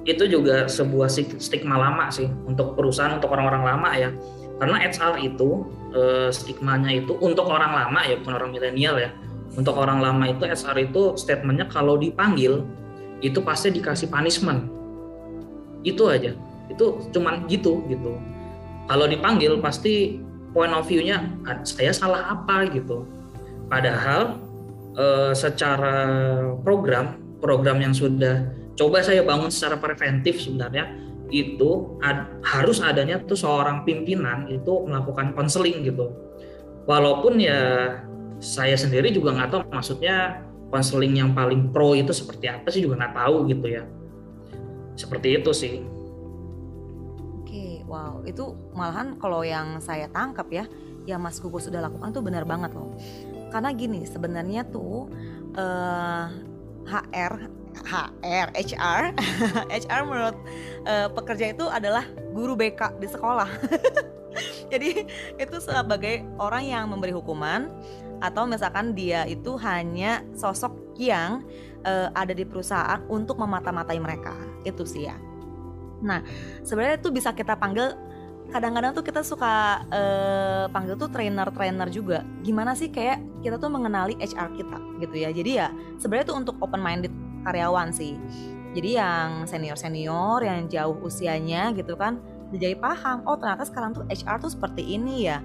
Itu 0.08 0.24
juga 0.28 0.72
sebuah 0.72 1.12
stigma 1.12 1.76
lama 1.76 2.08
sih 2.08 2.28
untuk 2.48 2.80
perusahaan 2.80 3.16
untuk 3.20 3.32
orang-orang 3.32 3.64
lama 3.64 3.90
ya. 3.96 4.10
Karena 4.58 4.78
HR 4.82 5.22
itu 5.22 5.68
eh, 5.94 6.30
stigmanya 6.34 6.90
itu 6.90 7.14
untuk 7.20 7.46
orang 7.46 7.72
lama 7.76 8.00
ya 8.08 8.16
bukan 8.20 8.34
orang 8.40 8.50
milenial 8.56 8.96
ya. 8.98 9.12
Untuk 9.56 9.76
orang 9.76 10.04
lama 10.04 10.32
itu 10.32 10.44
HR 10.44 10.92
itu 10.92 11.16
statementnya 11.20 11.68
kalau 11.68 11.96
dipanggil 12.00 12.64
itu 13.20 13.40
pasti 13.44 13.74
dikasih 13.74 14.08
punishment. 14.12 14.70
Itu 15.84 16.08
aja. 16.08 16.36
Itu 16.72 17.04
cuman 17.12 17.48
gitu 17.48 17.84
gitu. 17.88 18.16
Kalau 18.88 19.04
dipanggil 19.04 19.60
pasti 19.60 20.24
point 20.56 20.74
of 20.74 20.88
view-nya 20.88 21.24
saya 21.64 21.92
salah 21.92 22.34
apa 22.34 22.68
gitu. 22.72 23.08
Padahal 23.68 24.40
eh, 24.96 25.34
secara 25.36 25.96
program 26.64 27.20
program 27.40 27.78
yang 27.84 27.94
sudah 27.94 28.50
coba 28.78 29.02
saya 29.02 29.26
bangun 29.26 29.50
secara 29.50 29.78
preventif 29.78 30.42
sebenarnya 30.42 30.90
itu 31.28 32.00
ad, 32.00 32.40
harus 32.46 32.80
adanya 32.80 33.20
tuh 33.20 33.36
seorang 33.36 33.84
pimpinan 33.84 34.48
itu 34.48 34.88
melakukan 34.88 35.36
konseling 35.36 35.84
gitu. 35.84 36.14
Walaupun 36.88 37.42
ya 37.42 38.00
saya 38.40 38.80
sendiri 38.80 39.12
juga 39.12 39.36
nggak 39.36 39.50
tahu 39.52 39.62
maksudnya 39.74 40.46
konseling 40.72 41.20
yang 41.20 41.36
paling 41.36 41.72
pro 41.72 41.96
itu 41.96 42.16
seperti 42.16 42.48
apa 42.48 42.68
sih 42.72 42.84
juga 42.86 43.04
nggak 43.04 43.16
tahu 43.18 43.36
gitu 43.52 43.68
ya. 43.68 43.84
Seperti 44.96 45.44
itu 45.44 45.52
sih 45.52 45.97
oke 47.58 47.90
wow. 47.90 48.14
Itu 48.24 48.54
malahan 48.78 49.18
kalau 49.18 49.42
yang 49.42 49.82
saya 49.82 50.06
tangkap 50.14 50.48
ya 50.54 50.66
yang 51.08 51.24
Mas 51.24 51.40
Gugus 51.42 51.66
sudah 51.66 51.82
lakukan 51.82 52.14
tuh 52.14 52.22
benar 52.22 52.46
banget 52.46 52.76
loh. 52.76 52.94
Karena 53.50 53.74
gini 53.74 54.04
sebenarnya 54.06 54.68
tuh 54.68 55.10
uh, 55.58 56.28
HR 56.86 57.34
HR 57.88 58.48
HR 58.54 59.04
HR 59.72 60.02
menurut 60.10 60.38
uh, 60.86 61.08
pekerja 61.14 61.54
itu 61.54 61.66
adalah 61.66 62.06
guru 62.36 62.54
BK 62.54 63.02
di 63.02 63.08
sekolah. 63.10 63.50
Jadi 64.72 65.08
itu 65.40 65.58
sebagai 65.58 66.22
orang 66.38 66.64
yang 66.68 66.86
memberi 66.92 67.16
hukuman 67.16 67.72
atau 68.22 68.50
misalkan 68.50 68.94
dia 68.94 69.26
itu 69.26 69.56
hanya 69.62 70.22
sosok 70.38 70.74
yang 70.98 71.46
uh, 71.88 72.12
ada 72.14 72.36
di 72.36 72.44
perusahaan 72.44 73.02
untuk 73.08 73.40
memata-matai 73.40 73.98
mereka. 73.98 74.36
Itu 74.68 74.84
sih 74.84 75.08
ya 75.08 75.27
nah 76.02 76.22
sebenarnya 76.62 77.02
itu 77.02 77.10
bisa 77.10 77.34
kita 77.34 77.58
panggil 77.58 77.98
kadang-kadang 78.48 78.96
tuh 78.96 79.04
kita 79.04 79.28
suka 79.28 79.84
uh, 79.92 80.66
panggil 80.72 80.96
tuh 80.96 81.12
trainer-trainer 81.12 81.92
juga. 81.92 82.24
Gimana 82.48 82.80
sih 82.80 82.88
kayak 82.88 83.44
kita 83.44 83.60
tuh 83.60 83.68
mengenali 83.68 84.16
HR 84.24 84.56
kita 84.56 84.80
gitu 85.04 85.16
ya. 85.20 85.30
Jadi 85.36 85.52
ya 85.60 85.68
sebenarnya 86.00 86.32
tuh 86.32 86.38
untuk 86.40 86.56
open 86.64 86.80
minded 86.80 87.12
karyawan 87.44 87.92
sih. 87.92 88.16
Jadi 88.72 88.96
yang 88.96 89.44
senior-senior 89.44 90.48
yang 90.48 90.72
jauh 90.72 90.96
usianya 91.04 91.76
gitu 91.76 92.00
kan 92.00 92.24
jadi 92.56 92.80
paham 92.80 93.28
oh 93.28 93.36
ternyata 93.36 93.68
sekarang 93.68 93.92
tuh 93.92 94.08
HR 94.08 94.40
tuh 94.40 94.52
seperti 94.52 94.96
ini 94.96 95.28
ya. 95.28 95.44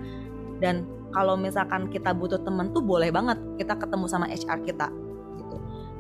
Dan 0.63 0.87
kalau 1.11 1.35
misalkan 1.35 1.91
kita 1.91 2.15
butuh 2.15 2.39
temen 2.47 2.71
tuh 2.71 2.81
boleh 2.81 3.11
banget 3.11 3.39
kita 3.59 3.75
ketemu 3.75 4.07
sama 4.07 4.31
HR 4.31 4.63
kita. 4.63 4.87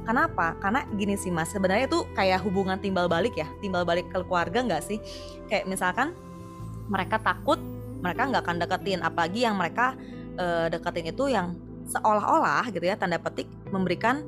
Kenapa? 0.02 0.58
Karena 0.58 0.82
gini 0.98 1.14
sih 1.14 1.30
mas, 1.30 1.54
sebenarnya 1.54 1.86
itu 1.86 2.02
kayak 2.18 2.42
hubungan 2.42 2.74
timbal 2.82 3.06
balik 3.06 3.38
ya, 3.38 3.46
timbal 3.62 3.86
balik 3.86 4.10
ke 4.10 4.18
keluarga 4.26 4.58
nggak 4.66 4.82
sih? 4.82 4.98
Kayak 5.46 5.70
misalkan 5.70 6.10
mereka 6.90 7.22
takut, 7.22 7.62
mereka 8.02 8.26
nggak 8.26 8.42
akan 8.42 8.58
deketin, 8.66 9.00
apalagi 9.00 9.46
yang 9.46 9.54
mereka 9.54 9.94
uh, 10.42 10.66
deketin 10.66 11.14
itu 11.14 11.30
yang 11.30 11.54
seolah-olah 11.86 12.70
gitu 12.70 12.82
ya 12.82 12.94
tanda 12.94 13.18
petik 13.18 13.46
memberikan 13.70 14.22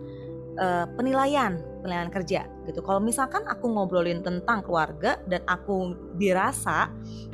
uh, 0.58 0.86
penilaian 0.94 1.58
penilaian 1.82 2.10
kerja 2.10 2.46
gitu. 2.70 2.80
Kalau 2.82 3.02
misalkan 3.02 3.42
aku 3.46 3.66
ngobrolin 3.68 4.22
tentang 4.22 4.62
keluarga 4.62 5.18
dan 5.26 5.42
aku 5.46 5.94
dirasa 6.18 6.90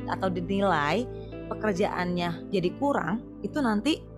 atau 0.09 0.27
dinilai 0.33 1.05
pekerjaannya 1.51 2.49
jadi 2.49 2.69
kurang, 2.79 3.21
itu 3.45 3.59
nanti 3.61 4.10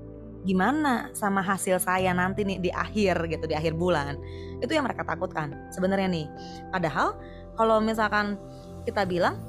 gimana 0.43 1.09
sama 1.15 1.39
hasil 1.39 1.79
saya 1.79 2.11
nanti 2.11 2.43
nih 2.43 2.59
di 2.59 2.69
akhir 2.71 3.27
gitu 3.31 3.47
di 3.47 3.55
akhir 3.55 3.75
bulan. 3.75 4.19
Itu 4.59 4.75
yang 4.75 4.87
mereka 4.87 5.07
takutkan 5.07 5.71
sebenarnya 5.71 6.07
nih. 6.11 6.27
Padahal 6.71 7.15
kalau 7.55 7.79
misalkan 7.79 8.35
kita 8.83 9.07
bilang 9.07 9.39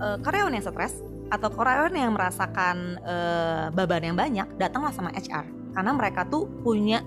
e, 0.00 0.18
karyawan 0.24 0.56
yang 0.56 0.64
stres 0.64 1.04
atau 1.28 1.48
karyawan 1.52 1.92
yang 1.92 2.12
merasakan 2.16 3.00
e, 3.04 3.16
beban 3.72 4.02
yang 4.04 4.16
banyak, 4.16 4.48
datanglah 4.56 4.92
sama 4.92 5.12
HR 5.12 5.64
karena 5.74 5.90
mereka 5.90 6.22
tuh 6.24 6.46
punya 6.62 7.02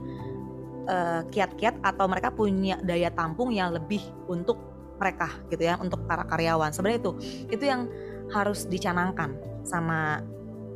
eh, 0.86 1.22
kiat-kiat 1.32 1.80
atau 1.82 2.06
mereka 2.06 2.30
punya 2.36 2.76
daya 2.84 3.08
tampung 3.10 3.56
yang 3.56 3.72
lebih 3.72 4.04
untuk 4.28 4.60
mereka 5.00 5.32
gitu 5.48 5.64
ya 5.64 5.80
untuk 5.80 6.04
para 6.04 6.28
karyawan 6.28 6.76
sebenarnya 6.76 7.00
itu 7.00 7.12
itu 7.54 7.64
yang 7.64 7.88
harus 8.34 8.68
dicanangkan 8.68 9.40
sama 9.64 10.20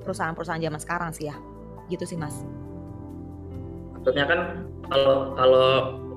perusahaan-perusahaan 0.07 0.61
zaman 0.61 0.79
sekarang 0.79 1.11
sih 1.11 1.27
ya 1.27 1.35
gitu 1.91 2.07
sih 2.07 2.15
mas. 2.15 2.47
Maksudnya 3.93 4.25
kan 4.25 4.39
kalau 4.87 5.35
kalau 5.35 5.69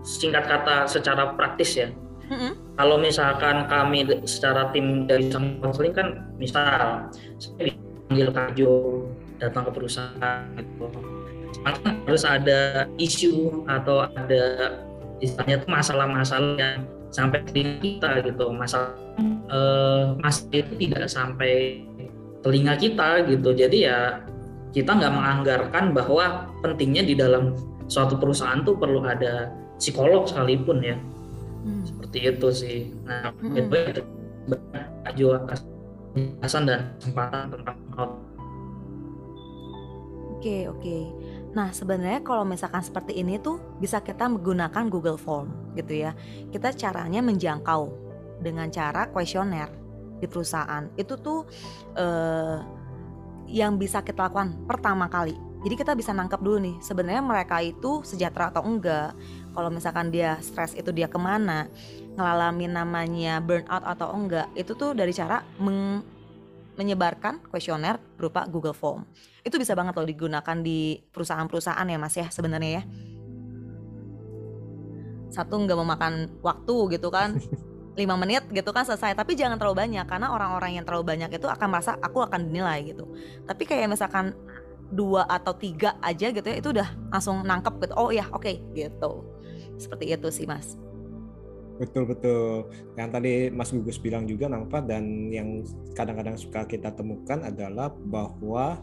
singkat 0.04 0.44
kata 0.46 0.84
secara 0.84 1.32
praktis 1.32 1.80
ya 1.80 1.88
mm-hmm. 2.28 2.52
kalau 2.76 3.00
misalkan 3.00 3.64
kami 3.72 4.04
secara 4.28 4.68
tim 4.70 5.08
dari 5.08 5.32
konseling 5.32 5.96
kan 5.96 6.28
misal 6.36 7.08
saya 7.40 7.72
panggil 8.08 8.28
kajo 8.30 8.72
datang 9.40 9.62
ke 9.68 9.72
perusahaan 9.72 10.40
gitu. 10.56 10.86
Maka 11.64 11.96
harus 12.04 12.24
ada 12.28 12.84
isu 13.00 13.64
atau 13.64 14.04
ada 14.04 14.76
istilahnya 15.22 15.64
tuh 15.64 15.70
masalah-masalah 15.72 16.54
yang 16.60 16.84
sampai 17.08 17.40
di 17.48 17.62
kita 17.80 18.20
gitu. 18.20 18.52
Masalah 18.52 18.92
eh, 19.48 20.04
masalah 20.20 20.52
itu 20.52 20.72
tidak 20.76 21.04
sampai 21.08 21.84
telinga 22.44 22.74
kita 22.76 23.24
gitu. 23.24 23.56
Jadi 23.56 23.88
ya 23.88 24.20
kita 24.74 24.90
nggak 24.90 25.14
menganggarkan 25.14 25.94
bahwa 25.94 26.50
pentingnya 26.60 27.06
di 27.06 27.14
dalam 27.14 27.54
suatu 27.86 28.18
perusahaan 28.18 28.60
tuh 28.66 28.74
perlu 28.74 29.06
ada 29.06 29.54
psikolog 29.78 30.26
sekalipun 30.26 30.82
ya 30.82 30.96
hmm. 31.62 31.82
seperti 31.86 32.18
itu 32.34 32.48
sih 32.50 32.78
nah 33.06 33.30
hmm. 33.38 33.54
itu 33.54 34.02
jual 35.14 35.38
kejelasan 35.46 36.62
dan 36.66 36.80
kesempatan 36.98 37.54
tentang 37.54 37.76
Oke 40.44 40.68
oke. 40.68 40.98
Nah 41.56 41.72
sebenarnya 41.72 42.20
kalau 42.20 42.44
misalkan 42.44 42.84
seperti 42.84 43.16
ini 43.16 43.40
tuh 43.40 43.56
bisa 43.80 44.04
kita 44.04 44.28
menggunakan 44.28 44.92
Google 44.92 45.16
Form 45.16 45.72
gitu 45.72 46.04
ya. 46.04 46.12
Kita 46.52 46.68
caranya 46.76 47.24
menjangkau 47.24 47.88
dengan 48.44 48.68
cara 48.68 49.08
kuesioner 49.08 49.72
di 50.20 50.28
perusahaan 50.28 50.84
itu 51.00 51.16
tuh 51.16 51.48
uh, 51.96 52.60
yang 53.48 53.76
bisa 53.76 54.00
kita 54.00 54.28
lakukan 54.28 54.54
pertama 54.68 55.08
kali. 55.08 55.36
Jadi 55.64 55.80
kita 55.80 55.96
bisa 55.96 56.12
nangkep 56.12 56.44
dulu 56.44 56.60
nih 56.60 56.76
sebenarnya 56.84 57.24
mereka 57.24 57.56
itu 57.64 58.04
sejahtera 58.04 58.52
atau 58.52 58.68
enggak. 58.68 59.16
Kalau 59.56 59.72
misalkan 59.72 60.12
dia 60.12 60.36
stres 60.44 60.76
itu 60.76 60.92
dia 60.92 61.08
ke 61.08 61.16
mana, 61.16 61.72
ngalami 62.20 62.68
namanya 62.68 63.40
burnout 63.40 63.80
atau 63.80 64.12
enggak, 64.12 64.52
itu 64.52 64.76
tuh 64.76 64.92
dari 64.92 65.16
cara 65.16 65.40
meng 65.56 66.04
menyebarkan 66.74 67.38
kuesioner 67.48 67.96
berupa 68.18 68.44
Google 68.50 68.74
Form. 68.74 69.06
Itu 69.46 69.56
bisa 69.56 69.72
banget 69.78 69.94
loh 69.94 70.04
digunakan 70.04 70.56
di 70.58 70.98
perusahaan-perusahaan 71.14 71.86
ya 71.86 71.98
mas 72.02 72.14
ya 72.18 72.26
sebenarnya 72.28 72.70
ya. 72.80 72.82
Satu 75.32 75.54
nggak 75.64 75.78
memakan 75.80 76.14
waktu 76.42 76.98
gitu 76.98 77.08
kan. 77.08 77.38
lima 77.94 78.14
menit 78.18 78.46
gitu 78.50 78.70
kan 78.74 78.82
selesai. 78.86 79.14
Tapi 79.14 79.38
jangan 79.38 79.58
terlalu 79.58 79.86
banyak 79.86 80.06
karena 80.06 80.34
orang-orang 80.34 80.78
yang 80.78 80.84
terlalu 80.86 81.14
banyak 81.14 81.30
itu 81.34 81.46
akan 81.46 81.68
merasa 81.70 81.94
aku 81.98 82.22
akan 82.22 82.50
dinilai 82.50 82.82
gitu. 82.86 83.06
Tapi 83.46 83.62
kayak 83.64 83.90
misalkan 83.90 84.34
dua 84.94 85.26
atau 85.26 85.56
tiga 85.56 85.96
aja 86.04 86.30
gitu 86.30 86.44
ya 86.44 86.56
itu 86.60 86.70
udah 86.70 86.88
langsung 87.10 87.42
nangkep 87.42 87.82
gitu 87.82 87.94
oh 87.96 88.10
ya 88.14 88.26
oke 88.30 88.44
okay, 88.44 88.62
gitu. 88.76 89.24
Seperti 89.78 90.14
itu 90.14 90.28
sih 90.30 90.46
mas. 90.46 90.78
Betul 91.74 92.06
betul. 92.06 92.70
Yang 92.94 93.08
tadi 93.10 93.32
Mas 93.50 93.74
Gugus 93.74 93.98
bilang 93.98 94.30
juga 94.30 94.46
nampak 94.46 94.86
dan 94.86 95.26
yang 95.34 95.66
kadang-kadang 95.98 96.38
suka 96.38 96.62
kita 96.70 96.94
temukan 96.94 97.42
adalah 97.42 97.90
bahwa 97.90 98.78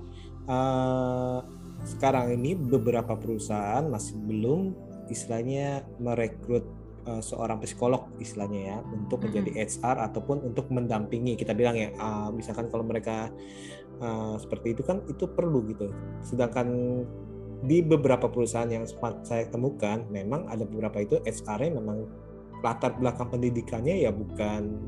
uh, 0.52 1.40
sekarang 1.88 2.36
ini 2.36 2.54
beberapa 2.60 3.16
perusahaan 3.16 3.88
masih 3.88 4.20
belum 4.28 4.76
istilahnya 5.08 5.88
merekrut 6.04 6.68
uh, 7.08 7.22
seorang 7.22 7.62
psikolog 7.64 8.10
istilahnya 8.22 8.76
ya 8.76 8.78
untuk 8.94 9.26
menjadi 9.26 9.66
HR 9.66 10.12
ataupun 10.12 10.46
untuk 10.46 10.70
mendampingi. 10.70 11.38
Kita 11.38 11.56
bilang 11.56 11.78
ya 11.78 11.94
uh, 11.98 12.30
misalkan 12.34 12.68
kalau 12.70 12.86
mereka 12.86 13.30
uh, 14.02 14.36
seperti 14.38 14.78
itu 14.78 14.82
kan 14.86 15.02
itu 15.08 15.26
perlu 15.30 15.66
gitu. 15.70 15.90
Sedangkan 16.22 16.68
di 17.62 17.86
beberapa 17.86 18.26
perusahaan 18.26 18.70
yang 18.70 18.90
sempat 18.90 19.22
saya 19.22 19.46
temukan 19.46 20.02
memang 20.10 20.50
ada 20.50 20.66
beberapa 20.66 20.98
itu 20.98 21.22
HR-nya 21.22 21.78
memang 21.78 22.10
latar 22.62 22.98
belakang 22.98 23.30
pendidikannya 23.30 24.06
ya 24.06 24.10
bukan 24.14 24.82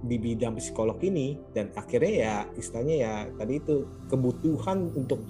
di 0.00 0.16
bidang 0.16 0.56
psikolog 0.56 0.96
ini 1.04 1.36
dan 1.52 1.68
akhirnya 1.76 2.12
ya 2.12 2.36
istilahnya 2.56 2.96
ya 2.96 3.14
tadi 3.36 3.60
itu 3.60 3.84
kebutuhan 4.08 4.88
untuk 4.96 5.20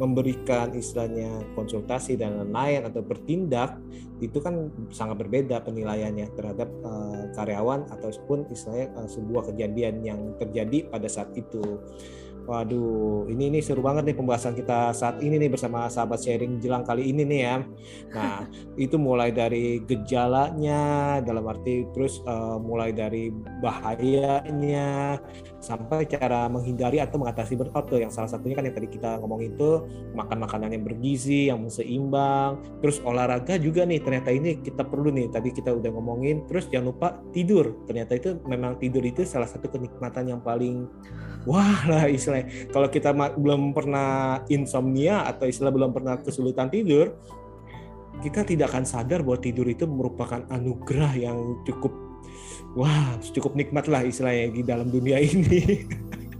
memberikan 0.00 0.72
istilahnya 0.72 1.44
konsultasi 1.52 2.16
dan 2.16 2.40
lain-lain 2.40 2.88
atau 2.88 3.04
bertindak 3.04 3.76
itu 4.24 4.40
kan 4.40 4.72
sangat 4.88 5.20
berbeda 5.26 5.60
penilaiannya 5.60 6.32
terhadap 6.32 6.68
uh, 6.82 7.28
karyawan 7.36 7.84
ataupun 7.92 8.48
istilahnya 8.48 8.88
uh, 8.96 9.08
sebuah 9.08 9.52
kejadian 9.52 10.00
yang 10.00 10.20
terjadi 10.40 10.88
pada 10.88 11.08
saat 11.10 11.30
itu. 11.36 11.78
Waduh, 12.44 13.24
ini 13.32 13.48
ini 13.48 13.64
seru 13.64 13.80
banget 13.80 14.04
nih 14.04 14.16
pembahasan 14.20 14.52
kita 14.52 14.92
saat 14.92 15.16
ini 15.24 15.40
nih 15.40 15.48
bersama 15.48 15.88
sahabat 15.88 16.20
sharing 16.20 16.60
jelang 16.60 16.84
kali 16.84 17.08
ini 17.08 17.24
nih 17.24 17.40
ya. 17.40 17.56
Nah, 18.12 18.44
itu 18.84 19.00
mulai 19.00 19.32
dari 19.32 19.80
gejalanya 19.80 21.18
dalam 21.24 21.48
arti 21.48 21.88
terus 21.96 22.20
uh, 22.28 22.60
mulai 22.60 22.92
dari 22.92 23.32
bahayanya 23.64 25.16
sampai 25.56 26.04
cara 26.04 26.44
menghindari 26.52 27.00
atau 27.00 27.16
mengatasi 27.16 27.56
burnout 27.56 27.88
tuh 27.88 28.04
yang 28.04 28.12
salah 28.12 28.28
satunya 28.28 28.60
kan 28.60 28.68
yang 28.68 28.76
tadi 28.76 28.92
kita 28.92 29.16
ngomong 29.24 29.40
itu 29.40 29.88
makan 30.12 30.44
makanan 30.44 30.76
yang 30.76 30.84
bergizi, 30.84 31.48
yang 31.48 31.64
seimbang, 31.72 32.60
terus 32.84 33.00
olahraga 33.08 33.56
juga 33.56 33.88
nih 33.88 34.04
ternyata 34.04 34.28
ini 34.28 34.60
kita 34.60 34.84
perlu 34.84 35.08
nih 35.08 35.32
tadi 35.32 35.48
kita 35.48 35.72
udah 35.72 35.88
ngomongin 35.96 36.44
terus 36.44 36.68
jangan 36.68 36.92
lupa 36.92 37.08
tidur. 37.32 37.72
Ternyata 37.88 38.20
itu 38.20 38.36
memang 38.44 38.76
tidur 38.76 39.00
itu 39.00 39.24
salah 39.24 39.48
satu 39.48 39.72
kenikmatan 39.72 40.28
yang 40.28 40.44
paling 40.44 40.84
wah 41.44 41.84
lah 41.88 42.04
istilahnya 42.08 42.68
kalau 42.72 42.88
kita 42.88 43.12
belum 43.36 43.72
pernah 43.76 44.42
insomnia 44.48 45.24
atau 45.28 45.48
istilah 45.48 45.72
belum 45.72 45.92
pernah 45.92 46.20
kesulitan 46.20 46.68
tidur 46.72 47.16
kita 48.22 48.46
tidak 48.46 48.72
akan 48.72 48.84
sadar 48.88 49.20
bahwa 49.20 49.38
tidur 49.42 49.68
itu 49.68 49.84
merupakan 49.84 50.44
anugerah 50.48 51.12
yang 51.18 51.60
cukup 51.68 51.92
wah 52.74 53.16
cukup 53.34 53.54
nikmat 53.54 53.86
lah 53.86 54.02
istilahnya 54.02 54.50
di 54.50 54.62
dalam 54.66 54.90
dunia 54.90 55.18
ini. 55.32 55.86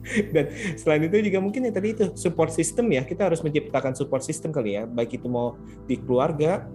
Dan 0.04 0.52
selain 0.76 1.08
itu 1.08 1.16
juga 1.32 1.40
mungkin 1.40 1.64
yang 1.64 1.72
tadi 1.72 1.96
itu 1.96 2.12
support 2.12 2.52
system 2.52 2.92
ya 2.92 3.08
kita 3.08 3.24
harus 3.24 3.40
menciptakan 3.40 3.96
support 3.96 4.20
system 4.20 4.52
kali 4.52 4.76
ya 4.76 4.84
baik 4.84 5.16
itu 5.16 5.32
mau 5.32 5.56
di 5.88 5.96
keluarga 5.96 6.68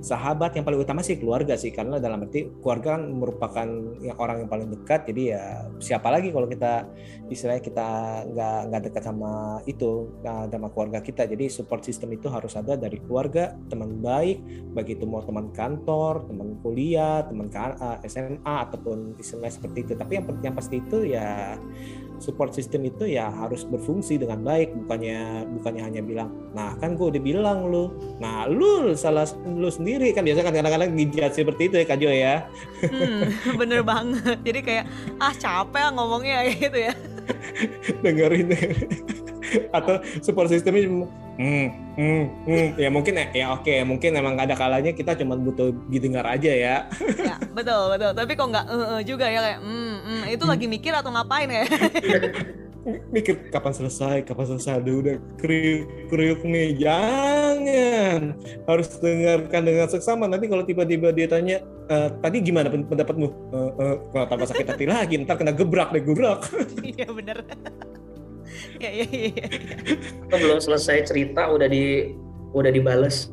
sahabat 0.00 0.56
yang 0.56 0.64
paling 0.64 0.80
utama 0.80 1.04
sih 1.04 1.20
keluarga 1.20 1.54
sih 1.56 1.72
karena 1.72 2.00
dalam 2.00 2.24
arti 2.24 2.48
keluarga 2.60 2.96
kan 2.96 3.12
merupakan 3.12 3.68
yang 4.00 4.16
orang 4.16 4.44
yang 4.44 4.50
paling 4.50 4.68
dekat 4.72 5.04
jadi 5.06 5.22
ya 5.36 5.44
siapa 5.78 6.08
lagi 6.08 6.32
kalau 6.32 6.48
kita 6.48 6.88
istilahnya 7.30 7.62
kita 7.62 7.88
nggak 8.32 8.58
nggak 8.72 8.82
dekat 8.90 9.02
sama 9.06 9.60
itu 9.68 10.10
sama 10.24 10.68
keluarga 10.72 10.98
kita. 11.02 11.26
Jadi 11.26 11.46
support 11.50 11.82
system 11.86 12.14
itu 12.14 12.26
harus 12.30 12.54
ada 12.58 12.74
dari 12.74 12.98
keluarga 13.02 13.54
teman 13.68 14.02
baik 14.02 14.42
bagi 14.74 14.98
itu 14.98 15.04
mau 15.06 15.22
teman 15.22 15.50
kantor 15.54 16.26
teman 16.26 16.58
kuliah 16.62 17.26
teman 17.26 17.48
SMA 18.06 18.54
ataupun 18.70 19.18
istilahnya 19.18 19.54
seperti 19.54 19.78
itu. 19.86 19.92
Tapi 19.98 20.12
yang 20.18 20.24
yang 20.42 20.54
pasti 20.54 20.82
itu 20.82 21.06
ya 21.06 21.58
support 22.20 22.52
system 22.52 22.84
itu 22.86 23.08
ya 23.08 23.32
harus 23.32 23.64
berfungsi 23.64 24.20
dengan 24.20 24.44
baik 24.44 24.76
bukannya 24.84 25.48
bukannya 25.58 25.82
hanya 25.82 26.02
bilang 26.04 26.30
nah 26.52 26.76
kan 26.76 26.94
gue 26.94 27.06
udah 27.16 27.22
bilang 27.22 27.72
lu. 27.72 27.94
Nah 28.20 28.46
lu 28.46 28.92
salah 28.94 29.26
lu 29.46 29.72
sendiri. 29.72 30.12
Kan 30.12 30.26
biasa 30.26 30.44
kan 30.44 30.52
kadang-kadang 30.52 30.92
ngijat 30.94 31.32
seperti 31.34 31.72
itu 31.72 31.76
ya 31.80 31.86
Kak 31.86 31.98
Jo 31.98 32.10
ya. 32.10 32.36
Hmm, 32.84 33.30
bener 33.60 33.80
banget. 33.90 34.38
Jadi 34.44 34.60
kayak 34.60 34.84
ah 35.18 35.34
capek 35.34 35.96
ngomongnya 35.96 36.46
gitu 36.52 36.78
ya. 36.78 36.92
Dengerin. 38.02 38.52
Atau 39.74 40.02
support 40.22 40.50
systemnya 40.50 41.06
hmm, 41.40 41.66
hmm, 41.96 42.24
hmm. 42.44 42.68
ya 42.76 42.88
mungkin 42.92 43.14
ya, 43.16 43.26
ya 43.32 43.46
oke 43.56 43.64
okay. 43.64 43.80
mungkin 43.80 44.12
emang 44.12 44.36
ada 44.36 44.52
kalanya 44.52 44.92
kita 44.92 45.16
cuma 45.16 45.40
butuh 45.40 45.72
didengar 45.88 46.28
aja 46.28 46.52
ya 46.52 46.76
ya 47.16 47.34
betul 47.56 47.88
betul 47.88 48.12
tapi 48.12 48.36
kok 48.36 48.48
nggak 48.52 48.66
uh, 48.68 48.76
uh, 48.76 49.00
juga 49.00 49.24
ya 49.32 49.40
kayak 49.40 49.60
hmm, 49.64 49.96
hmm, 50.04 50.22
itu 50.36 50.44
hmm. 50.44 50.52
lagi 50.52 50.66
mikir 50.68 50.92
atau 50.92 51.08
ngapain 51.08 51.48
ya 51.48 51.64
mikir 53.12 53.52
kapan 53.52 53.72
selesai, 53.76 54.24
kapan 54.24 54.56
selesai, 54.56 54.80
Aduh, 54.80 55.04
udah 55.04 55.16
kriuk 55.36 56.08
kriuk 56.08 56.40
nih, 56.48 56.80
jangan 56.80 58.40
harus 58.64 58.88
dengarkan 58.98 59.62
dengan 59.68 59.86
seksama. 59.90 60.24
Nanti 60.24 60.48
kalau 60.48 60.64
tiba-tiba 60.64 61.12
dia 61.12 61.28
tanya, 61.28 61.60
e, 61.92 61.96
tadi 62.24 62.40
gimana 62.40 62.72
pendapatmu? 62.72 63.26
E, 63.28 63.58
e, 63.76 63.84
kalau 64.16 64.26
tambah 64.32 64.48
sakit 64.48 64.66
hati 64.72 64.86
lagi, 64.88 65.20
ntar 65.20 65.36
kena 65.36 65.52
gebrak 65.52 65.92
deh 65.92 66.02
gebrak. 66.02 66.48
Iya 66.90 67.12
bener. 67.12 67.44
Ya, 68.82 68.90
ya, 68.90 69.06
ya, 69.06 69.28
ya. 69.34 69.46
Belum 70.30 70.58
selesai 70.58 71.10
cerita 71.10 71.50
udah 71.50 71.68
di 71.70 72.14
udah 72.54 72.70
dibales. 72.70 73.30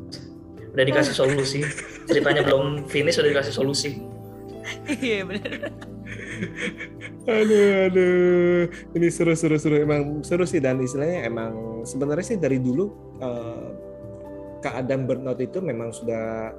Udah 0.74 0.84
dikasih 0.84 1.14
solusi. 1.14 1.60
Ceritanya 2.06 2.46
belum 2.46 2.86
finish 2.86 3.18
udah 3.18 3.30
dikasih 3.34 3.54
solusi. 3.54 3.98
Iya 4.84 5.24
benar. 5.24 5.72
Aduh 7.24 7.68
aduh. 7.88 8.62
Ini 8.94 9.08
seru 9.08 9.34
seru 9.34 9.56
seru. 9.56 9.80
Emang 9.80 10.22
seru 10.22 10.44
sih 10.44 10.60
dan 10.62 10.78
istilahnya 10.80 11.26
emang 11.26 11.82
sebenarnya 11.88 12.34
sih 12.34 12.38
dari 12.38 12.60
dulu 12.60 12.92
uh, 13.20 13.68
keadaan 14.62 15.06
burnout 15.06 15.38
itu 15.38 15.58
memang 15.62 15.94
sudah 15.94 16.52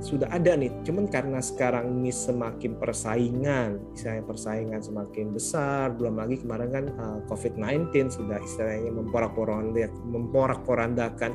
sudah 0.00 0.32
ada 0.32 0.56
nih, 0.56 0.72
cuman 0.80 1.12
karena 1.12 1.44
sekarang 1.44 2.00
ini 2.00 2.08
semakin 2.08 2.80
persaingan, 2.80 3.76
misalnya 3.92 4.24
persaingan 4.24 4.80
semakin 4.80 5.36
besar, 5.36 5.92
belum 5.92 6.16
lagi 6.16 6.40
kemarin 6.40 6.68
kan 6.72 6.84
eh, 6.88 7.18
COVID-19 7.28 8.08
sudah 8.08 8.40
istilahnya 8.40 8.96
memporak-porandakan 8.96 9.92
memporak-porandakan 10.08 11.32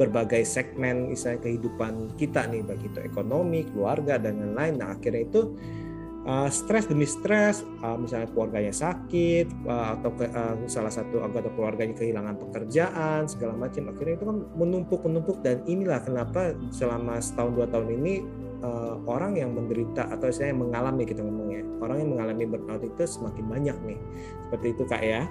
berbagai 0.00 0.48
segmen 0.48 1.12
istilahnya 1.12 1.44
kehidupan 1.44 2.16
kita 2.16 2.48
nih, 2.48 2.64
baik 2.64 2.88
itu 2.88 2.98
ekonomi, 3.04 3.68
keluarga 3.68 4.16
dan 4.16 4.40
lain-lain. 4.40 4.80
Nah 4.80 4.96
akhirnya 4.96 5.28
itu 5.28 5.52
uh, 6.26 6.50
stres 6.50 6.90
demi 6.90 7.06
stres, 7.06 7.62
uh, 7.80 7.96
misalnya 7.96 8.28
keluarganya 8.34 8.74
sakit 8.74 9.46
uh, 9.64 9.96
atau 9.96 10.10
ke, 10.18 10.26
uh, 10.28 10.54
salah 10.66 10.92
satu 10.92 11.22
anggota 11.22 11.48
keluarganya 11.54 11.94
kehilangan 11.96 12.36
pekerjaan 12.36 13.30
segala 13.30 13.54
macam, 13.54 13.88
akhirnya 13.94 14.14
itu 14.18 14.26
kan 14.26 14.38
menumpuk 14.58 15.00
menumpuk 15.06 15.40
dan 15.40 15.62
inilah 15.64 16.02
kenapa 16.02 16.52
selama 16.74 17.22
setahun 17.22 17.54
dua 17.54 17.66
tahun 17.70 17.88
ini 18.02 18.14
uh, 18.66 18.98
orang 19.06 19.38
yang 19.38 19.54
menderita 19.54 20.10
atau 20.10 20.28
saya 20.28 20.52
mengalami 20.52 21.06
kita 21.06 21.22
ngomongnya 21.22 21.62
orang 21.80 22.02
yang 22.02 22.10
mengalami 22.18 22.44
burnout 22.44 22.82
itu 22.82 23.02
semakin 23.06 23.44
banyak 23.46 23.76
nih 23.86 23.98
seperti 24.48 24.66
itu 24.74 24.82
kak 24.84 25.02
ya. 25.02 25.22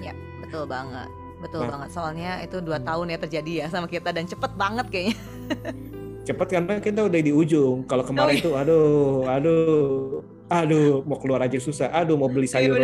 Ya 0.00 0.12
betul 0.42 0.64
banget. 0.66 1.08
Betul 1.42 1.66
nah, 1.66 1.74
banget 1.74 1.90
soalnya 1.90 2.38
itu 2.38 2.62
dua 2.62 2.78
tahun 2.78 3.10
ya 3.10 3.18
terjadi 3.18 3.52
ya 3.62 3.66
sama 3.66 3.90
kita 3.90 4.14
dan 4.14 4.30
cepet 4.30 4.52
banget 4.54 4.86
kayaknya. 4.88 5.16
cepet 6.22 6.48
karena 6.48 6.78
kita 6.78 7.00
udah 7.06 7.20
di 7.20 7.32
ujung. 7.34 7.84
Kalau 7.86 8.04
kemarin 8.06 8.34
oh, 8.34 8.38
iya. 8.38 8.46
tuh, 8.46 8.54
aduh, 8.54 8.86
aduh, 9.26 9.64
aduh, 10.46 10.92
mau 11.02 11.18
keluar 11.18 11.42
aja 11.44 11.58
susah. 11.58 11.90
Aduh, 11.90 12.14
mau 12.14 12.30
beli 12.30 12.46
iya, 12.46 12.54
sayur, 12.58 12.78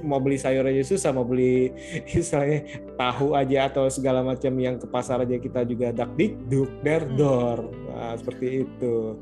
mau 0.00 0.20
beli 0.20 0.36
sayur 0.40 0.64
aja 0.64 0.82
susah. 0.84 1.10
Mau 1.12 1.24
beli 1.28 1.70
misalnya 2.08 2.64
tahu 2.96 3.36
aja 3.36 3.68
atau 3.68 3.86
segala 3.92 4.24
macam 4.24 4.52
yang 4.56 4.80
ke 4.80 4.86
pasar 4.88 5.22
aja 5.22 5.36
kita 5.36 5.64
juga 5.68 5.92
dak 5.92 6.10
dik 6.16 6.32
duk 6.48 6.70
der 6.80 7.04
dor. 7.14 7.68
Nah, 7.92 8.16
seperti 8.16 8.64
itu. 8.64 9.20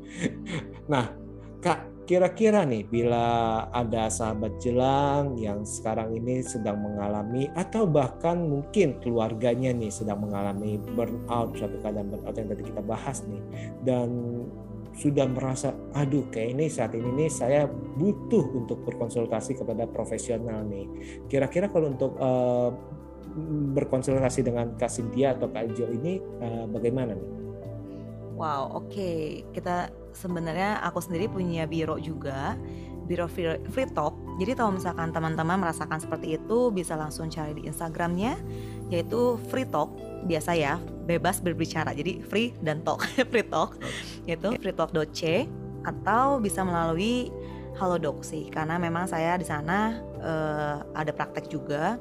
Nah, 0.87 1.11
kak 1.59 1.98
Kira-kira 2.09 2.65
nih 2.65 2.89
bila 2.89 3.61
ada 3.69 4.09
sahabat 4.09 4.57
jelang 4.57 5.37
yang 5.37 5.61
sekarang 5.61 6.17
ini 6.17 6.41
sedang 6.41 6.81
mengalami 6.81 7.45
atau 7.53 7.85
bahkan 7.85 8.49
mungkin 8.49 8.97
keluarganya 8.97 9.69
nih 9.69 9.93
sedang 9.93 10.25
mengalami 10.25 10.81
burnout 10.97 11.53
suatu 11.53 11.77
keadaan 11.77 12.09
burnout 12.09 12.33
yang 12.33 12.49
tadi 12.49 12.65
kita 12.65 12.81
bahas 12.81 13.21
nih 13.29 13.45
dan 13.85 14.09
sudah 14.97 15.29
merasa 15.29 15.69
aduh 15.93 16.25
kayak 16.33 16.57
ini 16.57 16.65
saat 16.65 16.97
ini 16.97 17.13
nih 17.13 17.29
saya 17.29 17.69
butuh 17.69 18.57
untuk 18.57 18.81
berkonsultasi 18.89 19.61
kepada 19.61 19.85
profesional 19.85 20.65
nih. 20.65 20.89
Kira-kira 21.29 21.69
kalau 21.69 21.93
untuk 21.93 22.17
uh, 22.17 22.73
berkonsultasi 23.77 24.49
dengan 24.49 24.73
Kak 24.81 24.89
Cynthia 24.89 25.37
atau 25.37 25.45
Kak 25.53 25.77
Jo 25.77 25.85
ini 25.93 26.17
uh, 26.41 26.65
bagaimana 26.73 27.13
nih? 27.13 27.29
Wow, 28.39 28.71
oke. 28.71 28.87
Okay. 28.87 29.43
Kita 29.51 29.91
sebenarnya 30.19 30.83
aku 30.83 30.99
sendiri 30.99 31.31
punya 31.31 31.63
biro 31.63 31.95
juga, 31.95 32.59
biro 33.07 33.25
free, 33.31 33.55
free 33.71 33.87
talk. 33.87 34.19
Jadi 34.39 34.51
kalau 34.59 34.75
misalkan 34.75 35.15
teman-teman 35.15 35.59
merasakan 35.59 36.03
seperti 36.03 36.35
itu 36.35 36.69
bisa 36.75 36.99
langsung 36.99 37.31
cari 37.31 37.55
di 37.55 37.63
Instagramnya, 37.71 38.35
yaitu 38.91 39.39
free 39.47 39.65
talk 39.67 39.95
biasa 40.27 40.51
ya, 40.59 40.75
bebas 41.07 41.39
berbicara. 41.39 41.95
Jadi 41.95 42.19
free 42.19 42.51
dan 42.59 42.83
talk, 42.83 43.07
free 43.31 43.47
talk, 43.47 43.79
yaitu 44.27 44.51
freetalk.c 44.59 45.47
atau 45.87 46.43
bisa 46.43 46.61
melalui 46.67 47.31
Halodoc 47.79 48.27
sih, 48.27 48.51
karena 48.51 48.75
memang 48.75 49.07
saya 49.07 49.39
di 49.39 49.47
sana 49.47 49.95
uh, 50.19 50.83
ada 50.91 51.15
praktek 51.15 51.47
juga. 51.47 51.95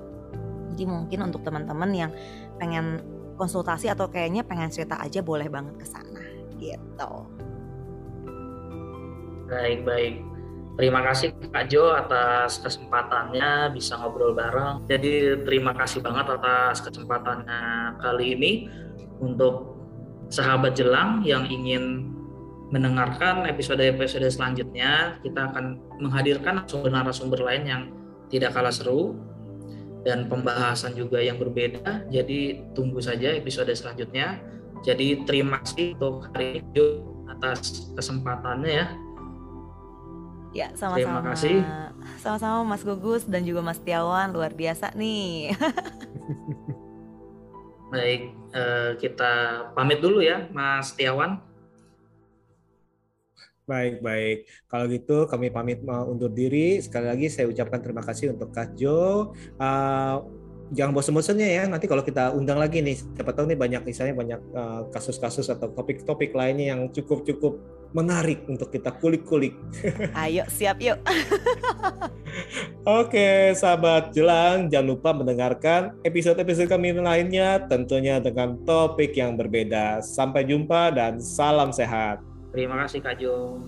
Jadi 0.74 0.84
mungkin 0.84 1.30
untuk 1.30 1.46
teman-teman 1.46 1.90
yang 1.94 2.10
pengen 2.58 2.98
konsultasi 3.38 3.86
atau 3.86 4.10
kayaknya 4.10 4.42
pengen 4.42 4.68
cerita 4.74 4.98
aja 4.98 5.22
boleh 5.22 5.46
banget 5.46 5.78
ke 5.78 5.86
sana 5.86 6.22
gitu. 6.58 7.37
Baik, 9.48 9.80
baik. 9.88 10.14
Terima 10.78 11.02
kasih 11.02 11.34
Kak 11.50 11.66
Jo 11.74 11.90
atas 11.90 12.62
kesempatannya 12.62 13.74
bisa 13.74 13.98
ngobrol 13.98 14.30
bareng. 14.30 14.86
Jadi 14.86 15.42
terima 15.42 15.74
kasih 15.74 15.98
banget 16.04 16.38
atas 16.38 16.84
kesempatannya 16.86 17.98
kali 17.98 18.38
ini. 18.38 18.52
Untuk 19.18 19.74
sahabat 20.30 20.78
jelang 20.78 21.26
yang 21.26 21.50
ingin 21.50 22.14
mendengarkan 22.70 23.48
episode-episode 23.50 24.30
selanjutnya, 24.30 25.18
kita 25.26 25.50
akan 25.50 25.82
menghadirkan 25.98 26.62
narasumber 26.86 27.42
lain 27.42 27.64
yang 27.66 27.82
tidak 28.30 28.54
kalah 28.54 28.70
seru 28.70 29.18
dan 30.06 30.30
pembahasan 30.30 30.94
juga 30.94 31.18
yang 31.18 31.42
berbeda. 31.42 32.06
Jadi 32.12 32.70
tunggu 32.78 33.02
saja 33.02 33.34
episode 33.34 33.72
selanjutnya. 33.74 34.38
Jadi 34.86 35.26
terima 35.26 35.58
kasih 35.64 35.98
untuk 35.98 36.30
hari 36.30 36.62
ini 36.62 37.02
atas 37.34 37.90
kesempatannya 37.98 38.70
ya. 38.70 38.86
Ya, 40.58 40.74
sama-sama. 40.74 40.98
Terima 40.98 41.22
kasih. 41.22 41.62
Sama-sama 42.18 42.66
Mas 42.66 42.82
Gugus 42.82 43.22
dan 43.30 43.46
juga 43.46 43.62
Mas 43.62 43.78
Tiawan 43.78 44.34
luar 44.34 44.50
biasa 44.50 44.90
nih. 44.98 45.54
Baik, 47.94 48.34
eh, 48.52 48.90
kita 48.98 49.32
pamit 49.72 50.02
dulu 50.02 50.18
ya 50.18 50.50
Mas 50.50 50.92
Tiawan. 50.98 51.38
Baik, 53.68 54.00
baik. 54.00 54.48
Kalau 54.64 54.88
gitu 54.88 55.28
kami 55.28 55.52
pamit 55.52 55.84
undur 55.84 56.32
diri. 56.32 56.80
Sekali 56.80 57.04
lagi 57.04 57.28
saya 57.28 57.52
ucapkan 57.52 57.84
terima 57.84 58.00
kasih 58.00 58.32
untuk 58.32 58.48
Kak 58.48 58.72
Jo. 58.80 59.36
Uh, 59.60 60.24
jangan 60.72 60.92
bosan-bosannya 60.92 61.48
ya. 61.48 61.62
Nanti 61.68 61.86
kalau 61.88 62.04
kita 62.04 62.32
undang 62.32 62.60
lagi 62.60 62.84
nih, 62.84 62.96
siapa 62.96 63.32
tahu 63.32 63.48
nih 63.48 63.58
banyak 63.58 63.82
misalnya 63.84 64.14
banyak 64.16 64.40
uh, 64.52 64.82
kasus-kasus 64.92 65.48
atau 65.48 65.72
topik-topik 65.72 66.32
lainnya 66.36 66.76
yang 66.76 66.80
cukup-cukup 66.92 67.60
menarik 67.96 68.44
untuk 68.48 68.68
kita 68.68 68.92
kulik-kulik. 69.00 69.56
Ayo, 70.24 70.44
siap 70.52 70.76
yuk. 70.80 71.00
Oke, 73.00 73.52
sahabat 73.56 74.12
jelang, 74.12 74.68
jangan 74.68 74.88
lupa 74.92 75.10
mendengarkan 75.16 75.96
episode-episode 76.04 76.68
kami 76.68 76.92
lainnya 76.96 77.64
tentunya 77.68 78.20
dengan 78.20 78.60
topik 78.68 79.16
yang 79.16 79.36
berbeda. 79.36 80.04
Sampai 80.04 80.44
jumpa 80.44 80.92
dan 80.92 81.20
salam 81.20 81.72
sehat. 81.72 82.20
Terima 82.52 82.80
kasih 82.84 83.00
Kak 83.04 83.16
Jo. 83.20 83.60